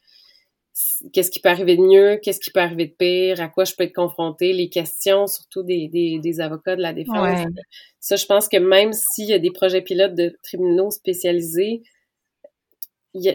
qu'est-ce 1.12 1.30
qui 1.30 1.40
peut 1.40 1.50
arriver 1.50 1.78
de 1.78 1.82
mieux, 1.82 2.20
qu'est-ce 2.24 2.40
qui 2.40 2.52
peut 2.52 2.60
arriver 2.60 2.88
de 2.88 2.94
pire, 2.98 3.42
à 3.42 3.48
quoi 3.48 3.64
je 3.64 3.76
peux 3.76 3.84
être 3.84 3.94
confrontée, 3.94 4.54
les 4.54 4.70
questions 4.70 5.28
surtout 5.28 5.64
des, 5.64 5.88
des, 5.88 6.20
des 6.20 6.42
avocats 6.42 6.76
de 6.76 6.82
la 6.82 6.94
défense. 6.94 7.46
Ça, 8.00 8.16
je 8.16 8.26
pense 8.26 8.48
que 8.48 8.58
même 8.58 8.92
s'il 8.94 9.28
y 9.28 9.34
a 9.34 9.40
des 9.40 9.52
projets 9.52 9.82
pilotes 9.82 10.16
de 10.16 10.36
tribunaux 10.44 10.90
spécialisés, 10.90 11.84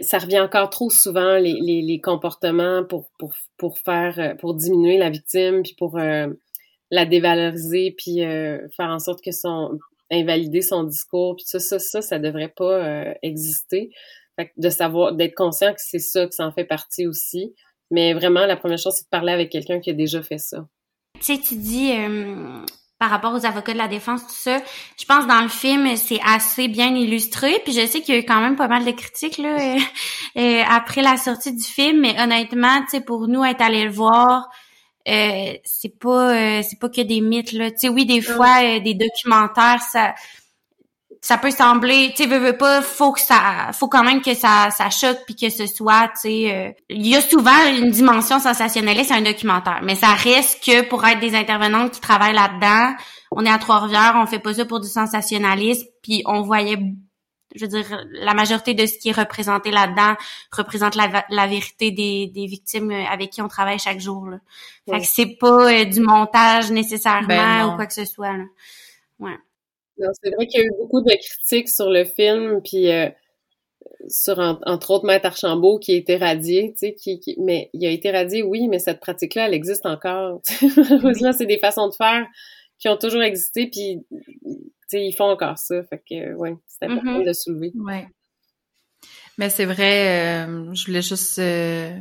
ça 0.02 0.18
revient 0.18 0.40
encore 0.40 0.70
trop 0.70 0.90
souvent 0.90 1.36
les, 1.38 1.54
les, 1.60 1.82
les, 1.82 2.00
comportements 2.00 2.84
pour, 2.84 3.10
pour, 3.18 3.32
pour 3.56 3.78
faire 3.78 4.36
pour 4.40 4.54
diminuer 4.54 4.98
la 4.98 5.08
victime 5.08 5.62
puis 5.62 5.74
pour 5.78 5.98
euh, 5.98 6.26
la 6.90 7.06
dévaloriser 7.06 7.94
puis 7.96 8.24
euh, 8.24 8.58
faire 8.76 8.88
en 8.88 8.98
sorte 8.98 9.22
que 9.22 9.30
son 9.30 9.78
invalider 10.10 10.62
son 10.62 10.82
discours 10.82 11.36
puis 11.36 11.44
ça 11.46 11.60
ça 11.60 11.78
ça 11.78 12.02
ça 12.02 12.18
devrait 12.18 12.52
pas 12.56 12.84
euh, 12.84 13.14
exister 13.22 13.90
fait 14.38 14.52
de 14.56 14.70
savoir 14.70 15.14
d'être 15.14 15.34
conscient 15.34 15.72
que 15.72 15.80
c'est 15.80 15.98
ça 15.98 16.26
que 16.26 16.34
ça 16.34 16.46
en 16.46 16.52
fait 16.52 16.64
partie 16.64 17.06
aussi. 17.06 17.54
Mais 17.90 18.12
vraiment 18.12 18.46
la 18.46 18.56
première 18.56 18.78
chose 18.78 18.94
c'est 18.94 19.04
de 19.04 19.10
parler 19.10 19.32
avec 19.32 19.50
quelqu'un 19.50 19.80
qui 19.80 19.90
a 19.90 19.94
déjà 19.94 20.22
fait 20.22 20.38
ça. 20.38 20.66
Tu 21.20 21.34
sais 21.34 21.38
tu 21.38 21.56
dis 21.56 21.92
euh, 21.92 22.64
par 22.98 23.10
rapport 23.10 23.34
aux 23.34 23.46
avocats 23.46 23.72
de 23.72 23.78
la 23.78 23.88
défense 23.88 24.26
tout 24.26 24.32
ça 24.32 24.58
je 24.98 25.04
pense 25.04 25.26
dans 25.26 25.40
le 25.40 25.48
film 25.48 25.96
c'est 25.96 26.20
assez 26.24 26.68
bien 26.68 26.94
illustré. 26.94 27.60
Puis 27.64 27.72
je 27.72 27.86
sais 27.86 28.00
qu'il 28.00 28.14
y 28.14 28.18
a 28.18 28.20
eu 28.20 28.24
quand 28.24 28.40
même 28.40 28.56
pas 28.56 28.68
mal 28.68 28.84
de 28.84 28.90
critiques 28.92 29.38
là 29.38 29.56
après 30.68 31.02
la 31.02 31.16
sortie 31.16 31.54
du 31.54 31.64
film. 31.64 32.00
Mais 32.00 32.20
honnêtement 32.20 32.80
tu 32.82 32.90
sais 32.90 33.00
pour 33.00 33.28
nous 33.28 33.44
être 33.44 33.60
allé 33.60 33.84
le 33.84 33.90
voir 33.90 34.48
euh, 35.08 35.54
c'est 35.64 35.98
pas 35.98 36.34
euh, 36.34 36.62
c'est 36.62 36.78
pas 36.78 36.90
que 36.90 37.00
des 37.00 37.22
mythes 37.22 37.52
là. 37.52 37.70
Tu 37.70 37.78
sais 37.78 37.88
oui 37.88 38.04
des 38.04 38.20
fois 38.20 38.62
euh, 38.62 38.80
des 38.80 38.94
documentaires 38.94 39.80
ça 39.80 40.14
ça 41.20 41.36
peut 41.36 41.50
sembler 41.50 42.12
tu 42.16 42.22
sais 42.22 42.28
veux, 42.28 42.38
veux 42.38 42.56
pas 42.56 42.80
faut 42.82 43.12
que 43.12 43.20
ça 43.20 43.70
faut 43.72 43.88
quand 43.88 44.04
même 44.04 44.22
que 44.22 44.34
ça 44.34 44.70
ça 44.70 44.90
choque 44.90 45.18
puis 45.26 45.34
que 45.34 45.50
ce 45.50 45.66
soit 45.66 46.08
tu 46.08 46.20
sais 46.20 46.76
il 46.88 47.06
y 47.06 47.16
a 47.16 47.20
souvent 47.20 47.66
une 47.68 47.90
dimension 47.90 48.38
sensationnaliste 48.38 49.10
à 49.10 49.16
un 49.16 49.22
documentaire 49.22 49.80
mais 49.82 49.94
ça 49.94 50.12
reste 50.14 50.64
que 50.64 50.82
pour 50.82 51.04
être 51.06 51.20
des 51.20 51.34
intervenantes 51.34 51.92
qui 51.92 52.00
travaillent 52.00 52.34
là-dedans 52.34 52.94
on 53.30 53.44
est 53.44 53.50
à 53.50 53.58
Trois-Rivières 53.58 54.14
on 54.16 54.26
fait 54.26 54.38
pas 54.38 54.54
ça 54.54 54.64
pour 54.64 54.80
du 54.80 54.88
sensationnalisme 54.88 55.86
puis 56.02 56.22
on 56.26 56.42
voyait 56.42 56.78
je 57.54 57.64
veux 57.64 57.68
dire, 57.68 58.04
la 58.12 58.34
majorité 58.34 58.74
de 58.74 58.86
ce 58.86 58.98
qui 58.98 59.08
est 59.08 59.18
représenté 59.18 59.70
là-dedans 59.70 60.14
représente 60.52 60.94
la, 60.94 61.24
la 61.30 61.46
vérité 61.46 61.90
des, 61.90 62.26
des, 62.26 62.46
victimes 62.46 62.90
euh, 62.90 63.04
avec 63.06 63.30
qui 63.30 63.42
on 63.42 63.48
travaille 63.48 63.78
chaque 63.78 64.00
jour. 64.00 64.26
Là. 64.26 64.38
Fait 64.88 65.00
que 65.00 65.06
c'est 65.06 65.36
pas 65.40 65.72
euh, 65.72 65.84
du 65.84 66.00
montage 66.00 66.70
nécessairement 66.70 67.26
ben 67.26 67.66
ou 67.66 67.76
quoi 67.76 67.86
que 67.86 67.94
ce 67.94 68.04
soit. 68.04 68.36
Là. 68.36 68.44
Ouais. 69.18 69.36
Non, 69.98 70.10
c'est 70.22 70.30
vrai 70.30 70.46
qu'il 70.46 70.60
y 70.60 70.62
a 70.62 70.66
eu 70.66 70.72
beaucoup 70.78 71.00
de 71.02 71.10
critiques 71.10 71.68
sur 71.68 71.90
le 71.90 72.04
film, 72.04 72.60
puis 72.62 72.90
euh, 72.90 73.08
sur 74.08 74.38
entre 74.38 74.90
autres 74.90 75.06
Maître 75.06 75.26
Archambault 75.26 75.78
qui 75.78 75.92
a 75.92 75.96
été 75.96 76.16
radié, 76.16 76.72
tu 76.72 76.88
sais, 76.88 76.94
qui, 76.94 77.36
mais 77.38 77.70
il 77.72 77.86
a 77.86 77.90
été 77.90 78.10
radié, 78.10 78.42
oui, 78.42 78.68
mais 78.68 78.78
cette 78.78 79.00
pratique-là, 79.00 79.46
elle 79.46 79.54
existe 79.54 79.86
encore. 79.86 80.40
Malheureusement, 80.76 81.32
c'est 81.32 81.46
des 81.46 81.58
façons 81.58 81.88
de 81.88 81.94
faire 81.94 82.26
qui 82.78 82.88
ont 82.88 82.96
toujours 82.96 83.22
existé, 83.22 83.66
puis 83.66 84.04
sais, 84.88 85.06
ils 85.06 85.12
font 85.12 85.30
encore 85.30 85.58
ça. 85.58 85.82
Fait 85.84 86.02
que, 86.08 86.34
ouais, 86.34 86.56
c'est 86.66 86.86
important 86.86 87.18
mm-hmm. 87.18 87.22
de 87.22 87.26
le 87.26 87.34
soulever. 87.34 87.72
Ouais. 87.76 88.08
Mais 89.36 89.50
c'est 89.50 89.66
vrai, 89.66 90.46
euh, 90.46 90.74
je 90.74 90.86
voulais 90.86 91.02
juste... 91.02 91.38
Euh, 91.38 91.96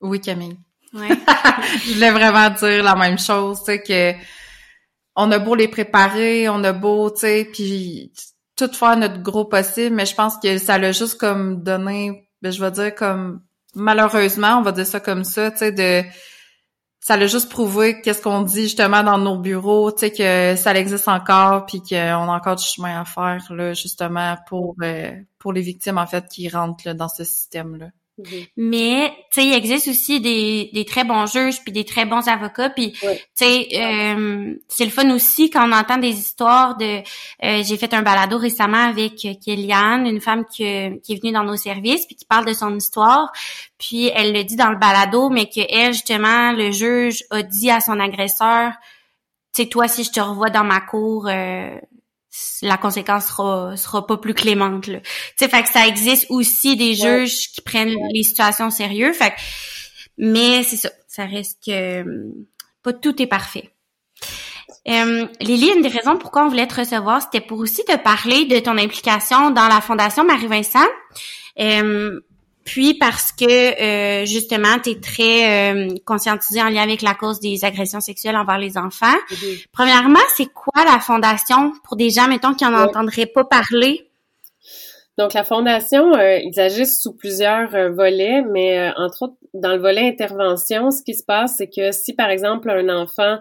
oui, 0.00 0.20
Camille. 0.20 0.56
Ouais. 0.94 1.08
je 1.84 1.94
voulais 1.94 2.10
vraiment 2.10 2.50
dire 2.50 2.82
la 2.82 2.94
même 2.94 3.18
chose, 3.18 3.58
tu 3.58 3.66
sais, 3.66 3.82
que 3.82 4.12
on 5.16 5.30
a 5.30 5.38
beau 5.38 5.54
les 5.54 5.68
préparer, 5.68 6.48
on 6.48 6.64
a 6.64 6.72
beau, 6.72 7.10
tu 7.10 7.20
sais, 7.20 7.48
puis 7.52 8.12
tout 8.56 8.72
faire 8.72 8.96
notre 8.96 9.22
gros 9.22 9.44
possible, 9.44 9.94
mais 9.94 10.06
je 10.06 10.14
pense 10.14 10.36
que 10.38 10.58
ça 10.58 10.78
l'a 10.78 10.92
juste 10.92 11.18
comme 11.18 11.62
donné, 11.62 12.28
ben, 12.42 12.52
je 12.52 12.62
vais 12.62 12.70
dire 12.70 12.94
comme 12.94 13.42
malheureusement, 13.74 14.58
on 14.58 14.62
va 14.62 14.72
dire 14.72 14.86
ça 14.86 15.00
comme 15.00 15.24
ça, 15.24 15.50
tu 15.50 15.58
sais, 15.58 15.72
de 15.72 16.02
ça 17.00 17.16
l'a 17.16 17.26
juste 17.26 17.50
prouvé 17.50 18.00
qu'est-ce 18.00 18.22
qu'on 18.22 18.42
dit 18.42 18.62
justement 18.62 19.02
dans 19.02 19.18
nos 19.18 19.36
bureaux, 19.36 19.90
tu 19.90 19.98
sais 19.98 20.12
que 20.12 20.54
ça 20.56 20.72
existe 20.74 21.08
encore 21.08 21.66
puis 21.66 21.82
qu'on 21.82 21.96
a 21.96 22.36
encore 22.36 22.54
du 22.54 22.64
chemin 22.64 23.00
à 23.00 23.04
faire 23.04 23.42
là 23.52 23.74
justement 23.74 24.36
pour 24.48 24.76
euh, 24.82 25.10
pour 25.40 25.52
les 25.52 25.62
victimes 25.62 25.98
en 25.98 26.06
fait 26.06 26.28
qui 26.28 26.48
rentrent 26.48 26.86
là, 26.86 26.94
dans 26.94 27.08
ce 27.08 27.24
système 27.24 27.76
là. 27.76 27.86
Mhm. 28.22 28.44
Mais 28.56 29.12
tu 29.32 29.40
sais, 29.40 29.46
il 29.46 29.54
existe 29.54 29.88
aussi 29.88 30.20
des, 30.20 30.70
des 30.72 30.84
très 30.84 31.04
bons 31.04 31.26
juges 31.26 31.62
puis 31.62 31.72
des 31.72 31.84
très 31.84 32.04
bons 32.04 32.26
avocats 32.28 32.70
puis 32.70 32.92
tu 32.92 33.08
sais 33.34 33.68
euh, 33.74 34.54
c'est 34.68 34.84
le 34.84 34.90
fun 34.90 35.10
aussi 35.14 35.50
quand 35.50 35.68
on 35.68 35.72
entend 35.72 35.98
des 35.98 36.18
histoires 36.18 36.76
de 36.76 37.00
euh, 37.44 37.62
j'ai 37.62 37.76
fait 37.76 37.92
un 37.94 38.02
balado 38.02 38.38
récemment 38.38 38.88
avec 38.88 39.26
Kéliane, 39.44 40.06
une 40.06 40.20
femme 40.20 40.44
qui, 40.44 40.64
qui 41.02 41.12
est 41.12 41.20
venue 41.20 41.32
dans 41.32 41.44
nos 41.44 41.56
services 41.56 42.06
puis 42.06 42.16
qui 42.16 42.24
parle 42.24 42.46
de 42.46 42.54
son 42.54 42.76
histoire 42.76 43.32
puis 43.78 44.10
elle 44.14 44.32
le 44.32 44.44
dit 44.44 44.56
dans 44.56 44.70
le 44.70 44.78
balado 44.78 45.28
mais 45.28 45.46
que 45.46 45.60
elle 45.68 45.92
justement 45.92 46.52
le 46.52 46.70
juge 46.70 47.24
a 47.30 47.42
dit 47.42 47.70
à 47.70 47.80
son 47.80 47.98
agresseur 47.98 48.72
tu 49.54 49.62
sais 49.62 49.68
toi 49.68 49.88
si 49.88 50.04
je 50.04 50.12
te 50.12 50.20
revois 50.20 50.50
dans 50.50 50.64
ma 50.64 50.80
cour 50.80 51.28
euh, 51.28 51.76
la 52.62 52.76
conséquence 52.76 53.26
sera 53.26 53.76
sera 53.76 54.06
pas 54.06 54.16
plus 54.16 54.34
clémente 54.34 54.86
là. 54.86 55.00
Tu 55.00 55.08
sais 55.36 55.48
fait 55.48 55.62
que 55.62 55.68
ça 55.68 55.86
existe 55.86 56.26
aussi 56.30 56.76
des 56.76 56.94
juges 56.94 57.52
qui 57.52 57.60
prennent 57.60 57.96
les 58.12 58.22
situations 58.22 58.68
au 58.68 58.70
sérieux 58.70 59.12
fait 59.12 59.34
mais 60.18 60.62
c'est 60.62 60.76
ça, 60.76 60.90
ça 61.08 61.24
reste 61.24 61.58
que 61.66 62.04
pas 62.82 62.92
tout 62.92 63.20
est 63.20 63.26
parfait. 63.26 63.70
Euh, 64.88 65.26
Lily, 65.40 65.72
une 65.76 65.82
des 65.82 65.88
raisons 65.88 66.16
pourquoi 66.16 66.44
on 66.44 66.48
voulait 66.48 66.66
te 66.66 66.80
recevoir, 66.80 67.22
c'était 67.22 67.40
pour 67.40 67.58
aussi 67.58 67.84
te 67.84 67.96
parler 67.96 68.46
de 68.46 68.58
ton 68.58 68.76
implication 68.78 69.50
dans 69.50 69.68
la 69.68 69.80
Fondation 69.80 70.24
Marie-Vincent. 70.24 70.86
Euh, 71.60 72.20
puis 72.64 72.94
parce 72.94 73.32
que 73.32 73.44
euh, 73.44 74.24
justement, 74.26 74.78
tu 74.82 74.90
es 74.90 75.00
très 75.00 75.72
euh, 75.72 75.94
conscientisé 76.04 76.62
en 76.62 76.68
lien 76.68 76.82
avec 76.82 77.02
la 77.02 77.14
cause 77.14 77.40
des 77.40 77.64
agressions 77.64 78.00
sexuelles 78.00 78.36
envers 78.36 78.58
les 78.58 78.78
enfants. 78.78 79.06
Mm-hmm. 79.30 79.66
Premièrement, 79.72 80.20
c'est 80.36 80.46
quoi 80.46 80.84
la 80.84 81.00
fondation 81.00 81.72
pour 81.84 81.96
des 81.96 82.10
gens, 82.10 82.28
mettons, 82.28 82.54
qui 82.54 82.64
en 82.64 82.74
entendraient 82.74 83.26
pas 83.26 83.44
parler? 83.44 84.08
Donc, 85.18 85.34
la 85.34 85.44
fondation, 85.44 86.14
euh, 86.14 86.38
ils 86.38 86.58
agissent 86.58 87.00
sous 87.00 87.14
plusieurs 87.14 87.70
volets, 87.92 88.42
mais 88.42 88.90
entre 88.96 89.22
autres, 89.22 89.36
dans 89.54 89.72
le 89.72 89.80
volet 89.80 90.08
intervention, 90.08 90.90
ce 90.90 91.02
qui 91.02 91.14
se 91.14 91.24
passe, 91.24 91.56
c'est 91.58 91.68
que 91.68 91.92
si, 91.92 92.14
par 92.14 92.30
exemple, 92.30 92.70
un 92.70 92.88
enfant 92.88 93.38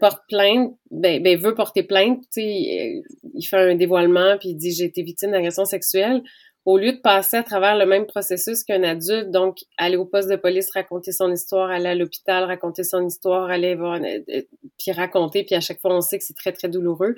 porte 0.00 0.22
plainte, 0.26 0.72
ben, 0.90 1.22
ben, 1.22 1.38
veut 1.38 1.54
porter 1.54 1.84
plainte, 1.84 2.24
il 2.36 3.02
fait 3.48 3.70
un 3.70 3.74
dévoilement, 3.76 4.36
puis 4.38 4.48
il 4.48 4.56
dit 4.56 4.72
«j'ai 4.76 4.86
été 4.86 5.02
victime 5.02 5.30
d'agression 5.30 5.64
sexuelle», 5.64 6.22
au 6.70 6.78
lieu 6.78 6.92
de 6.92 7.00
passer 7.00 7.36
à 7.36 7.42
travers 7.42 7.76
le 7.76 7.84
même 7.84 8.06
processus 8.06 8.62
qu'un 8.62 8.84
adulte, 8.84 9.30
donc 9.30 9.58
aller 9.76 9.96
au 9.96 10.04
poste 10.04 10.30
de 10.30 10.36
police, 10.36 10.70
raconter 10.72 11.10
son 11.10 11.32
histoire, 11.32 11.68
aller 11.68 11.88
à 11.88 11.94
l'hôpital, 11.96 12.44
raconter 12.44 12.84
son 12.84 13.04
histoire, 13.04 13.50
aller 13.50 13.74
voir, 13.74 14.00
euh, 14.00 14.42
puis 14.78 14.92
raconter, 14.92 15.42
puis 15.42 15.56
à 15.56 15.60
chaque 15.60 15.80
fois 15.80 15.96
on 15.96 16.00
sait 16.00 16.18
que 16.18 16.24
c'est 16.24 16.36
très 16.36 16.52
très 16.52 16.68
douloureux. 16.68 17.16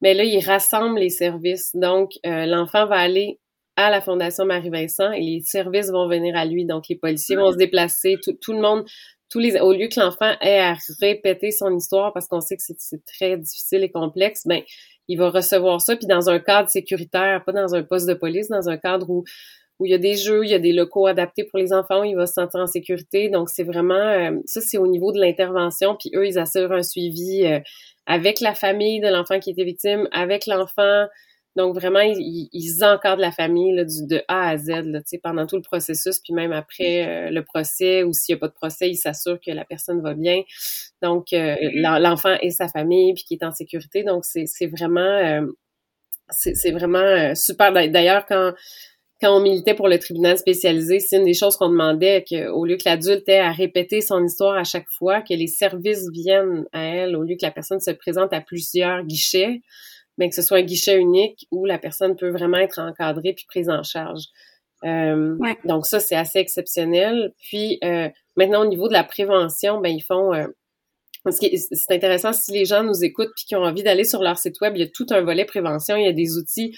Mais 0.00 0.14
là, 0.14 0.24
il 0.24 0.44
rassemble 0.44 0.98
les 0.98 1.10
services. 1.10 1.74
Donc, 1.74 2.12
euh, 2.26 2.46
l'enfant 2.46 2.86
va 2.86 2.96
aller 2.96 3.40
à 3.76 3.90
la 3.90 4.00
Fondation 4.00 4.44
Marie-Vincent 4.44 5.12
et 5.12 5.20
les 5.20 5.40
services 5.44 5.90
vont 5.90 6.08
venir 6.08 6.36
à 6.36 6.44
lui. 6.44 6.64
Donc, 6.64 6.88
les 6.88 6.96
policiers 6.96 7.36
vont 7.36 7.52
se 7.52 7.56
déplacer, 7.56 8.16
tout, 8.22 8.36
tout 8.40 8.52
le 8.52 8.60
monde, 8.60 8.84
tous 9.30 9.38
les, 9.38 9.60
au 9.60 9.72
lieu 9.72 9.88
que 9.88 10.00
l'enfant 10.00 10.34
ait 10.40 10.60
à 10.60 10.74
répéter 11.00 11.50
son 11.50 11.76
histoire 11.76 12.12
parce 12.12 12.26
qu'on 12.26 12.40
sait 12.40 12.56
que 12.56 12.62
c'est 12.62 13.04
très 13.04 13.36
difficile 13.36 13.84
et 13.84 13.90
complexe, 13.90 14.46
ben, 14.46 14.62
il 15.08 15.18
va 15.18 15.30
recevoir 15.30 15.80
ça, 15.80 15.96
puis 15.96 16.06
dans 16.06 16.30
un 16.30 16.38
cadre 16.38 16.68
sécuritaire, 16.68 17.42
pas 17.44 17.52
dans 17.52 17.74
un 17.74 17.82
poste 17.82 18.08
de 18.08 18.14
police, 18.14 18.48
dans 18.48 18.68
un 18.68 18.76
cadre 18.76 19.08
où 19.10 19.24
où 19.78 19.86
il 19.86 19.90
y 19.90 19.94
a 19.94 19.98
des 19.98 20.16
jeux, 20.16 20.44
il 20.44 20.50
y 20.50 20.54
a 20.54 20.58
des 20.58 20.72
locaux 20.72 21.06
adaptés 21.06 21.44
pour 21.44 21.58
les 21.58 21.72
enfants, 21.72 22.02
il 22.02 22.16
va 22.16 22.26
se 22.26 22.34
sentir 22.34 22.60
en 22.60 22.66
sécurité. 22.66 23.28
Donc, 23.28 23.48
c'est 23.48 23.62
vraiment, 23.62 23.94
euh, 23.94 24.32
ça, 24.44 24.60
c'est 24.60 24.78
au 24.78 24.86
niveau 24.86 25.12
de 25.12 25.20
l'intervention. 25.20 25.96
Puis 25.98 26.10
eux, 26.14 26.26
ils 26.26 26.38
assurent 26.38 26.72
un 26.72 26.82
suivi 26.82 27.44
euh, 27.44 27.60
avec 28.06 28.40
la 28.40 28.54
famille 28.54 29.00
de 29.00 29.08
l'enfant 29.08 29.38
qui 29.38 29.50
était 29.50 29.64
victime, 29.64 30.08
avec 30.10 30.46
l'enfant, 30.46 31.06
donc 31.56 31.74
vraiment, 31.74 32.00
ils, 32.00 32.48
ils 32.52 32.84
encadrent 32.84 33.20
la 33.20 33.32
famille 33.32 33.74
là, 33.74 33.84
du, 33.84 34.06
de 34.06 34.22
A 34.28 34.50
à 34.50 34.56
Z 34.56 34.68
là, 34.84 35.00
pendant 35.22 35.46
tout 35.46 35.56
le 35.56 35.62
processus, 35.62 36.20
puis 36.20 36.32
même 36.32 36.52
après 36.52 37.06
euh, 37.06 37.30
le 37.30 37.42
procès 37.42 38.04
ou 38.04 38.12
s'il 38.12 38.34
n'y 38.34 38.38
a 38.38 38.40
pas 38.40 38.48
de 38.48 38.54
procès, 38.54 38.88
ils 38.88 38.96
s'assurent 38.96 39.40
que 39.44 39.50
la 39.50 39.64
personne 39.64 40.00
va 40.00 40.14
bien. 40.14 40.42
Donc 41.02 41.32
euh, 41.32 41.56
l'enfant 41.74 42.36
et 42.42 42.50
sa 42.50 42.68
famille, 42.68 43.14
puis 43.14 43.24
qui 43.24 43.34
est 43.34 43.44
en 43.44 43.52
sécurité. 43.52 44.04
Donc 44.04 44.24
c'est 44.24 44.66
vraiment 44.66 45.00
euh, 45.00 45.46
c'est 46.30 46.70
vraiment 46.70 47.34
super. 47.34 47.72
D'ailleurs, 47.72 48.26
quand 48.26 48.52
quand 49.20 49.36
on 49.36 49.40
militait 49.40 49.74
pour 49.74 49.88
le 49.88 49.98
tribunal 49.98 50.38
spécialisé, 50.38 51.00
c'est 51.00 51.16
une 51.16 51.24
des 51.24 51.34
choses 51.34 51.56
qu'on 51.56 51.70
demandait 51.70 52.24
qu'au 52.28 52.64
lieu 52.64 52.76
que 52.76 52.84
l'adulte 52.84 53.28
ait 53.28 53.40
à 53.40 53.50
répéter 53.50 54.00
son 54.00 54.22
histoire 54.24 54.56
à 54.56 54.62
chaque 54.62 54.88
fois, 54.96 55.22
que 55.22 55.34
les 55.34 55.48
services 55.48 56.08
viennent 56.12 56.66
à 56.72 56.84
elle 56.84 57.16
au 57.16 57.24
lieu 57.24 57.34
que 57.34 57.44
la 57.44 57.50
personne 57.50 57.80
se 57.80 57.90
présente 57.90 58.32
à 58.32 58.40
plusieurs 58.40 59.02
guichets 59.04 59.60
mais 60.18 60.28
que 60.28 60.34
ce 60.34 60.42
soit 60.42 60.58
un 60.58 60.62
guichet 60.62 60.98
unique 60.98 61.46
où 61.50 61.64
la 61.64 61.78
personne 61.78 62.16
peut 62.16 62.30
vraiment 62.30 62.58
être 62.58 62.80
encadrée 62.80 63.32
puis 63.32 63.46
prise 63.48 63.70
en 63.70 63.82
charge. 63.82 64.24
Euh, 64.84 65.36
donc 65.64 65.86
ça, 65.86 66.00
c'est 66.00 66.16
assez 66.16 66.38
exceptionnel. 66.38 67.32
Puis 67.40 67.78
euh, 67.84 68.08
maintenant, 68.36 68.62
au 68.62 68.68
niveau 68.68 68.88
de 68.88 68.92
la 68.92 69.04
prévention, 69.04 69.80
ben 69.80 69.90
ils 69.90 70.02
font... 70.02 70.34
Euh, 70.34 70.46
c'est 71.30 71.90
intéressant, 71.90 72.32
si 72.32 72.52
les 72.52 72.64
gens 72.64 72.82
nous 72.84 73.04
écoutent 73.04 73.32
puis 73.34 73.44
qui 73.46 73.56
ont 73.56 73.62
envie 73.62 73.82
d'aller 73.82 74.04
sur 74.04 74.22
leur 74.22 74.38
site 74.38 74.60
web, 74.60 74.74
il 74.76 74.80
y 74.80 74.84
a 74.84 74.88
tout 74.88 75.06
un 75.10 75.20
volet 75.20 75.44
prévention, 75.44 75.96
il 75.96 76.04
y 76.04 76.08
a 76.08 76.12
des 76.12 76.38
outils 76.38 76.74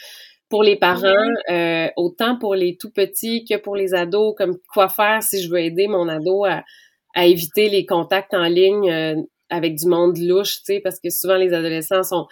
pour 0.49 0.64
les 0.64 0.76
parents, 0.76 1.28
euh, 1.51 1.88
autant 1.97 2.36
pour 2.36 2.57
les 2.57 2.76
tout 2.76 2.91
petits 2.91 3.45
que 3.45 3.57
pour 3.57 3.76
les 3.76 3.95
ados, 3.95 4.34
comme 4.36 4.57
quoi 4.72 4.88
faire 4.88 5.22
si 5.22 5.41
je 5.43 5.51
veux 5.51 5.61
aider 5.61 5.86
mon 5.86 6.09
ado 6.09 6.45
à, 6.45 6.64
à 7.14 7.26
éviter 7.26 7.68
les 7.68 7.86
contacts 7.86 8.34
en 8.34 8.49
ligne 8.49 8.91
euh, 8.91 9.14
avec 9.51 9.76
du 9.76 9.86
monde 9.86 10.18
louche, 10.18 10.57
tu 10.57 10.74
sais, 10.74 10.80
parce 10.80 10.99
que 10.99 11.11
souvent 11.11 11.36
les 11.36 11.53
adolescents 11.53 12.03
sont 12.03 12.26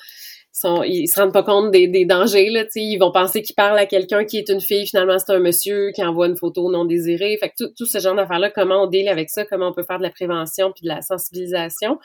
sont, 0.58 0.82
ils 0.82 1.06
se 1.08 1.20
rendent 1.20 1.32
pas 1.32 1.42
compte 1.42 1.70
des, 1.70 1.88
des 1.88 2.04
dangers 2.04 2.50
là, 2.50 2.64
ils 2.74 2.98
vont 2.98 3.12
penser 3.12 3.42
qu'ils 3.42 3.54
parlent 3.54 3.78
à 3.78 3.86
quelqu'un 3.86 4.24
qui 4.24 4.38
est 4.38 4.48
une 4.48 4.60
fille, 4.60 4.86
finalement 4.86 5.18
c'est 5.18 5.32
un 5.32 5.38
monsieur 5.38 5.90
qui 5.92 6.02
envoie 6.04 6.26
une 6.26 6.36
photo 6.36 6.70
non 6.70 6.84
désirée. 6.84 7.36
Fait 7.40 7.50
que 7.50 7.54
tout, 7.58 7.72
tout 7.76 7.86
ce 7.86 7.98
genre 7.98 8.14
d'affaires 8.14 8.38
là, 8.38 8.50
comment 8.50 8.82
on 8.84 8.86
deal 8.86 9.08
avec 9.08 9.30
ça, 9.30 9.44
comment 9.44 9.68
on 9.68 9.72
peut 9.72 9.84
faire 9.84 9.98
de 9.98 10.02
la 10.02 10.10
prévention 10.10 10.72
puis 10.72 10.82
de 10.82 10.88
la 10.88 11.00
sensibilisation? 11.02 11.98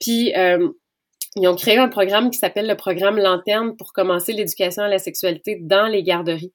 Puis 0.00 0.34
euh, 0.36 0.68
ils 1.36 1.46
ont 1.48 1.56
créé 1.56 1.76
un 1.78 1.88
programme 1.88 2.30
qui 2.30 2.38
s'appelle 2.38 2.66
le 2.66 2.76
programme 2.76 3.18
Lanterne 3.18 3.76
pour 3.76 3.92
commencer 3.92 4.32
l'éducation 4.32 4.82
à 4.84 4.88
la 4.88 4.98
sexualité 4.98 5.58
dans 5.60 5.86
les 5.86 6.02
garderies. 6.02 6.52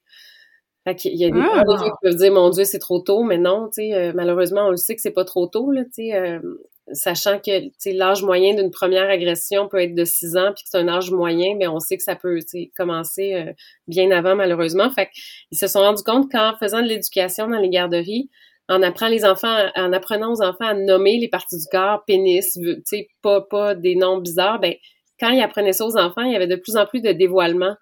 Fait 0.86 0.96
qu'il 0.96 1.16
y 1.16 1.24
a 1.26 1.30
des 1.30 1.39
Ah. 1.39 1.64
parents 1.66 1.84
qui 1.86 1.91
peuvent 2.02 2.16
dire 2.16 2.34
mon 2.34 2.50
Dieu 2.50 2.64
c'est 2.66 2.80
trop 2.80 3.00
tôt, 3.00 3.24
mais 3.24 3.38
non, 3.38 3.68
tu 3.68 3.84
sais, 3.84 3.94
euh, 3.94 4.12
malheureusement 4.16 4.68
on 4.68 4.72
le 4.72 4.78
sait 4.78 4.96
que 4.96 5.02
c'est 5.02 5.12
pas 5.12 5.24
trop 5.26 5.48
tôt 5.48 5.72
là, 5.72 5.84
tu 5.86 6.08
sais, 6.08 6.14
euh, 6.16 6.39
sachant 6.92 7.40
que 7.40 7.52
l'âge 7.92 8.24
moyen 8.24 8.56
d'une 8.56 8.72
première 8.72 9.10
agression 9.10 9.68
peut 9.68 9.82
être 9.82 9.96
de 9.96 10.04
6 10.04 10.38
ans 10.38 10.52
puis 10.54 10.64
que 10.64 10.70
c'est 10.70 10.78
un 10.78 10.88
âge 10.88 11.12
moyen, 11.12 11.56
mais 11.58 11.68
on 11.68 11.80
sait 11.80 11.98
que 11.98 12.04
ça 12.04 12.16
peut 12.16 12.40
commencer 12.78 13.34
euh, 13.34 13.54
bien 13.88 14.12
avant 14.12 14.36
malheureusement. 14.36 14.90
Fait 14.92 15.10
qu'ils 15.50 15.58
se 15.58 15.68
sont 15.68 15.80
rendus 15.80 16.04
compte 16.04 16.32
qu'en 16.32 16.56
faisant 16.58 16.82
de 16.82 16.88
l'éducation 16.88 17.48
dans 17.48 17.60
les 17.60 17.70
garderies, 17.70 18.30
en 18.70 18.82
apprenant 18.82 19.12
les 19.12 19.26
enfants, 19.26 19.70
en 19.76 19.94
apprenant 19.94 20.32
aux 20.32 20.42
enfants 20.42 20.66
à 20.66 20.74
nommer 20.74 21.18
les 21.18 21.28
parties 21.30 21.58
du 21.58 21.66
corps, 21.72 22.04
pénis, 22.06 22.58
pas 23.22 23.42
pas 23.42 23.76
des 23.76 23.96
noms 23.96 24.18
bizarres, 24.20 24.60
ben 24.60 24.74
quand 25.20 25.30
ils 25.30 25.42
apprenaient 25.42 25.74
ça 25.74 25.86
aux 25.86 25.98
enfants, 25.98 26.24
il 26.24 26.34
y 26.34 26.36
avait 26.36 26.48
de 26.48 26.56
plus 26.56 26.76
en 26.76 26.86
plus 26.86 27.02
de 27.02 27.12
dévoilement. 27.12 27.76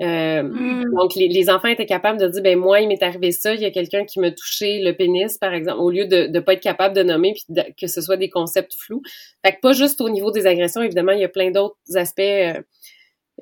Euh, 0.00 0.42
Mm. 0.42 0.84
donc, 0.94 1.14
les, 1.14 1.28
les 1.28 1.50
enfants 1.50 1.68
étaient 1.68 1.86
capables 1.86 2.18
de 2.18 2.26
dire, 2.28 2.42
ben 2.42 2.58
moi, 2.58 2.80
il 2.80 2.88
m'est 2.88 3.02
arrivé 3.02 3.32
ça, 3.32 3.54
il 3.54 3.60
y 3.60 3.64
a 3.66 3.70
quelqu'un 3.70 4.04
qui 4.04 4.18
m'a 4.20 4.30
touché 4.30 4.80
le 4.80 4.92
pénis, 4.92 5.36
par 5.38 5.52
exemple, 5.52 5.80
au 5.80 5.90
lieu 5.90 6.06
de 6.06 6.26
ne 6.28 6.40
pas 6.40 6.54
être 6.54 6.62
capable 6.62 6.94
de 6.96 7.02
nommer 7.02 7.32
puis 7.34 7.44
de- 7.48 7.64
que 7.78 7.86
ce 7.86 8.00
soit 8.00 8.16
des 8.16 8.30
concepts 8.30 8.72
flous. 8.74 9.02
Fait 9.44 9.52
que 9.52 9.60
pas 9.60 9.72
juste 9.72 10.00
au 10.00 10.08
niveau 10.08 10.30
des 10.30 10.46
agressions, 10.46 10.82
évidemment, 10.82 11.12
il 11.12 11.20
y 11.20 11.24
a 11.24 11.28
plein 11.28 11.50
d'autres 11.50 11.76
aspects 11.96 12.20
euh, 12.20 12.54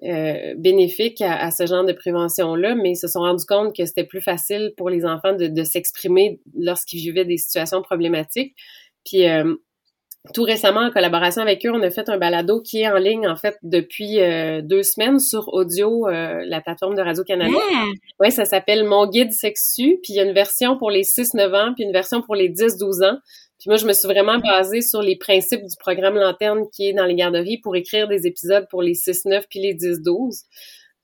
euh, 0.05 0.55
bénéfiques 0.57 1.21
à, 1.23 1.37
à 1.37 1.51
ce 1.51 1.67
genre 1.67 1.85
de 1.85 1.93
prévention-là, 1.93 2.75
mais 2.77 2.93
ils 2.93 2.97
se 2.97 3.09
sont 3.09 3.21
rendus 3.21 3.45
compte 3.47 3.75
que 3.77 3.85
c'était 3.85 4.05
plus 4.05 4.21
facile 4.21 4.73
pour 4.77 4.91
les 4.91 5.05
enfants 5.05 5.35
de, 5.35 5.49
de 5.49 5.65
s'exprimer 5.65 6.41
lorsqu'ils 6.57 7.01
vivaient 7.01 7.25
des 7.25 7.37
situations 7.39 7.83
problématiques. 7.83 8.55
Puis 9.05 9.29
euh, 9.29 9.55
tout 10.33 10.43
récemment, 10.43 10.81
en 10.81 10.91
collaboration 10.91 11.43
avec 11.43 11.65
eux, 11.67 11.71
on 11.73 11.83
a 11.83 11.91
fait 11.91 12.09
un 12.09 12.19
balado 12.19 12.61
qui 12.61 12.83
est 12.83 12.89
en 12.89 12.97
ligne, 12.97 13.27
en 13.29 13.37
fait, 13.37 13.57
depuis 13.63 14.21
euh, 14.21 14.61
deux 14.63 14.83
semaines 14.83 15.19
sur 15.19 15.49
Audio, 15.53 16.09
euh, 16.09 16.43
la 16.47 16.61
plateforme 16.61 16.95
de 16.95 17.03
Radio-Canada. 17.03 17.57
Ah, 17.75 17.85
Oui, 18.21 18.31
ça 18.31 18.45
s'appelle 18.45 18.85
Mon 18.85 19.07
guide 19.07 19.33
sexu, 19.33 19.99
puis 20.03 20.15
il 20.15 20.17
y 20.17 20.21
a 20.21 20.25
une 20.25 20.35
version 20.35 20.79
pour 20.79 20.91
les 20.91 21.03
6-9 21.03 21.55
ans, 21.55 21.75
puis 21.75 21.85
une 21.85 21.93
version 21.93 22.23
pour 22.23 22.35
les 22.35 22.49
10-12 22.49 23.05
ans. 23.05 23.19
Puis 23.59 23.69
moi, 23.69 23.77
je 23.77 23.87
me 23.87 23.93
suis 23.93 24.07
vraiment 24.07 24.39
basée 24.39 24.83
sur 24.83 25.03
les 25.03 25.17
principes 25.17 25.63
du 25.63 25.77
programme 25.79 26.15
Lanterne 26.15 26.65
qui 26.73 26.89
est 26.89 26.93
dans 26.93 27.07
les 27.07 27.17
garderies 27.17 27.59
pour 27.59 27.75
écrire 27.75 28.07
des 28.07 28.27
épisodes 28.27 28.67
pour 28.71 28.83
les 28.83 28.95
6-9 28.95 29.45
puis 29.51 29.61
les 29.61 29.75
10-12. 29.75 30.45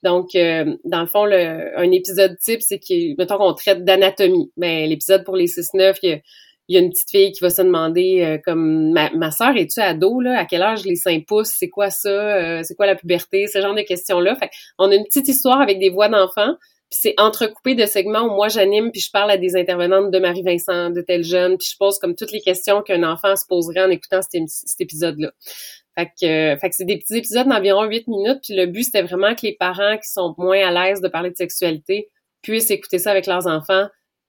Donc, 0.05 0.35
euh, 0.35 0.77
dans 0.85 1.01
le 1.01 1.07
fond, 1.07 1.25
le, 1.25 1.77
un 1.79 1.91
épisode 1.91 2.37
type, 2.39 2.61
c'est 2.61 2.79
que, 2.79 3.17
mettons 3.17 3.39
qu'on 3.39 3.55
traite 3.55 3.85
d'anatomie. 3.85 4.53
Ben, 4.57 4.89
l'épisode 4.89 5.25
pour 5.25 5.35
les 5.35 5.47
6-9, 5.47 5.97
il 6.03 6.11
y 6.11 6.13
a, 6.13 6.19
il 6.69 6.75
y 6.75 6.79
a 6.79 6.81
une 6.81 6.91
petite 6.91 7.11
fille 7.11 7.33
qui 7.33 7.41
va 7.41 7.51
se 7.51 7.63
demander, 7.63 8.23
euh, 8.23 8.39
comme, 8.43 8.93
ma, 8.93 9.11
ma 9.11 9.31
soeur, 9.31 9.57
es-tu 9.57 9.81
ado, 9.81 10.21
là? 10.21 10.39
À 10.39 10.47
quel 10.47 10.63
âge 10.63 10.85
les 10.85 10.97
5 10.97 11.27
pouces? 11.27 11.53
C'est 11.57 11.69
quoi 11.69 11.91
ça? 11.91 12.09
Euh, 12.09 12.63
c'est 12.63 12.75
quoi 12.75 12.87
la 12.87 12.95
puberté? 12.95 13.47
Ce 13.47 13.61
genre 13.61 13.75
de 13.75 13.83
questions-là. 13.83 14.35
Fait 14.37 14.51
on 14.79 14.91
a 14.91 14.95
une 14.95 15.05
petite 15.05 15.29
histoire 15.29 15.61
avec 15.61 15.79
des 15.79 15.91
voix 15.91 16.09
d'enfants, 16.09 16.55
puis 16.91 17.01
c'est 17.03 17.15
entrecoupé 17.19 17.75
de 17.75 17.85
segments 17.85 18.23
où 18.23 18.35
moi 18.35 18.49
j'anime, 18.49 18.91
puis 18.93 19.03
je 19.03 19.11
parle 19.11 19.31
à 19.31 19.37
des 19.37 19.57
intervenantes 19.57 20.11
de 20.11 20.19
Marie-Vincent, 20.19 20.91
de 20.91 21.03
tel 21.03 21.23
jeune, 21.23 21.59
puis 21.59 21.69
je 21.71 21.77
pose 21.77 21.99
comme 21.99 22.15
toutes 22.15 22.33
les 22.33 22.41
questions 22.41 22.81
qu'un 22.81 23.03
enfant 23.03 23.37
se 23.37 23.47
poserait 23.47 23.85
en 23.85 23.91
écoutant 23.91 24.21
cet, 24.23 24.43
cet 24.49 24.81
épisode-là. 24.81 25.33
Fait 25.97 26.07
que, 26.07 26.27
euh, 26.27 26.57
fait 26.57 26.71
que 26.71 26.77
c'est 26.77 26.85
des 26.85 26.99
petits 26.99 27.17
épisodes 27.17 27.47
d'environ 27.47 27.85
8 27.85 28.09
minutes, 28.09 28.41
puis 28.43 28.57
le 28.57 28.67
but 28.67 28.85
c'était 28.85 29.03
vraiment 29.03 29.35
que 29.35 29.43
les 29.43 29.55
parents 29.55 29.97
qui 29.99 30.09
sont 30.09 30.35
moins 30.39 30.67
à 30.67 30.71
l'aise 30.71 31.01
de 31.03 31.09
parler 31.09 31.31
de 31.31 31.37
sexualité 31.37 32.09
puissent 32.43 32.71
écouter 32.71 32.99
ça 32.99 33.11
avec 33.11 33.27
leurs 33.27 33.47
enfants 33.47 33.87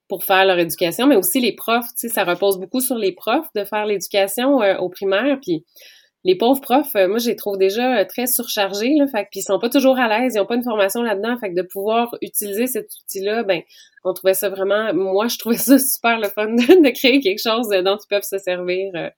pour 0.08 0.24
faire 0.24 0.46
leur 0.46 0.60
éducation, 0.60 1.08
mais 1.08 1.16
aussi 1.16 1.40
les 1.40 1.54
profs, 1.54 1.88
tu 2.00 2.08
sais, 2.08 2.10
ça 2.10 2.24
repose 2.24 2.60
beaucoup 2.60 2.82
sur 2.82 2.98
les 2.98 3.12
profs 3.12 3.48
de 3.56 3.64
faire 3.64 3.86
l'éducation 3.86 4.62
euh, 4.62 4.78
au 4.78 4.90
primaire, 4.90 5.40
puis 5.42 5.66
les 6.26 6.36
pauvres 6.36 6.60
profs, 6.60 6.96
euh, 6.96 7.08
moi, 7.08 7.20
je 7.20 7.30
les 7.30 7.36
trouve 7.36 7.60
déjà 7.60 8.00
euh, 8.00 8.04
très 8.04 8.26
surchargés, 8.26 8.96
là, 8.98 9.06
fait 9.06 9.28
puis 9.30 9.42
ils 9.42 9.44
sont 9.44 9.60
pas 9.60 9.70
toujours 9.70 10.00
à 10.00 10.08
l'aise, 10.08 10.34
ils 10.34 10.40
ont 10.40 10.46
pas 10.48 10.56
une 10.56 10.64
formation 10.64 11.04
là-dedans, 11.04 11.38
fait 11.38 11.52
que 11.52 11.56
de 11.56 11.62
pouvoir 11.62 12.16
utiliser 12.24 12.66
cet 12.66 12.90
outil-là, 13.04 13.44
ben, 13.44 13.62
on 14.04 14.12
trouvait 14.12 14.34
ça 14.34 14.50
vraiment, 14.50 14.92
moi, 14.96 15.28
je 15.28 15.38
trouvais 15.38 15.58
ça 15.58 15.78
super 15.94 16.20
le 16.20 16.28
fun 16.28 16.48
de, 16.48 16.90
créer 16.90 17.20
quelque 17.20 17.42
chose 17.42 17.72
euh, 17.72 17.84
dont 17.84 17.96
ils 17.98 18.08
peuvent 18.10 18.24
se 18.24 18.40
servir. 18.40 18.92
euh. 18.96 19.12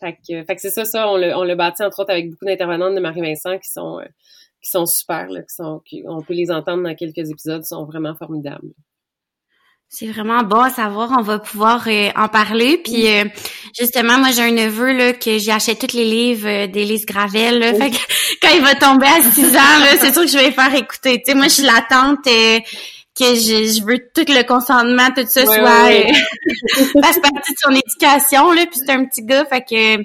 fait 0.00 0.14
que, 0.26 0.42
fait 0.44 0.54
que 0.54 0.60
c'est 0.62 0.70
ça, 0.70 0.86
ça, 0.86 1.06
on 1.10 1.18
le, 1.18 1.36
on 1.36 1.44
le 1.44 1.54
bâti 1.54 1.82
entre 1.84 2.00
autres 2.00 2.12
avec 2.12 2.30
beaucoup 2.30 2.46
d'intervenantes 2.46 2.94
de 2.94 3.00
Marie-Vincent 3.00 3.58
qui 3.58 3.70
sont, 3.70 4.00
qui 4.62 4.70
sont 4.70 4.86
super, 4.86 5.28
là, 5.28 5.42
qui 5.42 5.54
sont, 5.54 5.82
on 6.06 6.22
peut 6.22 6.34
les 6.34 6.50
entendre 6.50 6.82
dans 6.82 6.94
quelques 6.94 7.30
épisodes, 7.30 7.62
sont 7.64 7.84
vraiment 7.84 8.14
formidables. 8.14 8.72
C'est 9.94 10.06
vraiment 10.06 10.42
bon 10.42 10.62
à 10.62 10.70
savoir, 10.70 11.12
on 11.18 11.20
va 11.20 11.38
pouvoir 11.38 11.86
euh, 11.86 12.08
en 12.16 12.26
parler. 12.26 12.78
Puis 12.82 13.06
euh, 13.08 13.24
justement, 13.78 14.16
moi 14.16 14.30
j'ai 14.30 14.40
un 14.40 14.50
neveu 14.50 14.90
là 14.90 15.12
que 15.12 15.36
j'ai 15.36 15.52
acheté 15.52 15.76
tous 15.76 15.94
les 15.94 16.06
livres 16.06 16.48
euh, 16.48 16.66
d'Élise 16.66 17.04
Gravel. 17.04 17.58
Là, 17.58 17.74
Fait 17.74 17.90
que 17.90 17.96
quand 18.42 18.48
il 18.54 18.62
va 18.62 18.74
tomber 18.74 19.06
à 19.06 19.20
6 19.20 19.44
ans, 19.48 19.78
là, 19.80 19.98
c'est 20.00 20.14
sûr 20.14 20.22
que 20.22 20.28
je 20.28 20.38
vais 20.38 20.50
faire 20.50 20.74
écouter. 20.74 21.18
Tu 21.18 21.32
sais, 21.32 21.34
moi 21.34 21.44
je 21.44 21.52
suis 21.52 21.62
la 21.64 21.84
tante 21.90 22.26
euh, 22.26 22.58
que 23.14 23.34
je, 23.34 23.70
je 23.70 23.84
veux 23.84 23.98
tout 24.14 24.24
le 24.32 24.42
consentement, 24.46 25.10
tout 25.14 25.26
ça 25.28 25.42
Ouais, 25.42 25.58
soit 25.58 25.84
ouais, 25.84 26.10
euh, 26.10 27.00
fasse 27.02 27.18
partie 27.18 27.52
de 27.52 27.58
son 27.58 27.72
éducation. 27.72 28.50
Là, 28.50 28.64
puis 28.64 28.80
c'est 28.82 28.92
un 28.92 29.04
petit 29.04 29.22
gars, 29.22 29.44
fait 29.44 29.60
que 29.60 30.02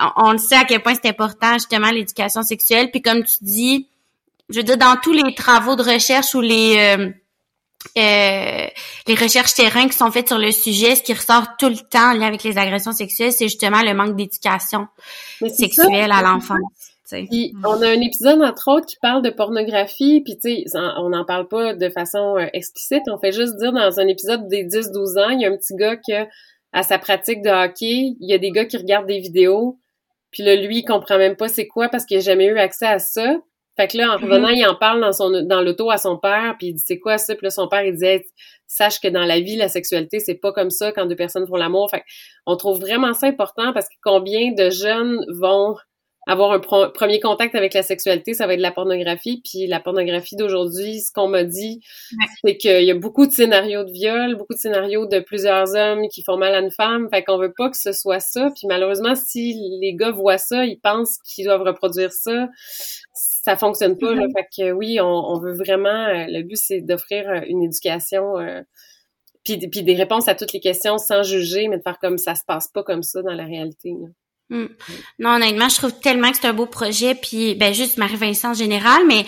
on, 0.00 0.10
on 0.16 0.32
le 0.32 0.38
sait 0.38 0.56
à 0.56 0.64
quel 0.64 0.82
point 0.82 0.94
c'est 1.00 1.08
important 1.08 1.52
justement 1.52 1.92
l'éducation 1.92 2.42
sexuelle. 2.42 2.90
Puis 2.90 3.00
comme 3.02 3.22
tu 3.22 3.34
dis, 3.40 3.86
je 4.50 4.56
veux 4.56 4.64
dire 4.64 4.78
dans 4.78 4.96
tous 4.96 5.12
les 5.12 5.32
travaux 5.36 5.76
de 5.76 5.84
recherche 5.84 6.34
ou 6.34 6.40
les 6.40 7.14
euh, 7.96 8.66
les 9.06 9.14
recherches 9.14 9.54
terrain 9.54 9.86
qui 9.86 9.96
sont 9.96 10.10
faites 10.10 10.28
sur 10.28 10.38
le 10.38 10.50
sujet, 10.50 10.94
ce 10.94 11.02
qui 11.02 11.12
ressort 11.12 11.56
tout 11.58 11.68
le 11.68 11.76
temps 11.76 12.10
en 12.10 12.14
lien 12.14 12.26
avec 12.26 12.42
les 12.42 12.58
agressions 12.58 12.92
sexuelles, 12.92 13.32
c'est 13.32 13.46
justement 13.46 13.82
le 13.82 13.94
manque 13.94 14.16
d'éducation 14.16 14.88
ça. 15.40 15.48
sexuelle 15.48 16.10
à 16.12 16.22
l'enfance. 16.22 16.58
tu 17.08 17.16
sais. 17.16 17.26
Puis 17.30 17.54
on 17.64 17.82
a 17.82 17.88
un 17.88 18.00
épisode 18.00 18.42
entre 18.42 18.68
autres 18.68 18.86
qui 18.86 18.96
parle 19.00 19.22
de 19.22 19.30
pornographie, 19.30 20.22
puis 20.22 20.38
tu 20.38 20.64
sais, 20.64 20.78
on 20.98 21.10
n'en 21.10 21.24
parle 21.24 21.48
pas 21.48 21.74
de 21.74 21.90
façon 21.90 22.36
euh, 22.38 22.46
explicite, 22.52 23.02
on 23.08 23.18
fait 23.18 23.32
juste 23.32 23.56
dire 23.58 23.72
dans 23.72 24.00
un 24.00 24.08
épisode 24.08 24.48
des 24.48 24.64
10-12 24.64 25.18
ans, 25.22 25.30
il 25.30 25.40
y 25.40 25.44
a 25.44 25.50
un 25.50 25.56
petit 25.56 25.74
gars 25.74 25.96
qui 25.96 26.12
à 26.74 26.82
sa 26.82 26.98
pratique 26.98 27.42
de 27.42 27.50
hockey, 27.50 28.16
il 28.18 28.30
y 28.30 28.32
a 28.32 28.38
des 28.38 28.50
gars 28.50 28.64
qui 28.64 28.78
regardent 28.78 29.06
des 29.06 29.20
vidéos, 29.20 29.78
puis 30.30 30.42
là 30.42 30.56
lui 30.56 30.78
il 30.78 30.84
comprend 30.84 31.18
même 31.18 31.36
pas 31.36 31.48
c'est 31.48 31.66
quoi 31.66 31.88
parce 31.88 32.06
qu'il 32.06 32.16
a 32.16 32.20
jamais 32.20 32.46
eu 32.46 32.58
accès 32.58 32.86
à 32.86 32.98
ça. 32.98 33.36
Fait 33.76 33.88
que 33.88 33.96
là 33.96 34.12
en 34.12 34.18
revenant, 34.18 34.48
il 34.48 34.64
en 34.66 34.74
parle 34.74 35.00
dans 35.00 35.12
son 35.12 35.30
dans 35.44 35.62
l'auto 35.62 35.90
à 35.90 35.98
son 35.98 36.18
père, 36.18 36.56
puis 36.58 36.68
il 36.68 36.74
dit 36.74 36.82
c'est 36.86 36.98
quoi 36.98 37.18
ça, 37.18 37.34
puis 37.34 37.44
là 37.44 37.50
son 37.50 37.68
père 37.68 37.84
il 37.84 37.92
disait 37.92 38.26
sache 38.66 39.00
que 39.00 39.08
dans 39.08 39.24
la 39.24 39.40
vie 39.40 39.56
la 39.56 39.68
sexualité 39.68 40.20
c'est 40.20 40.34
pas 40.34 40.52
comme 40.52 40.70
ça 40.70 40.92
quand 40.92 41.06
deux 41.06 41.16
personnes 41.16 41.46
font 41.46 41.56
l'amour. 41.56 41.88
Fait 41.90 42.02
on 42.46 42.56
trouve 42.56 42.80
vraiment 42.80 43.14
ça 43.14 43.28
important 43.28 43.72
parce 43.72 43.88
que 43.88 43.94
combien 44.02 44.52
de 44.52 44.70
jeunes 44.70 45.24
vont 45.28 45.76
avoir 46.26 46.52
un 46.52 46.60
premier 46.90 47.20
contact 47.20 47.54
avec 47.54 47.74
la 47.74 47.82
sexualité, 47.82 48.34
ça 48.34 48.46
va 48.46 48.54
être 48.54 48.60
la 48.60 48.70
pornographie. 48.70 49.42
Puis 49.44 49.66
la 49.66 49.80
pornographie 49.80 50.36
d'aujourd'hui, 50.36 51.00
ce 51.00 51.10
qu'on 51.12 51.28
m'a 51.28 51.44
dit, 51.44 51.80
c'est 52.44 52.56
qu'il 52.56 52.84
y 52.84 52.90
a 52.90 52.94
beaucoup 52.94 53.26
de 53.26 53.32
scénarios 53.32 53.84
de 53.84 53.90
viol, 53.90 54.36
beaucoup 54.36 54.54
de 54.54 54.58
scénarios 54.58 55.06
de 55.06 55.18
plusieurs 55.18 55.74
hommes 55.74 56.08
qui 56.08 56.22
font 56.22 56.36
mal 56.36 56.54
à 56.54 56.60
une 56.60 56.70
femme. 56.70 57.08
Fait 57.12 57.24
qu'on 57.24 57.38
veut 57.38 57.52
pas 57.56 57.70
que 57.70 57.76
ce 57.76 57.92
soit 57.92 58.20
ça. 58.20 58.50
Puis 58.54 58.66
malheureusement, 58.68 59.14
si 59.16 59.54
les 59.80 59.94
gars 59.94 60.12
voient 60.12 60.38
ça, 60.38 60.64
ils 60.64 60.78
pensent 60.78 61.18
qu'ils 61.24 61.46
doivent 61.46 61.62
reproduire 61.62 62.12
ça. 62.12 62.48
Ça 63.44 63.56
fonctionne 63.56 63.98
pas. 63.98 64.14
là. 64.14 64.22
Fait 64.36 64.46
que 64.56 64.72
oui, 64.72 65.00
on, 65.00 65.04
on 65.06 65.38
veut 65.40 65.54
vraiment. 65.54 65.88
euh, 66.06 66.26
Le 66.28 66.42
but, 66.42 66.56
c'est 66.56 66.80
d'offrir 66.80 67.28
euh, 67.28 67.40
une 67.46 67.62
éducation. 67.62 68.38
euh, 68.38 68.62
puis, 69.44 69.58
puis 69.68 69.82
des 69.82 69.96
réponses 69.96 70.28
à 70.28 70.36
toutes 70.36 70.52
les 70.52 70.60
questions 70.60 70.98
sans 70.98 71.24
juger, 71.24 71.66
mais 71.68 71.76
de 71.78 71.82
faire 71.82 71.98
comme 71.98 72.16
ça 72.18 72.36
se 72.36 72.42
passe 72.46 72.68
pas 72.72 72.84
comme 72.84 73.02
ça 73.02 73.20
dans 73.22 73.34
la 73.34 73.44
réalité. 73.44 73.90
là. 74.00 74.06
Mm. 74.56 74.68
Non, 75.18 75.30
honnêtement, 75.36 75.68
je 75.68 75.76
trouve 75.76 75.98
tellement 75.98 76.30
que 76.30 76.36
c'est 76.36 76.46
un 76.46 76.52
beau 76.52 76.66
projet, 76.66 77.14
puis 77.16 77.54
ben 77.56 77.72
juste 77.74 77.96
Marie-Vincent 77.98 78.50
en 78.50 78.54
général, 78.54 79.02
mais 79.08 79.24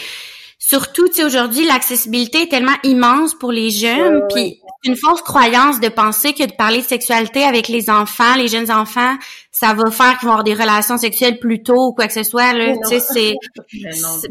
surtout, 0.66 1.08
tu 1.08 1.16
sais, 1.16 1.24
aujourd'hui, 1.24 1.66
l'accessibilité 1.66 2.42
est 2.42 2.48
tellement 2.48 2.76
immense 2.84 3.34
pour 3.34 3.52
les 3.52 3.70
jeunes, 3.70 4.16
ouais, 4.16 4.28
puis 4.34 4.60
c'est 4.82 4.90
une 4.90 4.96
fausse 4.96 5.20
croyance 5.20 5.78
de 5.78 5.88
penser 5.88 6.32
que 6.32 6.44
de 6.44 6.52
parler 6.52 6.78
de 6.78 6.86
sexualité 6.86 7.44
avec 7.44 7.68
les 7.68 7.90
enfants, 7.90 8.34
les 8.36 8.48
jeunes 8.48 8.70
enfants, 8.70 9.14
ça 9.52 9.74
va 9.74 9.90
faire 9.90 10.18
qu'ils 10.18 10.26
vont 10.26 10.32
avoir 10.32 10.44
des 10.44 10.54
relations 10.54 10.96
sexuelles 10.96 11.38
plus 11.38 11.62
tôt 11.62 11.88
ou 11.88 11.92
quoi 11.92 12.06
que 12.06 12.14
ce 12.14 12.22
soit, 12.22 12.54
là, 12.54 12.68
Mais 12.68 12.78
tu 12.82 12.88
sais, 12.88 13.00
c'est... 13.00 13.34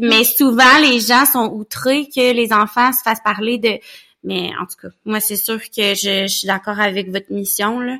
Mais 0.00 0.24
souvent, 0.24 0.78
les 0.82 0.98
gens 0.98 1.24
sont 1.24 1.52
outrés 1.52 2.08
que 2.08 2.32
les 2.32 2.52
enfants 2.52 2.92
se 2.92 3.02
fassent 3.04 3.22
parler 3.24 3.58
de... 3.58 3.78
Mais 4.26 4.50
en 4.60 4.64
tout 4.64 4.76
cas, 4.80 4.88
moi, 5.04 5.20
c'est 5.20 5.36
sûr 5.36 5.58
que 5.58 5.94
je, 5.94 6.26
je 6.26 6.34
suis 6.38 6.46
d'accord 6.46 6.80
avec 6.80 7.10
votre 7.10 7.30
mission. 7.30 7.78
Là. 7.78 7.98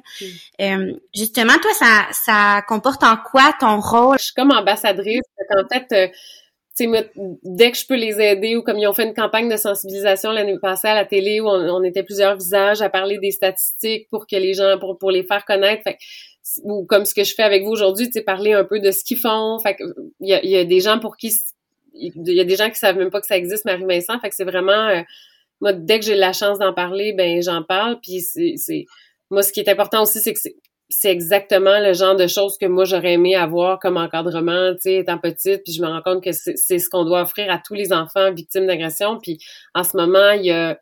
Euh, 0.60 0.94
justement, 1.14 1.52
toi, 1.60 1.72
ça, 1.74 2.06
ça 2.12 2.62
comporte 2.66 3.04
en 3.04 3.16
quoi 3.18 3.52
ton 3.60 3.78
rôle? 3.78 4.16
je 4.18 4.24
suis 4.24 4.34
comme 4.34 4.50
ambassadrice. 4.50 5.20
qu'en 5.50 5.68
fait, 5.70 5.86
euh, 5.92 6.08
sais, 6.74 7.10
dès 7.42 7.70
que 7.70 7.76
je 7.76 7.86
peux 7.86 7.96
les 7.96 8.20
aider, 8.20 8.56
ou 8.56 8.62
comme 8.62 8.78
ils 8.78 8.86
ont 8.86 8.92
fait 8.92 9.04
une 9.04 9.14
campagne 9.14 9.48
de 9.48 9.56
sensibilisation 9.56 10.30
l'année 10.32 10.58
passée 10.60 10.88
à 10.88 10.94
la 10.94 11.04
télé, 11.04 11.40
où 11.40 11.48
on, 11.48 11.82
était 11.82 12.02
plusieurs 12.02 12.36
visages 12.36 12.82
à 12.82 12.88
parler 12.88 13.18
des 13.18 13.30
statistiques 13.30 14.08
pour 14.10 14.26
que 14.26 14.36
les 14.36 14.54
gens, 14.54 14.78
pour, 14.78 14.98
pour 14.98 15.10
les 15.10 15.22
faire 15.22 15.44
connaître. 15.44 15.82
Fait, 15.82 15.98
ou 16.62 16.84
comme 16.86 17.04
ce 17.04 17.14
que 17.14 17.24
je 17.24 17.34
fais 17.34 17.42
avec 17.42 17.64
vous 17.64 17.70
aujourd'hui, 17.70 18.10
tu 18.10 18.22
parler 18.22 18.52
un 18.52 18.64
peu 18.64 18.80
de 18.80 18.90
ce 18.90 19.04
qu'ils 19.04 19.18
font. 19.18 19.58
Fait 19.58 19.76
il 20.20 20.28
y 20.28 20.34
a, 20.34 20.44
y 20.44 20.56
a 20.56 20.64
des 20.64 20.80
gens 20.80 20.98
pour 20.98 21.16
qui 21.16 21.32
il 21.94 22.12
y 22.26 22.40
a 22.40 22.44
des 22.44 22.56
gens 22.56 22.68
qui 22.70 22.76
savent 22.76 22.98
même 22.98 23.10
pas 23.10 23.20
que 23.20 23.26
ça 23.26 23.36
existe, 23.36 23.64
Marie-Vincent. 23.64 24.18
Fait 24.18 24.28
que 24.28 24.34
c'est 24.34 24.44
vraiment 24.44 24.88
euh, 24.88 25.02
moi, 25.60 25.72
dès 25.72 26.00
que 26.00 26.04
j'ai 26.04 26.16
la 26.16 26.32
chance 26.32 26.58
d'en 26.58 26.74
parler, 26.74 27.12
ben 27.12 27.40
j'en 27.42 27.62
parle. 27.62 28.00
Puis 28.00 28.20
c'est 28.20 28.86
moi, 29.30 29.42
ce 29.42 29.52
qui 29.52 29.60
est 29.60 29.68
important 29.68 30.02
aussi, 30.02 30.20
c'est 30.20 30.34
que 30.34 30.40
c'est 30.88 31.10
exactement 31.10 31.80
le 31.80 31.92
genre 31.92 32.16
de 32.16 32.26
choses 32.26 32.58
que 32.58 32.66
moi 32.66 32.84
j'aurais 32.84 33.14
aimé 33.14 33.34
avoir 33.34 33.78
comme 33.78 33.96
encadrement, 33.96 34.72
tu 34.74 34.82
sais, 34.82 34.94
étant 34.96 35.18
petite, 35.18 35.62
puis 35.64 35.72
je 35.72 35.82
me 35.82 35.88
rends 35.88 36.02
compte 36.02 36.22
que 36.22 36.32
c'est 36.32 36.78
ce 36.78 36.88
qu'on 36.88 37.04
doit 37.04 37.22
offrir 37.22 37.50
à 37.50 37.58
tous 37.58 37.74
les 37.74 37.92
enfants 37.92 38.32
victimes 38.32 38.66
d'agression. 38.66 39.18
Puis 39.20 39.38
en 39.74 39.84
ce 39.84 39.96
moment, 39.96 40.30
il 40.32 40.46
y 40.46 40.52
a 40.52 40.78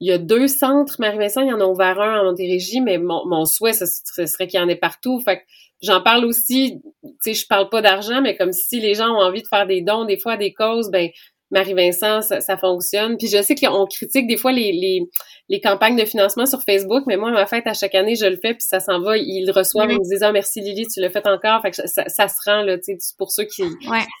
il 0.00 0.08
y 0.08 0.12
a 0.12 0.18
deux 0.18 0.48
centres, 0.48 0.96
Marie-Vincent, 0.98 1.42
il 1.42 1.48
y 1.48 1.52
en 1.52 1.60
a 1.60 1.66
ouvert 1.66 2.00
un 2.00 2.20
en 2.20 2.24
Montérégie, 2.24 2.80
mais 2.80 2.96
mon, 2.96 3.26
mon 3.26 3.44
souhait, 3.44 3.74
ce, 3.74 3.84
serait 3.84 4.46
qu'il 4.46 4.58
y 4.58 4.62
en 4.62 4.68
ait 4.68 4.76
partout. 4.76 5.20
Fait 5.20 5.38
que 5.38 5.42
j'en 5.82 6.00
parle 6.00 6.24
aussi, 6.24 6.80
tu 7.02 7.10
sais, 7.20 7.34
je 7.34 7.46
parle 7.46 7.68
pas 7.68 7.82
d'argent, 7.82 8.22
mais 8.22 8.34
comme 8.34 8.52
si 8.52 8.80
les 8.80 8.94
gens 8.94 9.10
ont 9.10 9.20
envie 9.20 9.42
de 9.42 9.46
faire 9.46 9.66
des 9.66 9.82
dons, 9.82 10.06
des 10.06 10.18
fois, 10.18 10.38
des 10.38 10.54
causes, 10.54 10.90
ben 10.90 11.10
Marie-Vincent, 11.50 12.22
ça, 12.22 12.40
ça, 12.40 12.56
fonctionne. 12.56 13.16
Puis 13.16 13.28
je 13.28 13.42
sais 13.42 13.54
qu'on 13.54 13.86
critique 13.86 14.26
des 14.26 14.36
fois 14.36 14.52
les, 14.52 14.72
les, 14.72 15.08
les, 15.48 15.60
campagnes 15.60 15.96
de 15.96 16.04
financement 16.04 16.46
sur 16.46 16.62
Facebook, 16.62 17.04
mais 17.06 17.16
moi, 17.16 17.30
ma 17.30 17.46
fête, 17.46 17.66
à 17.66 17.74
chaque 17.74 17.94
année, 17.94 18.14
je 18.14 18.26
le 18.26 18.36
fais, 18.36 18.54
puis 18.54 18.62
ça 18.62 18.80
s'en 18.80 19.00
va. 19.00 19.16
Ils 19.16 19.50
reçoivent, 19.50 19.90
ils 19.90 19.98
me 19.98 20.04
disent 20.04 20.22
«Ah, 20.22 20.32
merci 20.32 20.60
Lily, 20.60 20.86
tu 20.86 21.00
l'as 21.00 21.10
fait 21.10 21.26
encore.» 21.26 21.60
Fait 21.62 21.70
que 21.70 21.76
ça, 21.76 22.04
ça, 22.08 22.28
se 22.28 22.36
rend, 22.44 22.62
là, 22.62 22.78
tu 22.78 22.96
sais, 22.98 23.14
pour 23.18 23.32
ceux 23.32 23.44
qui 23.44 23.62
sont 23.62 23.70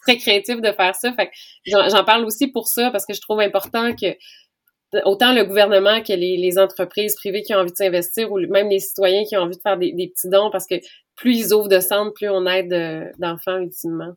très 0.02 0.16
créatifs 0.16 0.60
de 0.60 0.72
faire 0.72 0.94
ça. 0.94 1.12
Fait 1.12 1.28
que 1.28 1.32
j'en 1.66 2.04
parle 2.04 2.24
aussi 2.24 2.48
pour 2.48 2.66
ça, 2.66 2.90
parce 2.90 3.06
que 3.06 3.14
je 3.14 3.20
trouve 3.20 3.40
important 3.40 3.94
que 3.94 4.16
autant 5.04 5.32
le 5.32 5.44
gouvernement 5.44 6.02
que 6.02 6.12
les, 6.12 6.36
les, 6.36 6.58
entreprises 6.58 7.14
privées 7.14 7.42
qui 7.42 7.54
ont 7.54 7.58
envie 7.58 7.70
de 7.70 7.76
s'investir 7.76 8.32
ou 8.32 8.38
même 8.38 8.68
les 8.68 8.80
citoyens 8.80 9.22
qui 9.24 9.36
ont 9.36 9.42
envie 9.42 9.56
de 9.56 9.62
faire 9.62 9.78
des, 9.78 9.92
des, 9.92 10.08
petits 10.08 10.28
dons 10.28 10.50
parce 10.50 10.66
que 10.66 10.74
plus 11.20 11.38
ils 11.38 11.52
ouvrent 11.52 11.68
de 11.68 11.80
centres, 11.80 12.12
plus 12.14 12.30
on 12.30 12.46
aide 12.46 12.72
euh, 12.72 13.04
d'enfants 13.18 13.58
ultimement. 13.58 14.12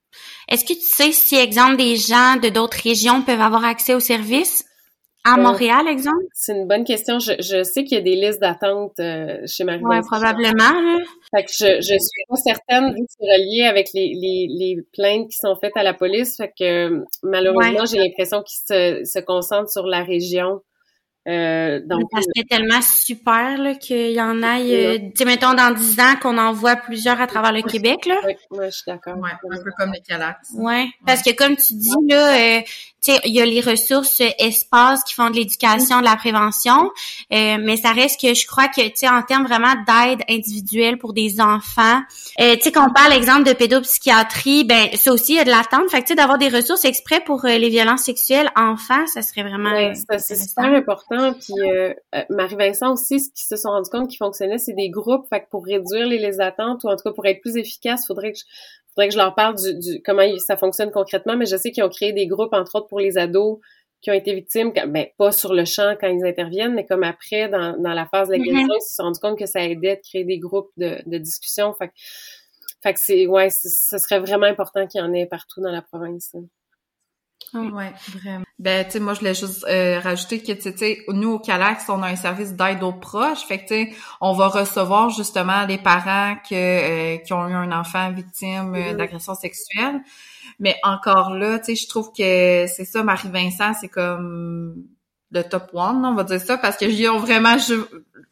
Est-ce 0.47 0.63
que 0.63 0.73
tu 0.73 0.85
sais 0.85 1.11
si, 1.11 1.35
exemple, 1.35 1.75
des 1.75 1.97
gens 1.97 2.37
de 2.41 2.49
d'autres 2.49 2.81
régions 2.81 3.21
peuvent 3.21 3.41
avoir 3.41 3.65
accès 3.65 3.93
aux 3.93 3.99
services? 3.99 4.65
À 5.25 5.37
euh, 5.37 5.41
Montréal, 5.41 5.87
exemple? 5.87 6.23
C'est 6.33 6.53
une 6.53 6.67
bonne 6.67 6.85
question. 6.85 7.19
Je, 7.19 7.33
je 7.39 7.63
sais 7.63 7.83
qu'il 7.83 7.97
y 7.97 8.01
a 8.01 8.03
des 8.03 8.15
listes 8.15 8.39
d'attente 8.39 8.93
euh, 8.99 9.37
chez 9.45 9.63
marie 9.63 9.81
Oui, 9.83 9.99
probablement. 10.01 10.99
Fait 11.33 11.43
que 11.43 11.51
je, 11.51 11.81
je 11.81 11.97
suis 11.97 12.23
pas 12.27 12.35
certaine 12.35 12.93
vu 12.93 13.01
que 13.01 13.11
c'est 13.19 13.25
relié 13.25 13.65
avec 13.65 13.89
les, 13.93 14.13
les, 14.15 14.47
les, 14.49 14.77
plaintes 14.93 15.29
qui 15.29 15.37
sont 15.37 15.55
faites 15.55 15.75
à 15.75 15.83
la 15.83 15.93
police. 15.93 16.37
Fait 16.37 16.51
que 16.57 17.03
malheureusement, 17.21 17.85
j'ai 17.85 17.99
l'impression 17.99 18.43
qu'ils 18.43 18.63
se, 18.65 19.03
se 19.05 19.19
concentrent 19.19 19.71
sur 19.71 19.87
la 19.87 20.03
région. 20.03 20.61
Euh, 21.25 21.79
donc, 21.85 22.01
ça 22.13 22.19
serait 22.21 22.45
tellement 22.45 22.81
super 22.81 23.79
qu'il 23.79 24.11
y 24.11 24.21
en 24.21 24.43
ait, 24.43 24.73
euh, 24.73 24.97
tu 24.97 25.11
sais, 25.15 25.25
mettons 25.25 25.53
dans 25.53 25.73
dix 25.73 25.97
ans 26.01 26.15
qu'on 26.21 26.37
en 26.37 26.51
voit 26.51 26.75
plusieurs 26.75 27.21
à 27.21 27.27
travers 27.27 27.53
le 27.53 27.61
Québec. 27.61 28.05
Là. 28.05 28.15
Oui, 28.25 28.65
je 28.65 28.71
suis 28.71 28.83
d'accord. 28.87 29.17
Ouais, 29.17 29.29
un 29.31 29.63
peu 29.63 29.71
comme 29.77 29.93
les 29.93 30.01
Calax. 30.01 30.49
Ouais, 30.53 30.89
parce 31.05 31.21
que 31.21 31.31
comme 31.31 31.55
tu 31.55 31.75
dis 31.75 31.93
là, 32.09 32.57
euh, 32.57 32.61
tu 33.01 33.13
sais, 33.13 33.21
il 33.23 33.33
y 33.33 33.41
a 33.41 33.45
les 33.45 33.61
ressources 33.61 34.19
euh, 34.19 34.29
espaces 34.37 35.03
qui 35.05 35.13
font 35.13 35.29
de 35.29 35.35
l'éducation, 35.35 35.99
de 35.99 36.05
la 36.05 36.17
prévention, 36.17 36.91
euh, 37.31 37.57
mais 37.61 37.77
ça 37.77 37.93
reste 37.93 38.19
que 38.19 38.33
je 38.33 38.45
crois 38.45 38.67
que 38.67 38.81
tu 38.81 38.91
sais 38.95 39.09
en 39.09 39.21
termes 39.21 39.45
vraiment 39.45 39.75
d'aide 39.87 40.23
individuelle 40.29 40.97
pour 40.97 41.13
des 41.13 41.39
enfants, 41.39 42.01
tu 42.37 42.43
sais 42.59 42.71
quand 42.73 42.89
on 42.89 42.93
parle 42.93 43.13
exemple 43.13 43.43
de 43.43 43.53
pédopsychiatrie, 43.53 44.65
ben 44.65 44.89
ça 44.95 45.13
aussi 45.13 45.33
il 45.33 45.37
y 45.37 45.39
a 45.39 45.45
de 45.45 45.49
l'attente. 45.49 45.89
Fait 45.89 46.01
que 46.01 46.07
tu 46.07 46.09
sais 46.09 46.15
d'avoir 46.15 46.37
des 46.37 46.49
ressources 46.49 46.83
exprès 46.83 47.21
pour 47.21 47.45
les 47.45 47.69
violences 47.69 48.03
sexuelles 48.03 48.49
enfants, 48.57 49.07
ça 49.07 49.21
serait 49.21 49.43
vraiment. 49.43 49.71
Ouais, 49.71 49.93
c'est 50.17 50.35
super 50.35 50.65
important 50.65 51.12
puis 51.33 51.69
euh, 51.69 51.93
euh, 52.15 52.21
Marie-Vincent 52.29 52.93
aussi, 52.93 53.19
ce 53.19 53.29
qu'ils 53.29 53.47
se 53.47 53.55
sont 53.55 53.69
rendus 53.69 53.89
compte 53.89 54.09
qui 54.09 54.17
fonctionnait, 54.17 54.57
c'est 54.57 54.73
des 54.73 54.89
groupes. 54.89 55.27
Fait 55.29 55.41
que 55.41 55.49
pour 55.49 55.65
réduire 55.65 56.07
les, 56.07 56.19
les 56.19 56.39
attentes, 56.41 56.83
ou 56.83 56.89
en 56.89 56.95
tout 56.95 57.03
cas 57.03 57.11
pour 57.11 57.25
être 57.25 57.41
plus 57.41 57.57
efficace, 57.57 58.07
faudrait 58.07 58.31
que 58.33 58.39
je, 58.39 58.43
faudrait 58.89 59.07
que 59.07 59.13
je 59.13 59.19
leur 59.19 59.35
parle 59.35 59.55
du, 59.55 60.01
comment 60.03 60.23
ça 60.39 60.57
fonctionne 60.57 60.91
concrètement. 60.91 61.35
Mais 61.37 61.45
je 61.45 61.57
sais 61.57 61.71
qu'ils 61.71 61.83
ont 61.83 61.89
créé 61.89 62.13
des 62.13 62.27
groupes, 62.27 62.53
entre 62.53 62.75
autres 62.75 62.87
pour 62.87 62.99
les 62.99 63.17
ados 63.17 63.59
qui 64.01 64.11
ont 64.11 64.13
été 64.13 64.33
victimes, 64.33 64.73
ben, 64.73 65.07
pas 65.17 65.31
sur 65.31 65.53
le 65.53 65.63
champ 65.63 65.95
quand 65.99 66.09
ils 66.09 66.25
interviennent, 66.25 66.73
mais 66.73 66.85
comme 66.85 67.03
après, 67.03 67.47
dans, 67.47 67.77
dans 67.79 67.93
la 67.93 68.05
phase 68.05 68.27
de 68.27 68.33
l'agression, 68.33 68.67
mm-hmm. 68.67 68.77
ils 68.77 68.85
se 68.85 68.95
sont 68.95 69.03
rendus 69.03 69.19
compte 69.21 69.39
que 69.39 69.45
ça 69.45 69.63
aidait 69.63 69.95
de 69.95 70.01
créer 70.01 70.25
des 70.25 70.39
groupes 70.39 70.71
de, 70.75 70.97
de 71.05 71.17
discussion. 71.17 71.73
Fait, 71.73 71.91
fait 72.81 72.93
que 72.93 72.99
c'est, 72.99 73.27
ouais, 73.27 73.49
ce 73.49 73.97
serait 73.97 74.19
vraiment 74.19 74.45
important 74.45 74.85
qu'il 74.87 74.99
y 74.99 75.03
en 75.03 75.13
ait 75.13 75.25
partout 75.25 75.61
dans 75.61 75.71
la 75.71 75.81
province. 75.81 76.35
Ouais, 77.53 77.93
vraiment. 78.07 78.45
Ben, 78.59 78.85
tu 78.85 78.91
sais, 78.91 78.99
moi, 78.99 79.13
je 79.13 79.19
voulais 79.19 79.35
juste 79.35 79.65
euh, 79.69 79.99
rajouter 79.99 80.41
que, 80.41 80.53
tu 80.53 80.75
sais, 80.75 81.03
nous, 81.09 81.33
au 81.33 81.39
Calax, 81.39 81.87
on 81.89 82.01
a 82.01 82.07
un 82.07 82.15
service 82.15 82.53
d'aide 82.53 82.81
aux 82.81 82.93
proches. 82.93 83.45
Fait 83.45 83.59
que, 83.59 83.67
tu 83.67 83.91
sais, 83.91 83.95
on 84.21 84.33
va 84.33 84.47
recevoir 84.47 85.09
justement 85.09 85.65
les 85.65 85.77
parents 85.77 86.35
que, 86.49 86.53
euh, 86.53 87.17
qui 87.17 87.33
ont 87.33 87.47
eu 87.47 87.53
un 87.53 87.71
enfant 87.71 88.11
victime 88.11 88.73
euh, 88.73 88.91
mm-hmm. 88.91 88.97
d'agression 88.97 89.35
sexuelle. 89.35 90.01
Mais 90.59 90.75
encore 90.83 91.31
là, 91.31 91.59
tu 91.59 91.65
sais, 91.65 91.75
je 91.75 91.87
trouve 91.87 92.09
que 92.09 92.65
c'est 92.67 92.85
ça, 92.85 93.03
Marie-Vincent, 93.03 93.73
c'est 93.79 93.89
comme 93.89 94.85
le 95.33 95.43
top 95.43 95.69
one, 95.73 96.05
on 96.05 96.13
va 96.13 96.23
dire 96.23 96.39
ça, 96.39 96.57
parce 96.57 96.77
que 96.77 96.85
ils 96.85 97.09
ont 97.09 97.17
vraiment 97.17 97.57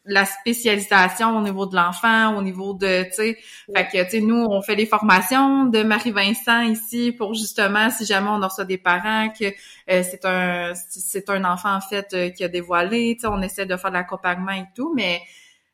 la 0.04 0.24
spécialisation 0.24 1.36
au 1.36 1.40
niveau 1.40 1.66
de 1.66 1.76
l'enfant, 1.76 2.36
au 2.36 2.42
niveau 2.42 2.74
de, 2.74 3.04
tu 3.04 3.12
sais, 3.12 3.38
fait 3.74 3.86
que, 3.86 4.04
tu 4.04 4.10
sais, 4.10 4.20
nous, 4.20 4.44
on 4.44 4.62
fait 4.62 4.74
les 4.74 4.86
formations 4.86 5.66
de 5.66 5.82
Marie-Vincent 5.82 6.62
ici 6.62 7.12
pour 7.12 7.34
justement, 7.34 7.90
si 7.90 8.04
jamais 8.04 8.28
on 8.28 8.40
reçoit 8.40 8.64
des 8.64 8.78
parents 8.78 9.28
que 9.28 9.46
euh, 9.46 10.02
c'est 10.02 10.24
un 10.24 10.72
c'est 10.74 11.28
un 11.30 11.44
enfant, 11.44 11.74
en 11.74 11.80
fait, 11.80 12.12
euh, 12.14 12.30
qui 12.30 12.44
a 12.44 12.48
dévoilé, 12.48 13.14
tu 13.16 13.22
sais, 13.22 13.26
on 13.28 13.42
essaie 13.42 13.66
de 13.66 13.76
faire 13.76 13.90
de 13.90 13.96
l'accompagnement 13.96 14.52
et 14.52 14.66
tout, 14.74 14.92
mais 14.94 15.20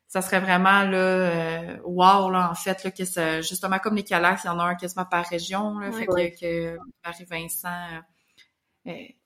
ça 0.07 0.23
serait 0.23 0.39
vraiment, 0.39 0.83
là, 0.83 0.97
euh, 0.97 1.77
wow, 1.83 2.31
là, 2.31 2.49
en 2.51 2.55
fait, 2.55 2.83
là, 2.83 2.89
que 2.89 3.03
justement, 3.41 3.77
comme 3.77 3.95
les 3.95 4.03
Calax, 4.03 4.43
il 4.43 4.47
y 4.47 4.49
en 4.49 4.59
a 4.59 4.63
un 4.63 4.75
quasiment 4.75 5.05
par 5.05 5.25
région, 5.25 5.77
là, 5.77 5.91
fait 5.91 6.07
que, 6.07 6.39
que 6.39 6.77
Marie-Vincent 7.05 7.67
euh, 7.67 7.99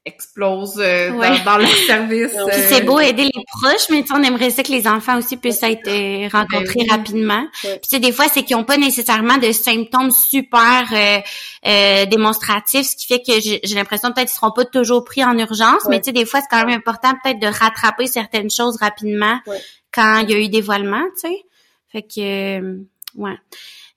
explose 0.06 0.80
euh, 0.80 1.12
dans, 1.46 1.58
le 1.58 1.66
service. 1.88 2.36
c'est 2.68 2.82
beau 2.82 2.98
euh, 2.98 3.04
aider 3.04 3.24
les 3.24 3.44
proches, 3.62 3.88
mais 3.90 4.04
on 4.12 4.22
aimerait 4.22 4.50
ça 4.50 4.62
que 4.62 4.72
les 4.72 4.86
enfants 4.88 5.18
aussi 5.18 5.38
puissent 5.38 5.64
être 5.64 5.90
rencontrés 6.32 6.86
ben 6.88 6.92
rapidement. 6.92 7.48
Puis 7.62 8.00
des 8.00 8.12
fois, 8.12 8.26
c'est 8.28 8.44
qu'ils 8.44 8.58
n'ont 8.58 8.66
pas 8.66 8.78
nécessairement 8.78 9.38
de 9.38 9.52
symptômes 9.52 10.12
super 10.12 10.90
démonstratifs, 12.10 12.88
ce 12.88 12.96
qui 12.96 13.08
fait 13.08 13.22
que 13.22 13.40
j'ai 13.40 13.76
l'impression 13.76 14.12
peut-être 14.12 14.28
qu'ils 14.28 14.36
seront 14.36 14.52
pas 14.52 14.66
toujours 14.66 15.06
pris 15.06 15.24
en 15.24 15.38
urgence, 15.38 15.84
mais 15.90 16.00
tu 16.00 16.06
sais, 16.06 16.12
des 16.12 16.26
fois, 16.26 16.42
c'est 16.42 16.48
quand 16.50 16.66
même 16.66 16.78
important 16.78 17.14
peut-être 17.24 17.40
de 17.40 17.48
rattraper 17.48 18.08
certaines 18.08 18.52
choses 18.52 18.78
rapidement 18.78 19.40
quand 19.92 20.20
il 20.20 20.32
y 20.32 20.34
a 20.34 20.40
eu 20.40 20.50
dévoilement, 20.50 21.04
tu 21.22 21.30
sais. 21.30 21.46
Fait 21.90 22.02
que, 22.02 22.80
ouais. 23.16 23.38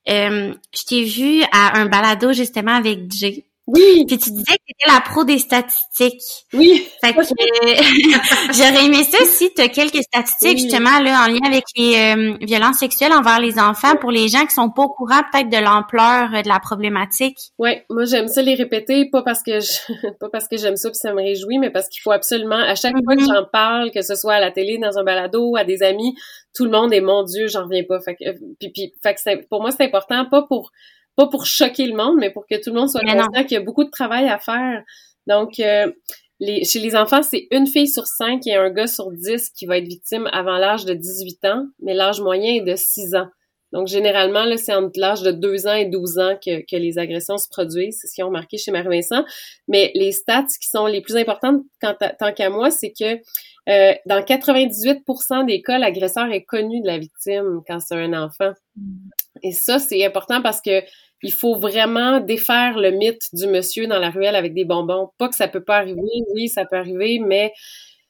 je 0.07 0.85
t'ai 0.87 1.03
vu 1.03 1.43
à 1.51 1.79
un 1.79 1.87
balado 1.87 2.33
justement 2.33 2.77
avec 2.77 3.11
Jay. 3.11 3.46
Oui. 3.67 4.05
Puis 4.07 4.19
tu 4.19 4.31
disais 4.31 4.45
que 4.45 4.65
tu 4.67 4.75
étais 4.79 4.93
la 4.93 5.01
pro 5.01 5.25
des 5.25 5.39
statistiques. 5.39 6.23
Oui. 6.53 6.87
Fait 7.05 7.13
que 7.13 7.21
j'aurais 8.53 8.85
aimé 8.85 9.03
ça 9.03 9.19
si 9.25 9.53
tu 9.55 9.61
as 9.61 9.69
quelques 9.69 10.03
statistiques 10.03 10.59
justement 10.59 11.01
là 11.01 11.25
en 11.25 11.29
lien 11.29 11.41
avec 11.45 11.65
les 11.77 11.97
euh, 11.97 12.37
violences 12.43 12.79
sexuelles 12.79 13.13
envers 13.13 13.41
les 13.41 13.59
enfants 13.59 13.97
pour 14.01 14.13
les 14.13 14.29
gens 14.29 14.47
qui 14.47 14.55
sont 14.55 14.71
pas 14.71 14.83
au 14.83 14.89
courant 14.89 15.21
peut-être 15.33 15.49
de 15.49 15.57
l'ampleur 15.57 16.33
euh, 16.33 16.43
de 16.43 16.49
la 16.49 16.61
problématique. 16.61 17.39
Oui, 17.59 17.71
moi 17.91 18.05
j'aime 18.05 18.29
ça 18.29 18.41
les 18.41 18.55
répéter 18.55 19.09
pas 19.11 19.23
parce 19.23 19.43
que 19.43 19.59
je, 19.59 20.09
pas 20.21 20.29
parce 20.31 20.47
que 20.47 20.57
j'aime 20.57 20.77
ça 20.77 20.89
puis 20.89 20.99
ça 20.99 21.13
me 21.13 21.21
réjouit 21.21 21.59
mais 21.59 21.71
parce 21.71 21.89
qu'il 21.89 22.03
faut 22.03 22.13
absolument 22.13 22.57
à 22.57 22.77
chaque 22.77 22.95
fois 23.05 23.17
que 23.17 23.23
mm-hmm. 23.23 23.35
j'en 23.35 23.45
parle 23.53 23.91
que 23.91 24.03
ce 24.03 24.15
soit 24.15 24.35
à 24.35 24.41
la 24.41 24.53
télé 24.53 24.79
dans 24.79 24.97
un 24.97 25.03
balado 25.03 25.57
à 25.57 25.65
des 25.65 25.83
amis, 25.83 26.15
tout 26.55 26.65
le 26.65 26.71
monde 26.71 26.93
est 26.93 27.01
mon 27.01 27.25
dieu, 27.25 27.49
j'en 27.49 27.65
reviens 27.65 27.83
pas. 27.83 27.99
Fait 28.01 28.15
que 28.15 28.25
puis, 28.61 28.71
puis 28.71 28.95
fait 29.03 29.15
que 29.15 29.47
pour 29.49 29.61
moi 29.61 29.73
c'est 29.73 29.85
important 29.85 30.25
pas 30.27 30.43
pour 30.43 30.71
pas 31.17 31.29
pour 31.29 31.47
choquer 31.47 31.87
le 31.87 31.97
monde, 31.97 32.17
mais 32.19 32.31
pour 32.31 32.47
que 32.47 32.55
tout 32.63 32.71
le 32.71 32.79
monde 32.79 32.91
soit 32.91 33.01
conscient 33.01 33.43
qu'il 33.45 33.53
y 33.53 33.57
a 33.57 33.65
beaucoup 33.65 33.85
de 33.85 33.91
travail 33.91 34.29
à 34.29 34.39
faire. 34.39 34.83
Donc, 35.27 35.59
euh, 35.59 35.91
les, 36.39 36.65
chez 36.65 36.79
les 36.79 36.95
enfants, 36.95 37.23
c'est 37.23 37.49
une 37.51 37.67
fille 37.67 37.89
sur 37.89 38.07
cinq 38.07 38.47
et 38.47 38.55
un 38.55 38.71
gars 38.71 38.87
sur 38.87 39.11
dix 39.11 39.51
qui 39.51 39.67
va 39.67 39.79
être 39.79 39.89
victime 39.89 40.29
avant 40.33 40.59
l'âge 40.59 40.85
de 40.85 40.95
18 40.95 41.45
ans, 41.47 41.67
mais 41.81 41.95
l'âge 41.95 42.21
moyen 42.21 42.55
est 42.55 42.61
de 42.61 42.77
6 42.77 43.15
ans. 43.15 43.29
Donc, 43.73 43.89
généralement, 43.89 44.45
là, 44.45 44.57
c'est 44.57 44.75
entre 44.75 44.99
l'âge 44.99 45.23
de 45.23 45.33
2 45.33 45.67
ans 45.67 45.75
et 45.75 45.87
12 45.87 46.19
ans 46.19 46.39
que, 46.43 46.61
que 46.61 46.77
les 46.77 46.99
agressions 46.99 47.37
se 47.37 47.49
produisent. 47.49 47.99
C'est 48.01 48.07
ce 48.07 48.15
qu'ils 48.15 48.25
ont 48.25 48.29
remarqué 48.29 48.59
chez 48.59 48.71
Marie-Vincent. 48.71 49.25
Mais 49.67 49.91
les 49.95 50.13
stats 50.13 50.47
qui 50.61 50.69
sont 50.69 50.87
les 50.87 51.01
plus 51.01 51.17
importantes, 51.17 51.63
tant 51.81 52.33
qu'à 52.33 52.49
moi, 52.49 52.71
c'est 52.71 52.93
que 52.93 53.17
euh, 53.69 53.95
dans 54.07 54.21
98% 54.21 55.47
des 55.47 55.63
cas, 55.63 55.79
l'agresseur 55.79 56.31
est 56.31 56.45
connu 56.45 56.81
de 56.81 56.87
la 56.87 56.99
victime 56.99 57.61
quand 57.67 57.81
c'est 57.81 57.97
un 57.97 58.13
enfant. 58.13 58.53
Et 59.43 59.53
ça, 59.53 59.79
c'est 59.79 60.05
important 60.05 60.41
parce 60.41 60.61
que 60.61 60.83
il 61.23 61.33
faut 61.33 61.57
vraiment 61.59 62.21
défaire 62.21 62.79
le 62.79 62.91
mythe 62.91 63.23
du 63.33 63.47
monsieur 63.47 63.87
dans 63.87 63.99
la 63.99 64.11
ruelle 64.11 64.37
avec 64.37 64.55
des 64.55 64.65
bonbons. 64.65 65.11
Pas 65.19 65.29
que 65.29 65.35
ça 65.37 65.49
peut 65.49 65.65
pas 65.65 65.79
arriver, 65.79 66.01
oui, 66.35 66.49
ça 66.49 66.65
peut 66.65 66.77
arriver, 66.77 67.19
mais 67.19 67.53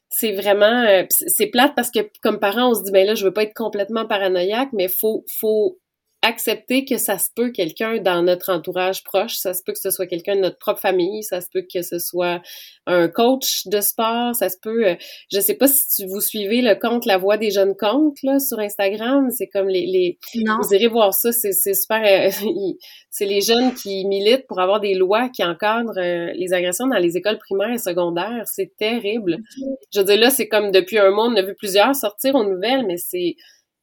c'est 0.09 0.33
vraiment 0.33 0.85
euh, 0.85 1.05
c'est 1.11 1.49
plate 1.49 1.75
parce 1.77 1.91
que 1.91 2.01
comme 2.23 2.39
parent, 2.39 2.71
on 2.71 2.75
se 2.75 2.85
dit 2.85 2.93
ben 2.93 3.07
là, 3.07 3.15
je 3.15 3.25
veux 3.25 3.33
pas 3.33 3.43
être 3.45 3.55
complètement 3.55 4.07
paranoïaque, 4.07 4.71
mais 4.73 4.89
faut 4.89 5.25
faut 5.41 5.79
accepter 6.27 6.85
que 6.85 6.99
ça 6.99 7.19
se 7.19 7.29
peut 7.35 7.51
quelqu'un 7.51 7.99
dans 7.99 8.23
notre 8.23 8.51
entourage 8.51 9.05
proche, 9.05 9.37
ça 9.37 9.55
se 9.55 9.63
peut 9.63 9.73
que 9.73 9.79
ce 9.79 9.91
soit 9.91 10.07
quelqu'un 10.07 10.35
de 10.35 10.41
notre 10.41 10.59
propre 10.59 10.81
famille, 10.81 11.23
ça 11.23 11.41
se 11.41 11.47
peut 11.53 11.63
que 11.63 11.83
ce 11.83 11.99
soit 12.01 12.43
un 12.87 13.09
coach 13.09 13.67
de 13.67 13.81
sport, 13.81 14.35
ça 14.35 14.49
se 14.49 14.57
peut, 14.61 14.89
euh, 14.89 14.95
je 15.33 15.39
sais 15.41 15.55
pas 15.55 15.69
si 15.69 15.87
tu, 15.89 16.09
vous 16.09 16.21
suivez 16.21 16.63
le 16.63 16.75
compte 16.75 17.07
La 17.07 17.17
Voix 17.17 17.37
des 17.37 17.51
jeunes 17.51 17.77
comptes 17.77 18.23
là 18.25 18.41
sur 18.41 18.59
Instagram, 18.59 19.31
c'est 19.31 19.47
comme 19.47 19.69
les, 19.69 19.87
les 19.87 20.19
vous 20.35 20.75
irez 20.75 20.89
voir 20.89 21.15
ça, 21.15 21.31
c'est 21.31 21.53
super, 21.53 22.03
euh, 22.05 22.31
c'est 23.11 23.27
les 23.27 23.41
jeunes 23.41 23.73
qui 23.75 24.05
militent 24.07 24.47
pour 24.49 24.61
avoir 24.61 24.81
des 24.81 24.95
lois 24.95 25.29
qui 25.29 25.45
encadrent 25.45 25.99
euh, 25.99 26.33
les 26.35 26.53
agressions 26.53 26.89
dans 26.89 26.99
les 26.99 27.17
écoles 27.17 27.39
primaires 27.39 27.73
et 27.73 27.79
secondaires, 27.79 28.43
c'est 28.47 28.73
terrible. 28.77 29.39
Je 29.93 30.01
veux 30.01 30.05
dire 30.05 30.19
là, 30.19 30.31
c'est 30.31 30.49
comme 30.49 30.73
depuis 30.73 30.99
un 30.99 31.11
mois, 31.11 31.27
on 31.27 31.37
a 31.37 31.43
vu 31.43 31.55
plusieurs 31.55 31.95
sortir 31.95 32.35
aux 32.35 32.45
nouvelles, 32.45 32.85
mais 32.87 32.97
c'est 32.97 33.37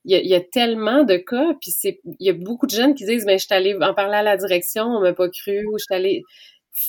il 0.05 0.27
y, 0.27 0.35
a, 0.35 0.41
tellement 0.41 1.03
de 1.03 1.15
cas, 1.15 1.53
puis 1.61 1.71
c'est, 1.71 2.01
il 2.19 2.27
y 2.27 2.29
a 2.29 2.33
beaucoup 2.33 2.65
de 2.65 2.71
jeunes 2.71 2.93
qui 2.93 3.05
disent, 3.05 3.25
ben, 3.25 3.39
je 3.39 3.45
suis 3.45 3.53
allée 3.53 3.75
en 3.81 3.93
parler 3.93 4.15
à 4.15 4.23
la 4.23 4.35
direction, 4.35 4.83
on 4.83 4.99
m'a 4.99 5.13
pas 5.13 5.29
cru, 5.29 5.65
ou 5.65 5.77
je 5.77 5.85
suis 5.85 5.95
allée, 5.95 6.23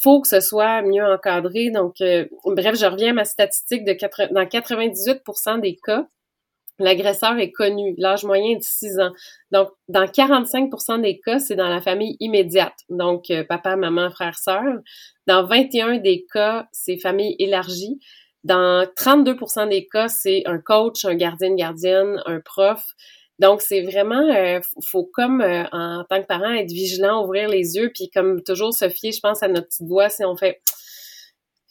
faut 0.02 0.20
que 0.20 0.28
ce 0.28 0.40
soit 0.40 0.82
mieux 0.82 1.04
encadré. 1.04 1.70
Donc, 1.70 2.00
euh, 2.00 2.26
bref, 2.44 2.76
je 2.78 2.86
reviens 2.86 3.10
à 3.10 3.14
ma 3.14 3.24
statistique 3.24 3.84
de 3.84 3.96
dans 4.32 4.44
98% 4.44 5.60
des 5.60 5.76
cas, 5.76 6.06
l'agresseur 6.78 7.38
est 7.38 7.52
connu, 7.52 7.94
l'âge 7.98 8.24
moyen 8.24 8.52
est 8.52 8.56
de 8.56 8.62
6 8.62 8.98
ans. 8.98 9.12
Donc, 9.50 9.68
dans 9.88 10.04
45% 10.06 11.00
des 11.00 11.20
cas, 11.20 11.38
c'est 11.38 11.56
dans 11.56 11.68
la 11.68 11.80
famille 11.80 12.16
immédiate, 12.20 12.78
donc 12.88 13.30
euh, 13.30 13.44
papa, 13.44 13.76
maman, 13.76 14.10
frère, 14.10 14.36
sœur. 14.38 14.62
Dans 15.26 15.46
21 15.46 15.98
des 15.98 16.26
cas, 16.32 16.68
c'est 16.72 16.98
famille 16.98 17.36
élargie. 17.38 17.98
Dans 18.44 18.84
32% 18.96 19.68
des 19.68 19.86
cas, 19.86 20.08
c'est 20.08 20.42
un 20.46 20.58
coach, 20.58 21.04
un 21.04 21.14
gardien, 21.14 21.54
gardienne, 21.54 22.20
un 22.26 22.40
prof. 22.40 22.82
Donc, 23.38 23.62
c'est 23.62 23.82
vraiment, 23.82 24.28
euh, 24.32 24.60
faut 24.84 25.10
comme 25.12 25.40
euh, 25.40 25.64
en 25.72 26.04
tant 26.08 26.20
que 26.22 26.26
parent 26.26 26.52
être 26.52 26.70
vigilant, 26.70 27.24
ouvrir 27.24 27.48
les 27.48 27.76
yeux, 27.76 27.90
puis 27.92 28.10
comme 28.14 28.42
toujours 28.42 28.72
se 28.72 28.88
fier, 28.88 29.12
je 29.12 29.20
pense, 29.20 29.42
à 29.42 29.48
notre 29.48 29.68
petite 29.68 29.88
voix 29.88 30.08
si 30.08 30.24
on 30.24 30.36
fait 30.36 30.60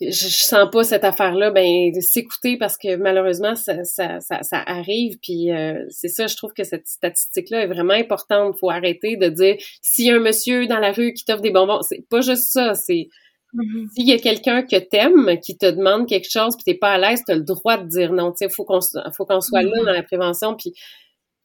je, 0.01 0.27
sens 0.27 0.69
pas 0.71 0.83
cette 0.83 1.03
affaire-là, 1.03 1.51
ben 1.51 1.93
s'écouter 2.01 2.57
parce 2.57 2.77
que 2.77 2.95
malheureusement 2.95 3.55
ça, 3.55 4.19
arrive. 4.65 5.17
Puis 5.21 5.51
euh, 5.51 5.85
c'est 5.89 6.07
ça, 6.07 6.27
je 6.27 6.35
trouve 6.35 6.53
que 6.53 6.63
cette 6.63 6.87
statistique-là 6.87 7.63
est 7.63 7.67
vraiment 7.67 7.93
importante. 7.93 8.57
Faut 8.59 8.69
arrêter 8.69 9.17
de 9.17 9.29
dire 9.29 9.55
s'il 9.81 10.05
y 10.05 10.11
a 10.11 10.15
un 10.15 10.19
monsieur 10.19 10.67
dans 10.67 10.79
la 10.79 10.91
rue 10.91 11.13
qui 11.13 11.25
t'offre 11.25 11.41
des 11.41 11.51
bonbons, 11.51 11.81
c'est 11.81 12.07
pas 12.09 12.21
juste 12.21 12.51
ça. 12.51 12.73
C'est 12.73 13.09
mm-hmm. 13.53 13.89
s'il 13.95 14.07
y 14.07 14.13
a 14.13 14.19
quelqu'un 14.19 14.63
que 14.63 14.77
t'aimes 14.77 15.39
qui 15.41 15.57
te 15.57 15.69
demande 15.69 16.07
quelque 16.07 16.29
chose 16.29 16.55
puis 16.55 16.63
t'es 16.65 16.77
pas 16.77 16.93
à 16.93 16.97
l'aise, 16.97 17.21
t'as 17.25 17.35
le 17.35 17.43
droit 17.43 17.77
de 17.77 17.87
dire 17.87 18.11
non. 18.13 18.31
Tu 18.31 18.45
sais, 18.45 18.49
faut 18.49 18.65
qu'on 18.65 18.79
faut 19.15 19.25
qu'on 19.25 19.41
soit 19.41 19.61
là 19.61 19.69
mm-hmm. 19.69 19.85
dans 19.85 19.91
la 19.91 20.03
prévention. 20.03 20.55
Puis 20.55 20.73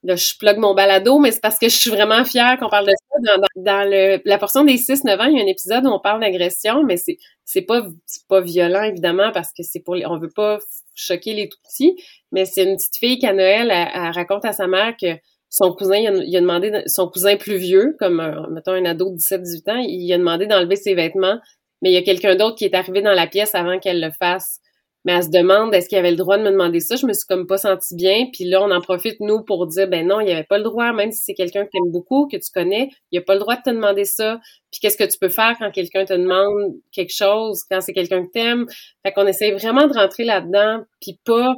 là, 0.02 0.16
je 0.16 0.34
plug 0.38 0.58
mon 0.58 0.74
balado, 0.74 1.18
mais 1.18 1.32
c'est 1.32 1.40
parce 1.40 1.58
que 1.58 1.68
je 1.68 1.76
suis 1.76 1.90
vraiment 1.90 2.24
fière 2.24 2.56
qu'on 2.58 2.68
parle 2.68 2.86
de 2.86 2.92
ça. 2.92 3.40
Dans, 3.56 3.88
le, 3.88 4.20
la 4.24 4.38
portion 4.38 4.64
des 4.64 4.76
6-9 4.76 5.18
ans, 5.18 5.24
il 5.24 5.36
y 5.36 5.40
a 5.40 5.42
un 5.42 5.46
épisode 5.46 5.84
où 5.86 5.88
on 5.88 5.98
parle 5.98 6.20
d'agression, 6.20 6.84
mais 6.84 6.96
c'est, 6.96 7.18
c'est 7.44 7.62
pas, 7.62 7.84
pas 8.28 8.40
violent, 8.40 8.82
évidemment, 8.82 9.32
parce 9.32 9.48
que 9.48 9.62
c'est 9.62 9.80
pour 9.80 9.96
on 10.06 10.18
veut 10.18 10.30
pas 10.34 10.58
choquer 10.94 11.34
les 11.34 11.48
tout 11.48 11.58
petits, 11.64 11.96
mais 12.32 12.44
c'est 12.44 12.64
une 12.64 12.76
petite 12.76 12.96
fille 12.96 13.18
qu'à 13.18 13.32
Noël, 13.32 13.70
elle, 13.70 14.10
raconte 14.12 14.44
à 14.44 14.52
sa 14.52 14.66
mère 14.66 14.94
que 15.00 15.16
son 15.50 15.72
cousin, 15.72 15.96
il 15.96 16.36
a, 16.36 16.40
demandé, 16.40 16.82
son 16.86 17.08
cousin 17.08 17.36
plus 17.36 17.56
vieux, 17.56 17.96
comme, 17.98 18.22
mettons, 18.50 18.72
un 18.72 18.84
ado 18.84 19.10
de 19.10 19.16
17-18 19.16 19.70
ans, 19.70 19.78
il 19.78 20.12
a 20.12 20.18
demandé 20.18 20.46
d'enlever 20.46 20.76
ses 20.76 20.94
vêtements, 20.94 21.38
mais 21.82 21.90
il 21.90 21.94
y 21.94 21.98
a 21.98 22.02
quelqu'un 22.02 22.36
d'autre 22.36 22.56
qui 22.56 22.64
est 22.64 22.74
arrivé 22.74 23.02
dans 23.02 23.14
la 23.14 23.26
pièce 23.26 23.54
avant 23.54 23.78
qu'elle 23.78 24.00
le 24.00 24.10
fasse 24.10 24.60
mais 25.04 25.14
elle 25.14 25.24
se 25.24 25.30
demande 25.30 25.74
est-ce 25.74 25.88
qu'il 25.88 25.96
avait 25.96 26.10
le 26.10 26.16
droit 26.16 26.36
de 26.36 26.42
me 26.42 26.50
demander 26.50 26.80
ça? 26.80 26.96
Je 26.96 27.06
me 27.06 27.12
suis 27.12 27.26
comme 27.26 27.46
pas 27.46 27.56
sentie 27.56 27.94
bien. 27.94 28.26
Puis 28.32 28.44
là, 28.44 28.62
on 28.62 28.70
en 28.70 28.80
profite, 28.80 29.20
nous, 29.20 29.42
pour 29.42 29.66
dire 29.66 29.88
ben 29.88 30.06
non, 30.06 30.20
il 30.20 30.26
n'y 30.26 30.32
avait 30.32 30.44
pas 30.44 30.58
le 30.58 30.64
droit, 30.64 30.92
même 30.92 31.12
si 31.12 31.22
c'est 31.24 31.34
quelqu'un 31.34 31.64
que 31.64 31.70
tu 31.70 31.78
aimes 31.78 31.90
beaucoup, 31.90 32.26
que 32.26 32.36
tu 32.36 32.50
connais, 32.52 32.90
il 33.10 33.18
a 33.18 33.22
pas 33.22 33.34
le 33.34 33.40
droit 33.40 33.56
de 33.56 33.62
te 33.62 33.70
demander 33.70 34.04
ça. 34.04 34.38
Puis 34.70 34.80
qu'est-ce 34.80 34.96
que 34.96 35.10
tu 35.10 35.18
peux 35.18 35.28
faire 35.28 35.56
quand 35.58 35.70
quelqu'un 35.70 36.04
te 36.04 36.12
demande 36.12 36.74
quelque 36.92 37.14
chose, 37.14 37.62
quand 37.70 37.80
c'est 37.80 37.94
quelqu'un 37.94 38.26
que 38.26 38.30
t'aimes? 38.32 38.66
Fait 39.02 39.12
qu'on 39.12 39.26
essaie 39.26 39.52
vraiment 39.52 39.86
de 39.86 39.94
rentrer 39.94 40.24
là-dedans, 40.24 40.82
puis 41.00 41.18
pas 41.24 41.54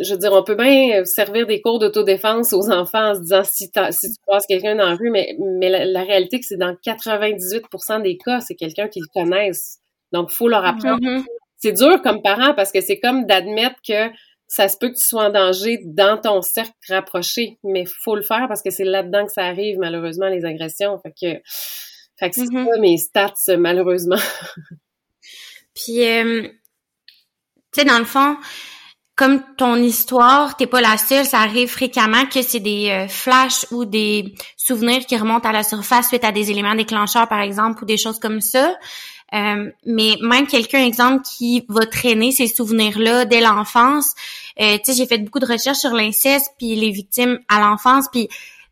je 0.00 0.12
veux 0.12 0.18
dire, 0.18 0.32
on 0.32 0.42
peut 0.42 0.54
bien 0.54 1.04
servir 1.04 1.46
des 1.46 1.60
cours 1.60 1.78
d'autodéfense 1.78 2.52
aux 2.52 2.70
enfants 2.70 3.10
en 3.10 3.14
se 3.14 3.20
disant 3.20 3.42
si, 3.44 3.70
si 3.90 4.12
tu 4.12 4.20
croises 4.26 4.46
quelqu'un 4.46 4.76
dans 4.76 4.88
la 4.88 4.94
rue, 4.94 5.10
mais, 5.10 5.36
mais 5.58 5.68
la, 5.68 6.02
réalité, 6.02 6.38
c'est 6.42 6.56
dans 6.56 6.72
98% 6.72 8.02
des 8.02 8.16
cas, 8.16 8.40
c'est 8.40 8.54
quelqu'un 8.54 8.88
qu'ils 8.88 9.06
connaissent. 9.14 9.78
Donc, 10.12 10.30
faut 10.30 10.48
leur 10.48 10.64
apprendre 10.64 11.00
mm-hmm 11.00 11.24
c'est 11.58 11.72
dur 11.72 12.00
comme 12.02 12.22
parent 12.22 12.54
parce 12.54 12.72
que 12.72 12.80
c'est 12.80 12.98
comme 12.98 13.26
d'admettre 13.26 13.76
que 13.86 14.08
ça 14.46 14.68
se 14.68 14.78
peut 14.78 14.88
que 14.88 14.94
tu 14.94 15.06
sois 15.06 15.26
en 15.26 15.30
danger 15.30 15.80
dans 15.84 16.18
ton 16.18 16.40
cercle 16.40 16.72
rapproché, 16.88 17.58
mais 17.62 17.84
faut 17.84 18.16
le 18.16 18.22
faire 18.22 18.46
parce 18.48 18.62
que 18.62 18.70
c'est 18.70 18.84
là-dedans 18.84 19.26
que 19.26 19.32
ça 19.32 19.44
arrive, 19.44 19.76
malheureusement, 19.78 20.28
les 20.28 20.46
agressions. 20.46 20.98
Fait 21.00 21.10
que, 21.10 21.42
fait 22.18 22.30
que 22.30 22.36
c'est 22.36 22.44
mm-hmm. 22.44 22.72
ça 22.72 22.80
mes 22.80 22.96
stats, 22.96 23.56
malheureusement. 23.58 24.16
Puis, 25.74 26.02
euh, 26.02 26.48
tu 27.72 27.80
sais, 27.80 27.84
dans 27.84 27.98
le 27.98 28.06
fond, 28.06 28.36
comme 29.18 29.42
ton 29.56 29.74
histoire, 29.74 30.56
t'es 30.56 30.68
pas 30.68 30.80
la 30.80 30.96
seule, 30.96 31.26
ça 31.26 31.40
arrive 31.40 31.68
fréquemment 31.68 32.24
que 32.26 32.40
c'est 32.40 32.60
des 32.60 32.88
euh, 32.88 33.08
flashs 33.08 33.66
ou 33.72 33.84
des 33.84 34.32
souvenirs 34.56 35.04
qui 35.06 35.16
remontent 35.16 35.48
à 35.48 35.50
la 35.50 35.64
surface 35.64 36.06
suite 36.06 36.22
à 36.22 36.30
des 36.30 36.52
éléments 36.52 36.76
déclencheurs, 36.76 37.26
par 37.26 37.40
exemple, 37.40 37.82
ou 37.82 37.84
des 37.84 37.96
choses 37.96 38.20
comme 38.20 38.40
ça. 38.40 38.76
Euh, 39.34 39.72
mais 39.84 40.16
même 40.22 40.46
quelqu'un, 40.46 40.84
exemple, 40.84 41.24
qui 41.24 41.64
va 41.68 41.84
traîner 41.84 42.30
ces 42.30 42.46
souvenirs-là 42.46 43.24
dès 43.24 43.40
l'enfance. 43.40 44.14
Euh, 44.60 44.76
tu 44.76 44.92
sais, 44.92 44.94
j'ai 44.96 45.06
fait 45.06 45.18
beaucoup 45.18 45.40
de 45.40 45.46
recherches 45.46 45.78
sur 45.78 45.94
l'inceste 45.94 46.52
puis 46.56 46.76
les 46.76 46.92
victimes 46.92 47.40
à 47.48 47.58
l'enfance, 47.58 48.06
puis 48.12 48.28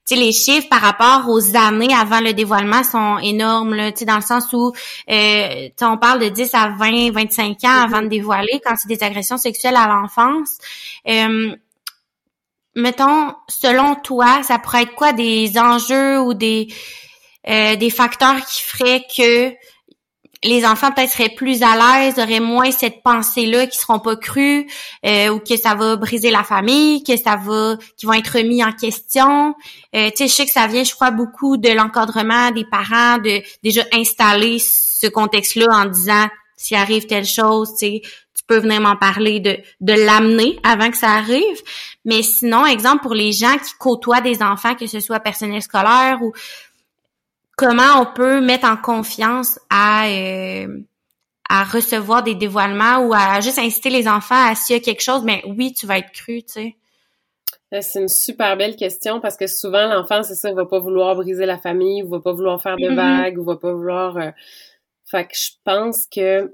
tu 0.07 0.15
sais, 0.15 0.21
les 0.21 0.33
chiffres 0.33 0.69
par 0.69 0.81
rapport 0.81 1.29
aux 1.29 1.57
années 1.57 1.93
avant 1.93 2.21
le 2.21 2.33
dévoilement 2.33 2.85
sont 2.85 3.19
énormes, 3.19 3.75
là, 3.75 3.91
tu 3.91 4.01
sais, 4.01 4.05
dans 4.05 4.17
le 4.17 4.23
sens 4.23 4.45
où, 4.53 4.73
euh, 5.11 5.69
on 5.83 5.99
parle 5.99 6.21
de 6.21 6.29
10 6.29 6.55
à 6.55 6.69
20, 6.69 7.11
25 7.11 7.65
ans 7.65 7.83
avant 7.85 8.03
de 8.03 8.07
dévoiler 8.07 8.61
quand 8.65 8.75
c'est 8.77 8.89
des 8.89 9.03
agressions 9.03 9.37
sexuelles 9.37 9.77
à 9.77 9.89
l'enfance. 9.89 10.59
Euh, 11.09 11.57
mettons, 12.77 13.35
selon 13.49 13.97
toi, 13.97 14.45
ça 14.45 14.61
pourrait 14.61 14.85
être 14.85 14.95
quoi 14.95 15.13
des 15.13 15.59
enjeux 15.59 16.21
ou 16.21 16.35
des, 16.35 16.69
euh, 17.49 17.75
des 17.75 17.91
facteurs 17.91 18.37
qui 18.47 18.63
feraient 18.63 19.05
que 19.17 19.53
les 20.47 20.65
enfants 20.65 20.93
peut-être 20.93 21.11
seraient 21.11 21.35
plus 21.35 21.63
à 21.63 21.77
l'aise, 21.77 22.19
auraient 22.19 22.41
moins 22.41 22.71
cette 22.71 23.03
pensée-là 23.03 23.67
qui 23.67 23.79
seront 23.79 23.99
pas 23.99 24.17
crues, 24.17 24.67
euh, 25.05 25.29
ou 25.29 25.41
que 25.41 25.57
ça 25.57 25.75
va 25.75 25.97
briser 25.97 26.31
la 26.31 26.45
famille, 26.45 27.03
que 27.03 27.17
ça 27.17 27.37
va, 27.37 27.77
qui 27.97 28.07
vont 28.07 28.13
être 28.13 28.39
remis 28.39 28.65
en 28.65 28.73
question. 28.73 29.55
Euh, 29.95 30.11
tu 30.11 30.17
sais, 30.17 30.29
je 30.29 30.33
sais 30.33 30.47
que 30.47 30.53
ça 30.53 30.67
vient, 30.67 30.85
je 30.85 30.95
crois, 30.95 31.11
beaucoup 31.11 31.57
de 31.57 31.71
l'encadrement 31.71 32.51
des 32.51 32.65
parents, 32.65 33.19
de 33.19 33.43
déjà 33.63 33.83
installer 33.93 34.59
ce 34.59 35.07
contexte-là 35.07 35.67
en 35.71 35.85
disant 35.87 36.29
s'il 36.57 36.77
arrive 36.77 37.07
telle 37.07 37.27
chose, 37.27 37.75
tu 37.79 38.01
tu 38.01 38.43
peux 38.47 38.59
venir 38.59 38.81
m'en 38.81 38.97
parler, 38.97 39.41
de, 39.41 39.59
de 39.81 39.93
l'amener 39.93 40.59
avant 40.63 40.91
que 40.91 40.97
ça 40.97 41.11
arrive. 41.11 41.61
Mais 42.05 42.23
sinon, 42.23 42.67
exemple 42.67 43.03
pour 43.03 43.15
les 43.15 43.33
gens 43.33 43.57
qui 43.57 43.73
côtoient 43.79 44.21
des 44.21 44.43
enfants, 44.43 44.75
que 44.75 44.87
ce 44.87 45.01
soit 45.01 45.21
personnel 45.21 45.63
scolaire 45.63 46.19
ou 46.23 46.33
comment 47.57 48.01
on 48.01 48.07
peut 48.07 48.41
mettre 48.41 48.67
en 48.67 48.77
confiance 48.77 49.59
à 49.71 50.09
euh, 50.09 50.83
à 51.49 51.65
recevoir 51.65 52.23
des 52.23 52.35
dévoilements 52.35 52.99
ou 53.07 53.15
à 53.15 53.41
juste 53.41 53.59
inciter 53.59 53.91
les 53.91 54.09
enfants 54.09 54.49
à 54.49 54.55
s'il 54.55 54.77
y 54.77 54.79
a 54.79 54.83
quelque 54.83 55.03
chose, 55.03 55.23
mais 55.25 55.43
oui, 55.47 55.73
tu 55.73 55.87
vas 55.87 55.99
être 55.99 56.13
cru, 56.13 56.43
tu 56.43 56.53
sais. 56.53 56.77
Euh, 57.75 57.81
c'est 57.83 58.01
une 58.01 58.09
super 58.09 58.57
belle 58.57 58.77
question 58.77 59.21
parce 59.21 59.37
que 59.37 59.47
souvent 59.47 59.87
l'enfant, 59.87 60.23
c'est 60.23 60.35
ça, 60.35 60.51
il 60.51 60.55
va 60.55 60.67
pas 60.67 60.79
vouloir 60.79 61.17
briser 61.17 61.47
la 61.47 61.59
famille, 61.59 61.99
il 62.05 62.09
va 62.09 62.21
pas 62.21 62.33
vouloir 62.33 62.61
faire 62.63 62.77
de 62.77 62.89
mm-hmm. 62.89 62.95
vagues, 62.95 63.37
il 63.39 63.45
va 63.45 63.57
pas 63.57 63.73
vouloir. 63.73 64.17
Euh... 64.17 64.31
Fait 65.05 65.25
que 65.25 65.37
je 65.37 65.51
pense 65.65 66.07
que 66.07 66.53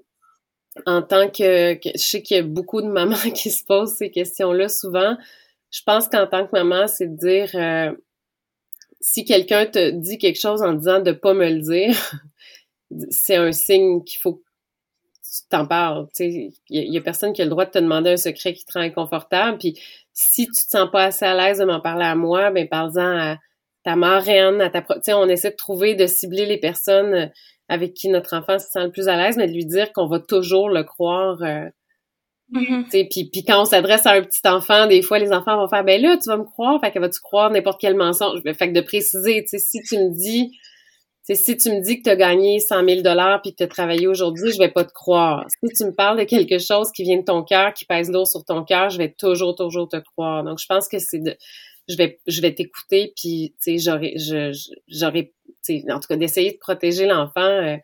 en 0.86 1.02
tant 1.02 1.28
que, 1.28 1.78
je 1.84 1.98
sais 1.98 2.22
qu'il 2.22 2.36
y 2.36 2.40
a 2.40 2.42
beaucoup 2.42 2.80
de 2.80 2.88
mamans 2.88 3.16
qui 3.34 3.50
se 3.50 3.64
posent 3.64 3.94
ces 3.94 4.10
questions-là 4.10 4.68
souvent. 4.68 5.16
Je 5.70 5.80
pense 5.84 6.08
qu'en 6.08 6.26
tant 6.26 6.46
que 6.46 6.52
maman, 6.52 6.86
c'est 6.86 7.08
de 7.08 7.16
dire 7.16 7.50
euh, 7.54 7.92
si 9.02 9.24
quelqu'un 9.24 9.66
te 9.66 9.90
dit 9.90 10.18
quelque 10.18 10.40
chose 10.40 10.62
en 10.62 10.72
disant 10.72 11.00
de 11.00 11.12
pas 11.12 11.34
me 11.34 11.48
le 11.48 11.60
dire, 11.60 11.94
c'est 13.10 13.36
un 13.36 13.52
signe 13.52 14.02
qu'il 14.04 14.20
faut 14.20 14.34
que 14.34 14.42
tu 15.22 15.48
t'en 15.50 15.66
parles. 15.66 16.06
Il 16.18 16.52
y, 16.68 16.96
a 16.96 17.00
personne 17.00 17.32
qui 17.32 17.42
a 17.42 17.44
le 17.44 17.50
droit 17.50 17.64
de 17.64 17.70
te 17.70 17.78
demander 17.78 18.10
un 18.10 18.16
secret 18.16 18.54
qui 18.54 18.64
te 18.64 18.72
rend 18.74 18.84
inconfortable. 18.84 19.58
Puis 19.58 19.78
si 20.12 20.46
tu 20.46 20.64
te 20.64 20.70
sens 20.70 20.90
pas 20.90 21.04
assez 21.04 21.24
à 21.24 21.34
l'aise 21.34 21.58
de 21.58 21.64
m'en 21.64 21.80
parler 21.80 22.04
à 22.04 22.14
moi, 22.14 22.50
ben 22.50 22.68
parle-en 22.68 23.18
à 23.18 23.36
ta 23.82 23.96
marraine, 23.96 24.60
à 24.60 24.70
ta 24.70 24.84
sais, 25.02 25.14
on 25.14 25.28
essaie 25.28 25.50
de 25.50 25.56
trouver, 25.56 25.94
de 25.94 26.06
cibler 26.06 26.46
les 26.46 26.58
personnes 26.58 27.30
avec 27.68 27.94
qui 27.94 28.08
notre 28.08 28.36
enfant 28.36 28.58
se 28.58 28.68
sent 28.68 28.84
le 28.84 28.90
plus 28.90 29.08
à 29.08 29.16
l'aise, 29.16 29.36
mais 29.36 29.48
de 29.48 29.52
lui 29.52 29.64
dire 29.64 29.92
qu'on 29.92 30.06
va 30.06 30.20
toujours 30.20 30.68
le 30.68 30.84
croire 30.84 31.42
euh. 31.42 31.68
Puis, 32.90 33.30
puis 33.30 33.44
quand 33.44 33.62
on 33.62 33.64
s'adresse 33.64 34.06
à 34.06 34.12
un 34.12 34.22
petit 34.22 34.46
enfant, 34.46 34.86
des 34.86 35.02
fois, 35.02 35.18
les 35.18 35.32
enfants 35.32 35.56
vont 35.56 35.68
faire, 35.68 35.84
ben 35.84 36.00
là, 36.00 36.16
tu 36.16 36.28
vas 36.28 36.36
me 36.36 36.44
croire, 36.44 36.80
fait 36.80 36.90
que 36.92 36.98
vas-tu 36.98 37.20
croire 37.20 37.50
n'importe 37.50 37.80
quel 37.80 37.96
mensonge? 37.96 38.40
Fait 38.42 38.68
que 38.68 38.72
de 38.72 38.80
préciser, 38.80 39.44
si 39.46 39.80
tu 39.82 39.96
me 39.96 40.10
dis, 40.10 40.52
si 41.22 41.56
tu 41.56 41.70
me 41.70 41.80
dis 41.82 41.98
que 41.98 42.02
tu 42.04 42.10
as 42.10 42.16
gagné 42.16 42.58
100 42.58 42.84
000 42.84 43.00
dollars 43.02 43.40
puis 43.42 43.52
que 43.52 43.58
tu 43.58 43.62
as 43.62 43.68
travaillé 43.68 44.06
aujourd'hui, 44.06 44.52
je 44.52 44.58
vais 44.58 44.70
pas 44.70 44.84
te 44.84 44.92
croire. 44.92 45.46
Si 45.64 45.72
tu 45.72 45.84
me 45.84 45.94
parles 45.94 46.18
de 46.18 46.24
quelque 46.24 46.58
chose 46.58 46.90
qui 46.92 47.04
vient 47.04 47.18
de 47.18 47.24
ton 47.24 47.42
cœur, 47.42 47.72
qui 47.72 47.84
pèse 47.84 48.10
lourd 48.10 48.26
sur 48.26 48.44
ton 48.44 48.64
cœur, 48.64 48.90
je 48.90 48.98
vais 48.98 49.14
toujours, 49.16 49.54
toujours 49.54 49.88
te 49.88 49.98
croire. 49.98 50.42
Donc, 50.42 50.58
je 50.58 50.66
pense 50.66 50.88
que 50.88 50.98
c'est 50.98 51.20
de, 51.20 51.36
je 51.88 51.96
vais, 51.96 52.20
je 52.26 52.40
vais 52.40 52.54
t'écouter 52.54 53.12
puis, 53.16 53.54
tu 53.62 53.78
j'aurais, 53.78 54.14
j'aurais, 54.88 55.32
en 55.90 56.00
tout 56.00 56.08
cas, 56.08 56.16
d'essayer 56.16 56.52
de 56.52 56.58
protéger 56.58 57.06
l'enfant. 57.06 57.40
Euh, 57.40 57.76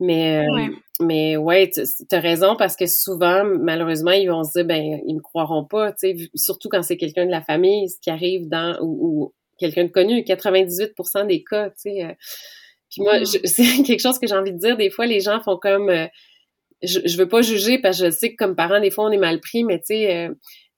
mais, 0.00 0.38
euh, 0.38 0.74
mais 1.00 1.36
ouais, 1.36 1.70
tu 1.70 1.82
as 2.10 2.20
raison 2.20 2.56
parce 2.56 2.74
que 2.74 2.86
souvent, 2.86 3.44
malheureusement, 3.44 4.12
ils 4.12 4.28
vont 4.28 4.42
se 4.44 4.52
dire, 4.52 4.64
ben, 4.64 5.00
ils 5.06 5.14
me 5.14 5.20
croiront 5.20 5.64
pas, 5.64 5.92
tu 5.92 6.18
sais, 6.18 6.30
surtout 6.34 6.68
quand 6.70 6.82
c'est 6.82 6.96
quelqu'un 6.96 7.26
de 7.26 7.30
la 7.30 7.42
famille, 7.42 7.88
ce 7.88 8.00
qui 8.00 8.10
arrive 8.10 8.48
dans, 8.48 8.78
ou, 8.82 9.32
quelqu'un 9.58 9.84
de 9.84 9.90
connu, 9.90 10.22
98% 10.22 11.26
des 11.26 11.44
cas, 11.44 11.68
tu 11.68 11.74
sais. 11.76 12.04
Euh. 12.04 12.14
puis 12.90 13.02
moi, 13.02 13.20
mm. 13.20 13.24
c'est 13.44 13.82
quelque 13.82 14.00
chose 14.00 14.18
que 14.18 14.26
j'ai 14.26 14.34
envie 14.34 14.52
de 14.52 14.58
dire, 14.58 14.76
des 14.76 14.90
fois, 14.90 15.04
les 15.04 15.20
gens 15.20 15.40
font 15.40 15.58
comme, 15.58 15.90
euh, 15.90 16.06
je, 16.82 17.00
je 17.04 17.16
veux 17.18 17.28
pas 17.28 17.42
juger 17.42 17.78
parce 17.78 17.98
que 17.98 18.06
je 18.06 18.10
sais 18.10 18.30
que 18.32 18.36
comme 18.36 18.56
parents, 18.56 18.80
des 18.80 18.90
fois, 18.90 19.04
on 19.04 19.10
est 19.10 19.18
mal 19.18 19.38
pris, 19.40 19.64
mais 19.64 19.78
tu 19.80 19.94
sais, 19.94 20.30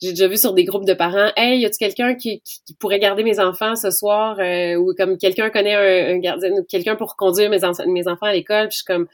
j'ai 0.02 0.10
déjà 0.10 0.26
vu 0.26 0.36
sur 0.36 0.52
des 0.52 0.64
groupes 0.64 0.84
de 0.84 0.94
parents, 0.94 1.30
hey, 1.36 1.60
y 1.60 1.66
a-tu 1.66 1.78
quelqu'un 1.78 2.14
qui, 2.14 2.42
qui, 2.42 2.74
pourrait 2.74 2.98
garder 2.98 3.22
mes 3.22 3.38
enfants 3.38 3.76
ce 3.76 3.90
soir, 3.90 4.36
euh, 4.40 4.74
ou 4.74 4.94
comme 4.94 5.16
quelqu'un 5.16 5.48
connaît 5.48 5.74
un, 6.12 6.18
gardien, 6.18 6.50
quelqu'un 6.68 6.96
pour 6.96 7.16
conduire 7.16 7.50
mes, 7.50 7.64
enfants 7.64 8.26
à 8.26 8.32
l'école, 8.32 8.68
puis 8.68 8.72
je 8.72 8.76
suis 8.78 8.84
comme, 8.84 9.06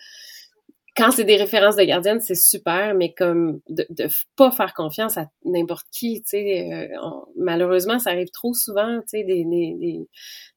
quand 0.97 1.11
c'est 1.11 1.25
des 1.25 1.37
références 1.37 1.77
de 1.77 1.83
gardienne, 1.83 2.21
c'est 2.21 2.35
super, 2.35 2.95
mais 2.95 3.13
comme 3.13 3.61
de, 3.69 3.87
de 3.91 4.09
pas 4.35 4.51
faire 4.51 4.73
confiance 4.73 5.19
à 5.19 5.27
n'importe 5.45 5.87
qui, 5.93 6.23
tu 6.23 6.31
sais, 6.31 6.73
euh, 6.73 6.99
malheureusement, 7.37 7.99
ça 7.99 8.11
arrive 8.11 8.31
trop 8.31 8.55
souvent, 8.55 8.99
tu 9.03 9.19
sais, 9.19 9.25
des, 9.25 9.45
des, 9.45 10.09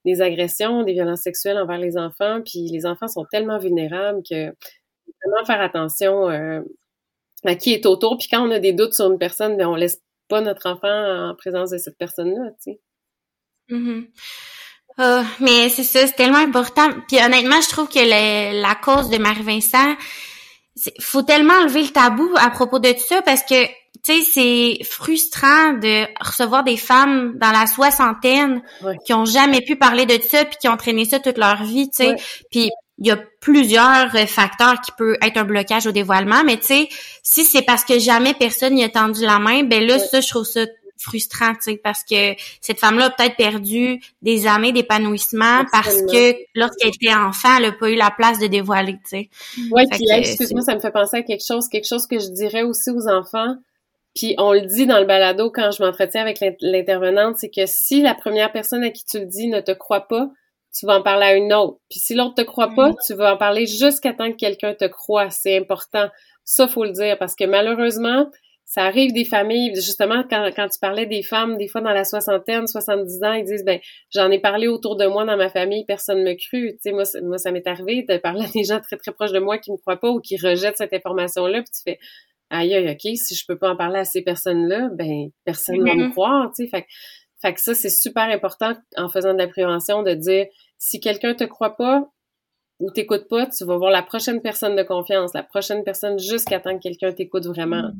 des, 0.05 0.21
agressions, 0.21 0.83
des 0.83 0.93
violences 0.93 1.21
sexuelles 1.21 1.57
envers 1.57 1.77
les 1.77 1.97
enfants, 1.97 2.41
puis 2.43 2.69
les 2.71 2.85
enfants 2.85 3.09
sont 3.09 3.25
tellement 3.29 3.59
vulnérables 3.59 4.21
que 4.27 4.45
vraiment 4.45 5.45
faire 5.45 5.61
attention 5.61 6.29
euh, 6.29 6.61
à 7.43 7.55
qui 7.55 7.73
est 7.73 7.85
autour, 7.85 8.17
puis 8.17 8.29
quand 8.31 8.47
on 8.47 8.51
a 8.51 8.59
des 8.59 8.71
doutes 8.71 8.93
sur 8.93 9.11
une 9.11 9.19
personne, 9.19 9.57
ben 9.57 9.67
on 9.67 9.75
laisse 9.75 10.01
pas 10.31 10.39
notre 10.39 10.69
enfant 10.69 11.29
en 11.29 11.35
présence 11.35 11.71
de 11.71 11.77
cette 11.77 11.97
personne-là, 11.97 12.51
tu 12.63 12.71
sais. 12.71 12.79
Ah, 14.97 15.23
mais 15.41 15.67
c'est 15.69 15.83
ça, 15.83 16.07
c'est 16.07 16.15
tellement 16.15 16.37
important. 16.37 16.89
Puis 17.09 17.17
honnêtement, 17.23 17.59
je 17.61 17.69
trouve 17.69 17.89
que 17.89 17.99
la 18.61 18.75
cause 18.75 19.09
de 19.09 19.17
Marie-Vincent, 19.17 19.95
faut 21.01 21.21
tellement 21.21 21.55
enlever 21.55 21.83
le 21.83 21.89
tabou 21.89 22.29
à 22.37 22.49
propos 22.49 22.79
de 22.79 22.91
tout 22.93 23.05
ça 23.05 23.21
parce 23.21 23.43
que 23.43 23.65
tu 24.03 24.13
sais 24.13 24.21
c'est 24.21 24.83
frustrant 24.85 25.73
de 25.73 26.05
recevoir 26.25 26.63
des 26.63 26.77
femmes 26.77 27.37
dans 27.37 27.51
la 27.51 27.67
soixantaine 27.67 28.63
qui 29.05 29.13
ont 29.13 29.25
jamais 29.25 29.61
pu 29.61 29.75
parler 29.75 30.05
de 30.05 30.17
ça 30.23 30.45
puis 30.45 30.55
qui 30.61 30.69
ont 30.69 30.77
traîné 30.77 31.03
ça 31.03 31.19
toute 31.19 31.37
leur 31.37 31.63
vie 31.63 31.89
tu 31.89 31.97
sais 31.97 32.15
puis 32.49 32.71
il 33.01 33.07
y 33.07 33.11
a 33.11 33.17
plusieurs 33.39 34.11
facteurs 34.29 34.79
qui 34.79 34.91
peuvent 34.97 35.17
être 35.21 35.37
un 35.37 35.43
blocage 35.43 35.87
au 35.87 35.91
dévoilement 35.91 36.43
mais 36.45 36.57
tu 36.57 36.67
sais 36.67 36.89
si 37.23 37.43
c'est 37.43 37.63
parce 37.63 37.83
que 37.83 37.99
jamais 37.99 38.33
personne 38.33 38.75
n'y 38.75 38.83
a 38.83 38.89
tendu 38.89 39.25
la 39.25 39.39
main 39.39 39.63
ben 39.63 39.85
là 39.85 39.99
ça 39.99 40.21
je 40.21 40.29
trouve 40.29 40.45
ça 40.45 40.61
frustrant, 41.01 41.53
tu 41.53 41.61
sais, 41.61 41.77
parce 41.77 42.03
que 42.03 42.35
cette 42.61 42.79
femme-là 42.79 43.05
a 43.05 43.09
peut-être 43.09 43.35
perdu 43.35 43.99
des 44.21 44.47
années 44.47 44.71
d'épanouissement 44.71 45.65
parce 45.71 46.01
que 46.03 46.35
lorsqu'elle 46.55 46.89
était 46.89 47.13
enfant, 47.13 47.57
elle 47.57 47.63
n'a 47.63 47.71
pas 47.71 47.89
eu 47.89 47.95
la 47.95 48.11
place 48.11 48.39
de 48.39 48.47
dévoiler, 48.47 48.93
tu 48.93 48.99
sais. 49.09 49.29
Oui, 49.71 49.83
puis 49.89 50.05
excuse-moi, 50.09 50.61
ça 50.61 50.75
me 50.75 50.79
fait 50.79 50.91
penser 50.91 51.17
à 51.17 51.23
quelque 51.23 51.45
chose, 51.45 51.67
quelque 51.67 51.87
chose 51.87 52.07
que 52.07 52.19
je 52.19 52.29
dirais 52.29 52.63
aussi 52.63 52.91
aux 52.91 53.07
enfants. 53.07 53.55
Puis 54.13 54.35
on 54.37 54.53
le 54.53 54.61
dit 54.61 54.85
dans 54.85 54.99
le 54.99 55.05
balado 55.05 55.49
quand 55.51 55.71
je 55.71 55.81
m'entretiens 55.83 56.21
avec 56.21 56.39
l'intervenante, 56.61 57.37
c'est 57.37 57.49
que 57.49 57.65
si 57.65 58.01
la 58.01 58.13
première 58.13 58.51
personne 58.51 58.83
à 58.83 58.89
qui 58.89 59.05
tu 59.05 59.19
le 59.19 59.25
dis 59.25 59.47
ne 59.47 59.61
te 59.61 59.71
croit 59.71 60.07
pas, 60.07 60.29
tu 60.73 60.85
vas 60.85 60.99
en 60.99 61.01
parler 61.01 61.25
à 61.25 61.35
une 61.35 61.53
autre. 61.53 61.79
Puis 61.89 61.99
si 61.99 62.15
l'autre 62.15 62.35
te 62.35 62.41
croit 62.41 62.73
pas, 62.75 62.89
mm. 62.89 62.95
tu 63.05 63.13
vas 63.15 63.33
en 63.33 63.37
parler 63.37 63.65
jusqu'à 63.65 64.13
temps 64.13 64.31
que 64.31 64.37
quelqu'un 64.37 64.73
te 64.73 64.85
croit. 64.85 65.29
C'est 65.29 65.57
important. 65.57 66.07
Ça, 66.43 66.67
faut 66.67 66.85
le 66.85 66.91
dire 66.91 67.17
parce 67.17 67.35
que 67.35 67.45
malheureusement, 67.45 68.27
ça 68.71 68.85
arrive 68.85 69.11
des 69.11 69.25
familles, 69.25 69.75
justement, 69.75 70.23
quand, 70.29 70.49
quand 70.55 70.69
tu 70.69 70.79
parlais 70.79 71.05
des 71.05 71.23
femmes, 71.23 71.57
des 71.57 71.67
fois 71.67 71.81
dans 71.81 71.91
la 71.91 72.05
soixantaine, 72.05 72.67
70 72.67 73.23
ans, 73.23 73.33
ils 73.33 73.43
disent, 73.43 73.65
ben, 73.65 73.81
j'en 74.11 74.31
ai 74.31 74.39
parlé 74.39 74.69
autour 74.69 74.95
de 74.95 75.05
moi 75.07 75.25
dans 75.25 75.35
ma 75.35 75.49
famille, 75.49 75.83
personne 75.85 76.19
ne 76.19 76.29
me 76.29 76.35
crut. 76.35 76.75
Tu 76.75 76.77
sais, 76.79 76.91
moi, 76.93 77.03
moi, 77.21 77.37
ça 77.37 77.51
m'est 77.51 77.67
arrivé 77.67 78.05
de 78.07 78.15
parler 78.15 78.45
à 78.45 78.47
des 78.47 78.63
gens 78.63 78.79
très, 78.79 78.95
très 78.95 79.11
proches 79.11 79.33
de 79.33 79.39
moi 79.39 79.57
qui 79.57 79.73
me 79.73 79.77
croient 79.77 79.99
pas 79.99 80.09
ou 80.09 80.21
qui 80.21 80.37
rejettent 80.37 80.77
cette 80.77 80.93
information-là, 80.93 81.63
puis 81.63 81.71
tu 81.75 81.81
fais, 81.83 81.99
aïe, 82.49 82.73
aïe, 82.73 82.89
ok, 82.89 83.17
si 83.17 83.35
je 83.35 83.43
peux 83.45 83.57
pas 83.57 83.71
en 83.71 83.75
parler 83.75 83.99
à 83.99 84.05
ces 84.05 84.21
personnes-là, 84.21 84.87
ben, 84.93 85.31
personne 85.43 85.75
ne 85.75 85.83
va 85.83 85.93
me 85.93 86.05
mm-hmm. 86.05 86.11
croire, 86.11 86.51
tu 86.55 86.63
sais. 86.63 86.69
Fait, 86.69 86.85
fait 87.41 87.53
que 87.53 87.61
ça, 87.61 87.73
c'est 87.73 87.89
super 87.89 88.23
important 88.23 88.73
en 88.97 89.09
faisant 89.09 89.33
de 89.33 89.39
la 89.39 89.47
prévention 89.47 90.03
de 90.03 90.13
dire, 90.13 90.45
si 90.77 90.99
quelqu'un 90.99 91.33
te 91.33 91.43
croit 91.43 91.75
pas, 91.75 92.07
ou 92.79 92.91
t'écoute 92.91 93.27
pas, 93.29 93.45
tu 93.45 93.63
vas 93.63 93.77
voir 93.77 93.91
la 93.91 94.01
prochaine 94.01 94.41
personne 94.41 94.75
de 94.75 94.83
confiance, 94.83 95.33
la 95.33 95.43
prochaine 95.43 95.83
personne 95.83 96.19
jusqu'à 96.19 96.59
temps 96.59 96.75
que 96.77 96.83
quelqu'un 96.83 97.11
t'écoute 97.13 97.45
vraiment. 97.45 97.83
Mm. 97.83 97.93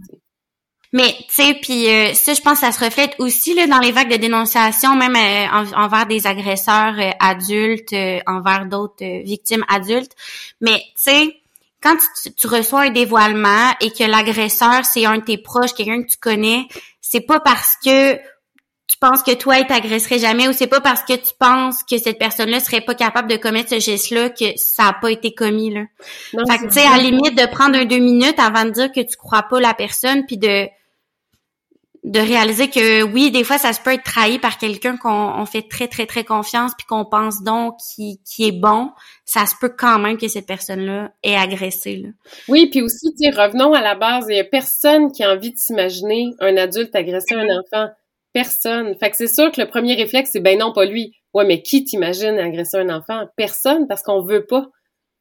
Mais 0.93 1.15
tu 1.19 1.25
sais, 1.29 1.53
puis 1.61 1.87
euh, 1.87 2.13
ça, 2.13 2.33
je 2.33 2.41
pense, 2.41 2.59
que 2.59 2.65
ça 2.65 2.71
se 2.73 2.83
reflète 2.83 3.15
aussi 3.19 3.53
là 3.53 3.65
dans 3.65 3.79
les 3.79 3.93
vagues 3.93 4.11
de 4.11 4.17
dénonciation, 4.17 4.95
même 4.95 5.15
euh, 5.15 5.75
envers 5.77 6.05
des 6.05 6.27
agresseurs 6.27 6.99
euh, 6.99 7.11
adultes, 7.19 7.95
envers 8.27 8.65
d'autres 8.65 9.23
victimes 9.23 9.63
adultes. 9.69 10.13
Mais 10.59 10.79
tu 10.95 11.03
sais, 11.03 11.41
quand 11.81 11.95
tu, 12.35 12.47
reçois 12.47 12.81
un 12.81 12.89
dévoilement 12.89 13.71
et 13.79 13.89
que 13.91 14.03
l'agresseur 14.03 14.83
c'est 14.83 15.05
un 15.05 15.19
de 15.19 15.23
tes 15.23 15.37
proches, 15.37 15.73
quelqu'un 15.73 16.03
que 16.03 16.09
tu 16.09 16.17
connais, 16.17 16.67
c'est 16.99 17.21
pas 17.21 17.39
parce 17.39 17.77
que 17.83 18.15
tu 18.15 18.21
penses 19.01 19.23
que 19.23 19.33
toi, 19.33 19.57
il 19.57 19.65
t'agresserait 19.65 20.19
jamais 20.19 20.47
ou 20.47 20.53
c'est 20.53 20.67
pas 20.67 20.79
parce 20.79 21.01
que 21.01 21.13
tu 21.13 21.33
penses 21.37 21.83
que 21.83 21.97
cette 21.97 22.19
personne-là 22.19 22.59
serait 22.59 22.81
pas 22.81 22.95
capable 22.95 23.29
de 23.29 23.35
commettre 23.35 23.71
ce 23.71 23.79
geste-là 23.79 24.29
que 24.29 24.45
ça 24.55 24.89
a 24.89 24.93
pas 24.93 25.11
été 25.11 25.33
commis, 25.33 25.73
là? 25.73 25.81
fait 26.31 26.57
que, 26.59 26.67
tu 26.67 26.73
sais, 26.73 26.85
à 26.85 26.97
la 26.97 27.03
limite 27.03 27.35
de 27.35 27.51
prendre 27.51 27.77
un 27.77 27.85
deux 27.85 27.99
minutes 27.99 28.39
avant 28.39 28.63
de 28.63 28.69
dire 28.69 28.91
que 28.91 29.01
tu 29.01 29.17
crois 29.17 29.43
pas 29.43 29.59
la 29.59 29.73
personne 29.73 30.25
puis 30.25 30.37
de, 30.37 30.67
de 32.03 32.19
réaliser 32.19 32.69
que 32.69 33.01
oui, 33.01 33.31
des 33.31 33.43
fois, 33.43 33.57
ça 33.57 33.73
se 33.73 33.81
peut 33.81 33.93
être 33.93 34.03
trahi 34.03 34.37
par 34.37 34.59
quelqu'un 34.59 34.97
qu'on 34.97 35.45
fait 35.45 35.67
très, 35.67 35.87
très, 35.87 36.05
très 36.05 36.23
confiance, 36.23 36.73
puis 36.77 36.85
qu'on 36.85 37.05
pense 37.05 37.43
donc 37.43 37.77
qui, 37.95 38.21
qui 38.23 38.47
est 38.47 38.59
bon, 38.59 38.91
ça 39.25 39.47
se 39.47 39.55
peut 39.59 39.73
quand 39.75 39.97
même 39.97 40.17
que 40.17 40.27
cette 40.27 40.47
personne-là 40.47 41.11
est 41.23 41.35
agressée. 41.35 41.97
Là. 41.97 42.09
Oui, 42.47 42.69
puis 42.69 42.81
aussi, 42.81 43.07
revenons 43.31 43.73
à 43.73 43.81
la 43.81 43.95
base, 43.95 44.25
il 44.29 44.35
y 44.35 44.39
a 44.39 44.43
personne 44.43 45.11
qui 45.11 45.23
a 45.23 45.31
envie 45.31 45.51
de 45.51 45.57
s'imaginer 45.57 46.31
un 46.39 46.55
adulte 46.57 46.95
agresser 46.95 47.33
un 47.35 47.47
enfant. 47.59 47.91
Personne. 48.34 48.95
Fait 48.97 49.09
que 49.09 49.17
c'est 49.17 49.27
sûr 49.27 49.51
que 49.51 49.59
le 49.59 49.67
premier 49.67 49.95
réflexe, 49.95 50.32
c'est 50.34 50.39
ben 50.39 50.57
non, 50.57 50.73
pas 50.73 50.86
lui. 50.86 51.13
Ouais, 51.34 51.45
mais 51.45 51.61
qui 51.61 51.84
t'imagine 51.84 52.38
agresser 52.39 52.77
un 52.77 52.89
enfant? 52.89 53.25
Personne, 53.36 53.88
parce 53.88 54.01
qu'on 54.01 54.21
veut 54.21 54.45
pas. 54.45 54.67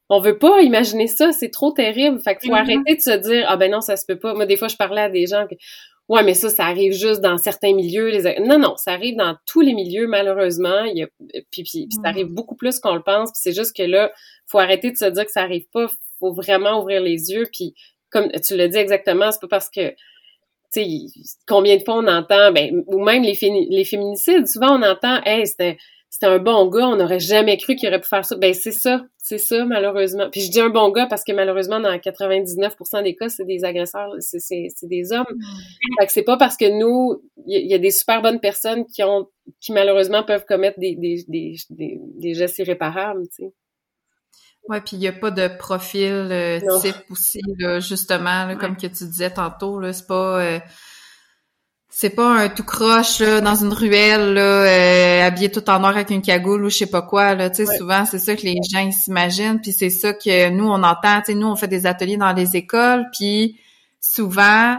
On 0.08 0.20
veut 0.20 0.38
pas 0.38 0.60
imaginer 0.62 1.06
ça, 1.06 1.30
c'est 1.32 1.50
trop 1.50 1.70
terrible. 1.70 2.20
Fait 2.20 2.36
qu'il 2.36 2.50
faut 2.50 2.56
mm-hmm. 2.56 2.60
arrêter 2.60 2.96
de 2.96 3.00
se 3.00 3.16
dire 3.16 3.46
ah 3.48 3.56
ben 3.56 3.70
non, 3.70 3.80
ça 3.80 3.96
se 3.96 4.04
peut 4.06 4.18
pas. 4.18 4.34
Moi, 4.34 4.46
des 4.46 4.56
fois, 4.56 4.68
je 4.68 4.76
parlais 4.76 5.02
à 5.02 5.08
des 5.08 5.26
gens 5.26 5.46
que 5.48 5.54
Ouais, 6.10 6.24
mais 6.24 6.34
ça, 6.34 6.50
ça 6.50 6.64
arrive 6.66 6.92
juste 6.92 7.20
dans 7.20 7.38
certains 7.38 7.72
milieux. 7.72 8.08
Les... 8.08 8.40
Non, 8.40 8.58
non, 8.58 8.76
ça 8.76 8.90
arrive 8.94 9.14
dans 9.14 9.36
tous 9.46 9.60
les 9.60 9.74
milieux, 9.74 10.08
malheureusement. 10.08 10.82
Il 10.82 10.98
y 10.98 11.02
a... 11.04 11.08
puis, 11.52 11.62
puis, 11.62 11.86
ça 11.92 12.08
arrive 12.08 12.26
mm. 12.26 12.34
beaucoup 12.34 12.56
plus 12.56 12.80
qu'on 12.80 12.96
le 12.96 13.02
pense. 13.02 13.30
Puis 13.30 13.40
c'est 13.40 13.52
juste 13.52 13.76
que 13.76 13.84
là, 13.84 14.10
faut 14.48 14.58
arrêter 14.58 14.90
de 14.90 14.96
se 14.96 15.04
dire 15.04 15.24
que 15.24 15.30
ça 15.30 15.42
arrive 15.42 15.66
pas. 15.72 15.86
Faut 16.18 16.32
vraiment 16.32 16.80
ouvrir 16.80 17.00
les 17.00 17.30
yeux. 17.30 17.46
Puis 17.52 17.74
comme 18.10 18.28
tu 18.44 18.56
l'as 18.56 18.66
dit 18.66 18.76
exactement, 18.76 19.30
c'est 19.30 19.40
pas 19.40 19.46
parce 19.46 19.70
que 19.70 19.94
sais, 20.70 20.86
combien 21.46 21.76
de 21.76 21.82
fois 21.82 21.96
on 21.96 22.06
entend, 22.06 22.52
ben, 22.52 22.82
ou 22.86 23.02
même 23.02 23.22
les, 23.22 23.38
les 23.70 23.84
féminicides, 23.84 24.46
souvent 24.46 24.78
on 24.78 24.82
entend, 24.82 25.20
hey, 25.24 25.46
c'était 25.46 25.76
c'était 26.10 26.26
un 26.26 26.40
bon 26.40 26.66
gars, 26.66 26.88
on 26.88 26.96
n'aurait 26.96 27.20
jamais 27.20 27.56
cru 27.56 27.76
qu'il 27.76 27.88
aurait 27.88 28.00
pu 28.00 28.08
faire 28.08 28.24
ça. 28.24 28.36
Ben 28.36 28.52
c'est 28.52 28.72
ça, 28.72 29.04
c'est 29.16 29.38
ça 29.38 29.64
malheureusement. 29.64 30.28
Puis 30.28 30.40
je 30.40 30.50
dis 30.50 30.60
un 30.60 30.68
bon 30.68 30.90
gars 30.90 31.06
parce 31.06 31.22
que 31.22 31.32
malheureusement 31.32 31.78
dans 31.78 31.88
99% 31.88 33.04
des 33.04 33.14
cas 33.14 33.28
c'est 33.28 33.44
des 33.44 33.64
agresseurs, 33.64 34.10
c'est 34.18 34.40
c'est 34.40 34.88
des 34.88 35.12
hommes. 35.12 35.24
Mm. 35.30 36.00
Fait 36.00 36.06
que 36.06 36.12
c'est 36.12 36.24
pas 36.24 36.36
parce 36.36 36.56
que 36.56 36.68
nous 36.68 37.22
il 37.46 37.70
y, 37.70 37.74
a 37.74 37.78
des 37.78 37.92
super 37.92 38.22
bonnes 38.22 38.40
personnes 38.40 38.84
qui 38.86 39.04
ont 39.04 39.28
qui 39.60 39.72
malheureusement 39.72 40.24
peuvent 40.24 40.44
commettre 40.46 40.80
des 40.80 40.96
des 40.96 41.24
des, 41.28 41.54
des, 41.70 42.34
gestes 42.34 42.58
irréparables, 42.58 43.28
tu 43.28 43.44
sais. 43.44 43.52
Ouais, 44.70 44.80
puis 44.80 44.96
il 44.96 45.02
y 45.02 45.08
a 45.08 45.12
pas 45.12 45.32
de 45.32 45.48
profil 45.48 46.28
euh, 46.30 46.60
type 46.80 46.94
aussi 47.10 47.40
justement 47.80 48.54
comme 48.54 48.76
que 48.76 48.86
tu 48.86 49.04
disais 49.04 49.30
tantôt 49.30 49.80
là, 49.80 49.92
c'est 49.92 50.06
pas 50.06 50.38
euh, 50.40 50.60
c'est 51.88 52.10
pas 52.10 52.28
un 52.28 52.48
tout 52.48 52.62
croche 52.62 53.18
là, 53.18 53.40
dans 53.40 53.56
une 53.56 53.72
ruelle 53.72 54.34
là, 54.34 54.40
euh, 54.40 55.26
habillé 55.26 55.50
tout 55.50 55.68
en 55.68 55.80
noir 55.80 55.96
avec 55.96 56.10
une 56.10 56.22
cagoule 56.22 56.64
ou 56.64 56.70
je 56.70 56.76
sais 56.76 56.86
pas 56.86 57.02
quoi 57.02 57.34
là. 57.34 57.50
Tu 57.50 57.66
sais, 57.66 57.78
souvent 57.78 58.04
c'est 58.06 58.20
ça 58.20 58.36
que 58.36 58.42
les 58.42 58.58
gens 58.70 58.88
s'imaginent, 58.92 59.60
puis 59.60 59.72
c'est 59.72 59.90
ça 59.90 60.12
que 60.12 60.50
nous 60.50 60.68
on 60.68 60.84
entend. 60.84 61.18
Tu 61.18 61.32
sais, 61.32 61.34
nous 61.34 61.48
on 61.48 61.56
fait 61.56 61.66
des 61.66 61.86
ateliers 61.86 62.16
dans 62.16 62.32
les 62.32 62.54
écoles, 62.54 63.06
puis 63.18 63.58
souvent 64.00 64.78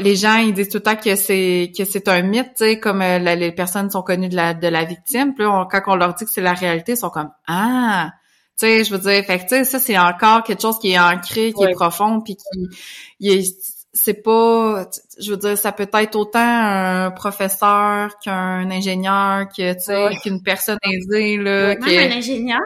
les 0.00 0.16
gens 0.16 0.36
ils 0.36 0.52
disent 0.52 0.68
tout 0.68 0.76
le 0.76 0.82
temps 0.82 0.96
que 0.96 1.16
c'est 1.16 1.72
que 1.74 1.86
c'est 1.86 2.08
un 2.08 2.20
mythe, 2.20 2.52
tu 2.58 2.64
sais, 2.64 2.78
comme 2.78 3.00
euh, 3.00 3.18
les 3.18 3.52
personnes 3.52 3.90
sont 3.90 4.02
connues 4.02 4.28
de 4.28 4.36
la 4.36 4.52
de 4.52 4.68
la 4.68 4.84
victime. 4.84 5.32
Puis 5.32 5.44
là, 5.44 5.66
quand 5.70 5.80
on 5.86 5.96
leur 5.96 6.12
dit 6.12 6.26
que 6.26 6.30
c'est 6.30 6.42
la 6.42 6.52
réalité, 6.52 6.92
ils 6.92 6.98
sont 6.98 7.08
comme 7.08 7.30
ah. 7.46 8.10
Tu 8.58 8.66
sais, 8.66 8.84
je 8.84 8.92
veux 8.92 8.98
dire, 8.98 9.24
fait 9.24 9.38
que, 9.38 9.42
tu 9.42 9.48
sais, 9.48 9.64
ça, 9.64 9.78
c'est 9.78 9.98
encore 9.98 10.42
quelque 10.42 10.60
chose 10.60 10.78
qui 10.78 10.92
est 10.92 10.98
ancré, 10.98 11.52
qui 11.52 11.64
est 11.64 11.72
profond, 11.72 12.20
puis 12.20 12.36
qui, 12.36 13.54
c'est 13.92 14.22
pas 14.22 14.86
je 15.18 15.30
veux 15.30 15.36
dire 15.36 15.58
ça 15.58 15.72
peut 15.72 15.88
être 15.92 16.16
autant 16.16 16.38
un 16.40 17.10
professeur 17.10 18.18
qu'un 18.22 18.70
ingénieur 18.70 19.48
que 19.48 19.72
tu 19.74 19.80
sais 19.80 20.10
qu'une 20.22 20.42
personne 20.42 20.78
aisée 20.84 21.36
là 21.36 21.74
même 21.74 22.12
un 22.12 22.16
ingénieur? 22.16 22.60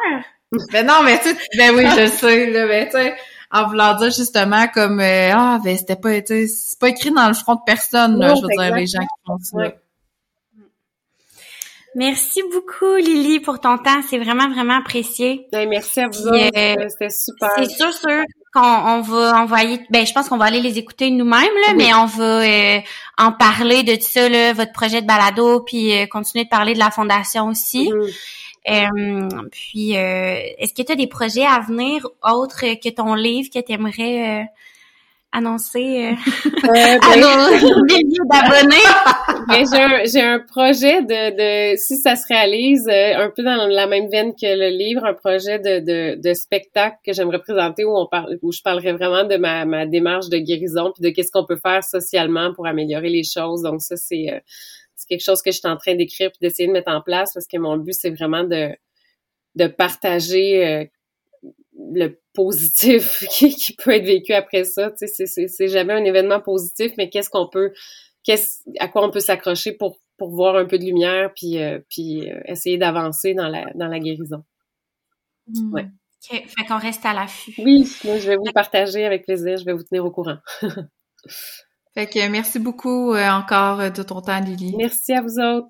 Ben 0.72 0.86
non 0.86 1.02
mais 1.02 1.18
tu 1.20 1.30
sais 1.30 1.36
ben 1.56 1.74
oui 1.74 1.86
je 1.96 2.06
sais 2.06 2.50
là 2.50 2.66
ben 2.66 2.86
tu 2.86 2.92
sais 2.92 3.14
en 3.50 3.66
voulant 3.68 3.94
dire 3.94 4.10
justement 4.10 4.66
comme 4.68 5.00
euh, 5.00 5.30
ah 5.32 5.58
ben 5.64 5.76
c'était 5.76 5.96
pas 5.96 6.20
tu 6.20 6.26
sais 6.26 6.46
c'est 6.46 6.78
pas 6.78 6.90
écrit 6.90 7.10
dans 7.10 7.28
le 7.28 7.34
front 7.34 7.54
de 7.54 7.60
personne 7.64 8.18
là, 8.18 8.34
je 8.34 8.42
veux 8.42 8.48
dire 8.48 8.74
les 8.74 8.86
gens 8.86 9.00
qui 9.00 9.24
font 9.26 9.38
ça 9.40 9.72
Merci 11.94 12.42
beaucoup, 12.52 12.96
Lily, 12.96 13.40
pour 13.40 13.60
ton 13.60 13.78
temps. 13.78 14.00
C'est 14.08 14.18
vraiment, 14.18 14.48
vraiment 14.50 14.78
apprécié. 14.78 15.46
Ben, 15.52 15.68
merci 15.68 16.00
à 16.00 16.08
vous. 16.08 16.26
Euh, 16.26 16.74
C'était 16.88 17.10
super. 17.10 17.50
C'est 17.56 17.70
sûr, 17.70 17.92
sûr 17.92 18.24
qu'on 18.52 18.60
on 18.62 19.00
va 19.00 19.40
envoyer. 19.40 19.80
Ben, 19.90 20.04
je 20.04 20.12
pense 20.12 20.28
qu'on 20.28 20.36
va 20.36 20.46
aller 20.46 20.60
les 20.60 20.78
écouter 20.78 21.10
nous-mêmes, 21.10 21.54
là, 21.66 21.74
mais 21.76 21.94
on 21.94 22.06
va 22.06 22.42
euh, 22.42 22.80
en 23.18 23.32
parler 23.32 23.84
de 23.84 23.94
tout 23.94 24.02
ça, 24.02 24.28
là, 24.28 24.52
votre 24.52 24.72
projet 24.72 25.02
de 25.02 25.06
balado, 25.06 25.60
puis 25.60 25.96
euh, 25.96 26.06
continuer 26.06 26.44
de 26.44 26.50
parler 26.50 26.74
de 26.74 26.80
la 26.80 26.90
fondation 26.90 27.46
aussi. 27.46 27.92
Mm-hmm. 28.66 29.50
puis, 29.50 29.92
est-ce 29.92 30.74
que 30.74 30.82
tu 30.82 30.92
as 30.92 30.96
des 30.96 31.06
projets 31.06 31.46
à 31.46 31.60
venir 31.60 32.06
autres 32.22 32.60
que 32.82 32.88
ton 32.88 33.14
livre 33.14 33.50
que 33.54 33.60
tu 33.60 33.72
aimerais 33.72 34.48
annoncer 35.34 36.06
euh, 36.06 36.14
Euh, 36.64 36.98
à 37.02 37.14
ben, 37.14 37.20
nos 37.60 37.84
milliers 37.84 38.24
d'abonnés? 38.30 38.76
ben, 39.48 40.06
j'ai 40.06 40.22
un, 40.22 40.38
projet 40.38 41.02
de, 41.02 41.72
de, 41.72 41.76
si 41.76 41.96
ça 41.96 42.16
se 42.16 42.26
réalise, 42.26 42.88
euh, 42.88 43.16
un 43.18 43.30
peu 43.30 43.42
dans 43.42 43.66
la 43.66 43.86
même 43.86 44.08
veine 44.08 44.32
que 44.32 44.46
le 44.46 44.68
livre, 44.68 45.04
un 45.04 45.14
projet 45.14 45.58
de, 45.58 45.80
de, 45.80 46.20
de 46.20 46.34
spectacle 46.34 46.96
que 47.04 47.12
j'aimerais 47.12 47.40
présenter 47.40 47.84
où 47.84 47.96
on 47.96 48.06
parle, 48.06 48.38
où 48.42 48.52
je 48.52 48.62
parlerai 48.62 48.92
vraiment 48.92 49.24
de 49.24 49.36
ma, 49.36 49.64
ma 49.64 49.86
démarche 49.86 50.28
de 50.28 50.38
guérison 50.38 50.92
puis 50.92 51.02
de 51.02 51.14
qu'est-ce 51.14 51.30
qu'on 51.30 51.44
peut 51.44 51.60
faire 51.62 51.82
socialement 51.84 52.52
pour 52.54 52.66
améliorer 52.66 53.10
les 53.10 53.24
choses. 53.24 53.62
Donc 53.62 53.82
ça, 53.82 53.96
c'est, 53.96 54.30
euh, 54.30 54.40
c'est 54.94 55.08
quelque 55.08 55.24
chose 55.24 55.42
que 55.42 55.50
je 55.50 55.58
suis 55.58 55.68
en 55.68 55.76
train 55.76 55.94
d'écrire 55.94 56.30
puis 56.30 56.38
d'essayer 56.40 56.68
de 56.68 56.72
mettre 56.72 56.90
en 56.90 57.02
place 57.02 57.32
parce 57.34 57.46
que 57.46 57.58
mon 57.58 57.76
but, 57.76 57.94
c'est 57.94 58.10
vraiment 58.10 58.44
de, 58.44 58.70
de 59.54 59.66
partager 59.66 60.66
euh, 60.66 60.84
le 61.92 62.20
positif 62.32 63.24
qui, 63.30 63.54
qui 63.54 63.74
peut 63.74 63.92
être 63.92 64.04
vécu 64.04 64.32
après 64.32 64.64
ça. 64.64 64.92
C'est, 64.96 65.68
jamais 65.68 65.94
un 65.94 66.04
événement 66.04 66.40
positif, 66.40 66.92
mais 66.98 67.08
qu'est-ce 67.10 67.30
qu'on 67.30 67.48
peut, 67.48 67.72
qu'est-ce, 68.22 68.62
à 68.78 68.88
quoi 68.88 69.04
on 69.06 69.10
peut 69.10 69.20
s'accrocher 69.20 69.72
pour, 69.72 69.98
pour 70.18 70.30
voir 70.30 70.56
un 70.56 70.64
peu 70.64 70.78
de 70.78 70.84
lumière 70.84 71.32
puis, 71.34 71.62
euh, 71.62 71.80
puis 71.88 72.30
euh, 72.30 72.40
essayer 72.46 72.78
d'avancer 72.78 73.34
dans 73.34 73.48
la, 73.48 73.66
dans 73.74 73.88
la 73.88 73.98
guérison. 73.98 74.44
Ouais. 75.72 75.86
OK, 76.30 76.44
fait 76.48 76.64
qu'on 76.66 76.78
reste 76.78 77.04
à 77.04 77.12
l'affût. 77.12 77.54
Oui, 77.58 77.90
moi, 78.04 78.18
je 78.18 78.28
vais 78.28 78.36
vous 78.36 78.50
partager 78.54 79.04
avec 79.04 79.24
plaisir. 79.24 79.58
Je 79.58 79.64
vais 79.64 79.74
vous 79.74 79.82
tenir 79.82 80.04
au 80.04 80.10
courant. 80.10 80.38
Fait 81.94 82.08
que 82.08 82.28
merci 82.28 82.58
beaucoup 82.58 83.12
euh, 83.12 83.30
encore 83.30 83.78
de 83.92 84.02
ton 84.02 84.20
temps, 84.20 84.40
Lily. 84.40 84.74
Merci 84.76 85.12
à 85.12 85.22
vous 85.22 85.38
autres. 85.38 85.68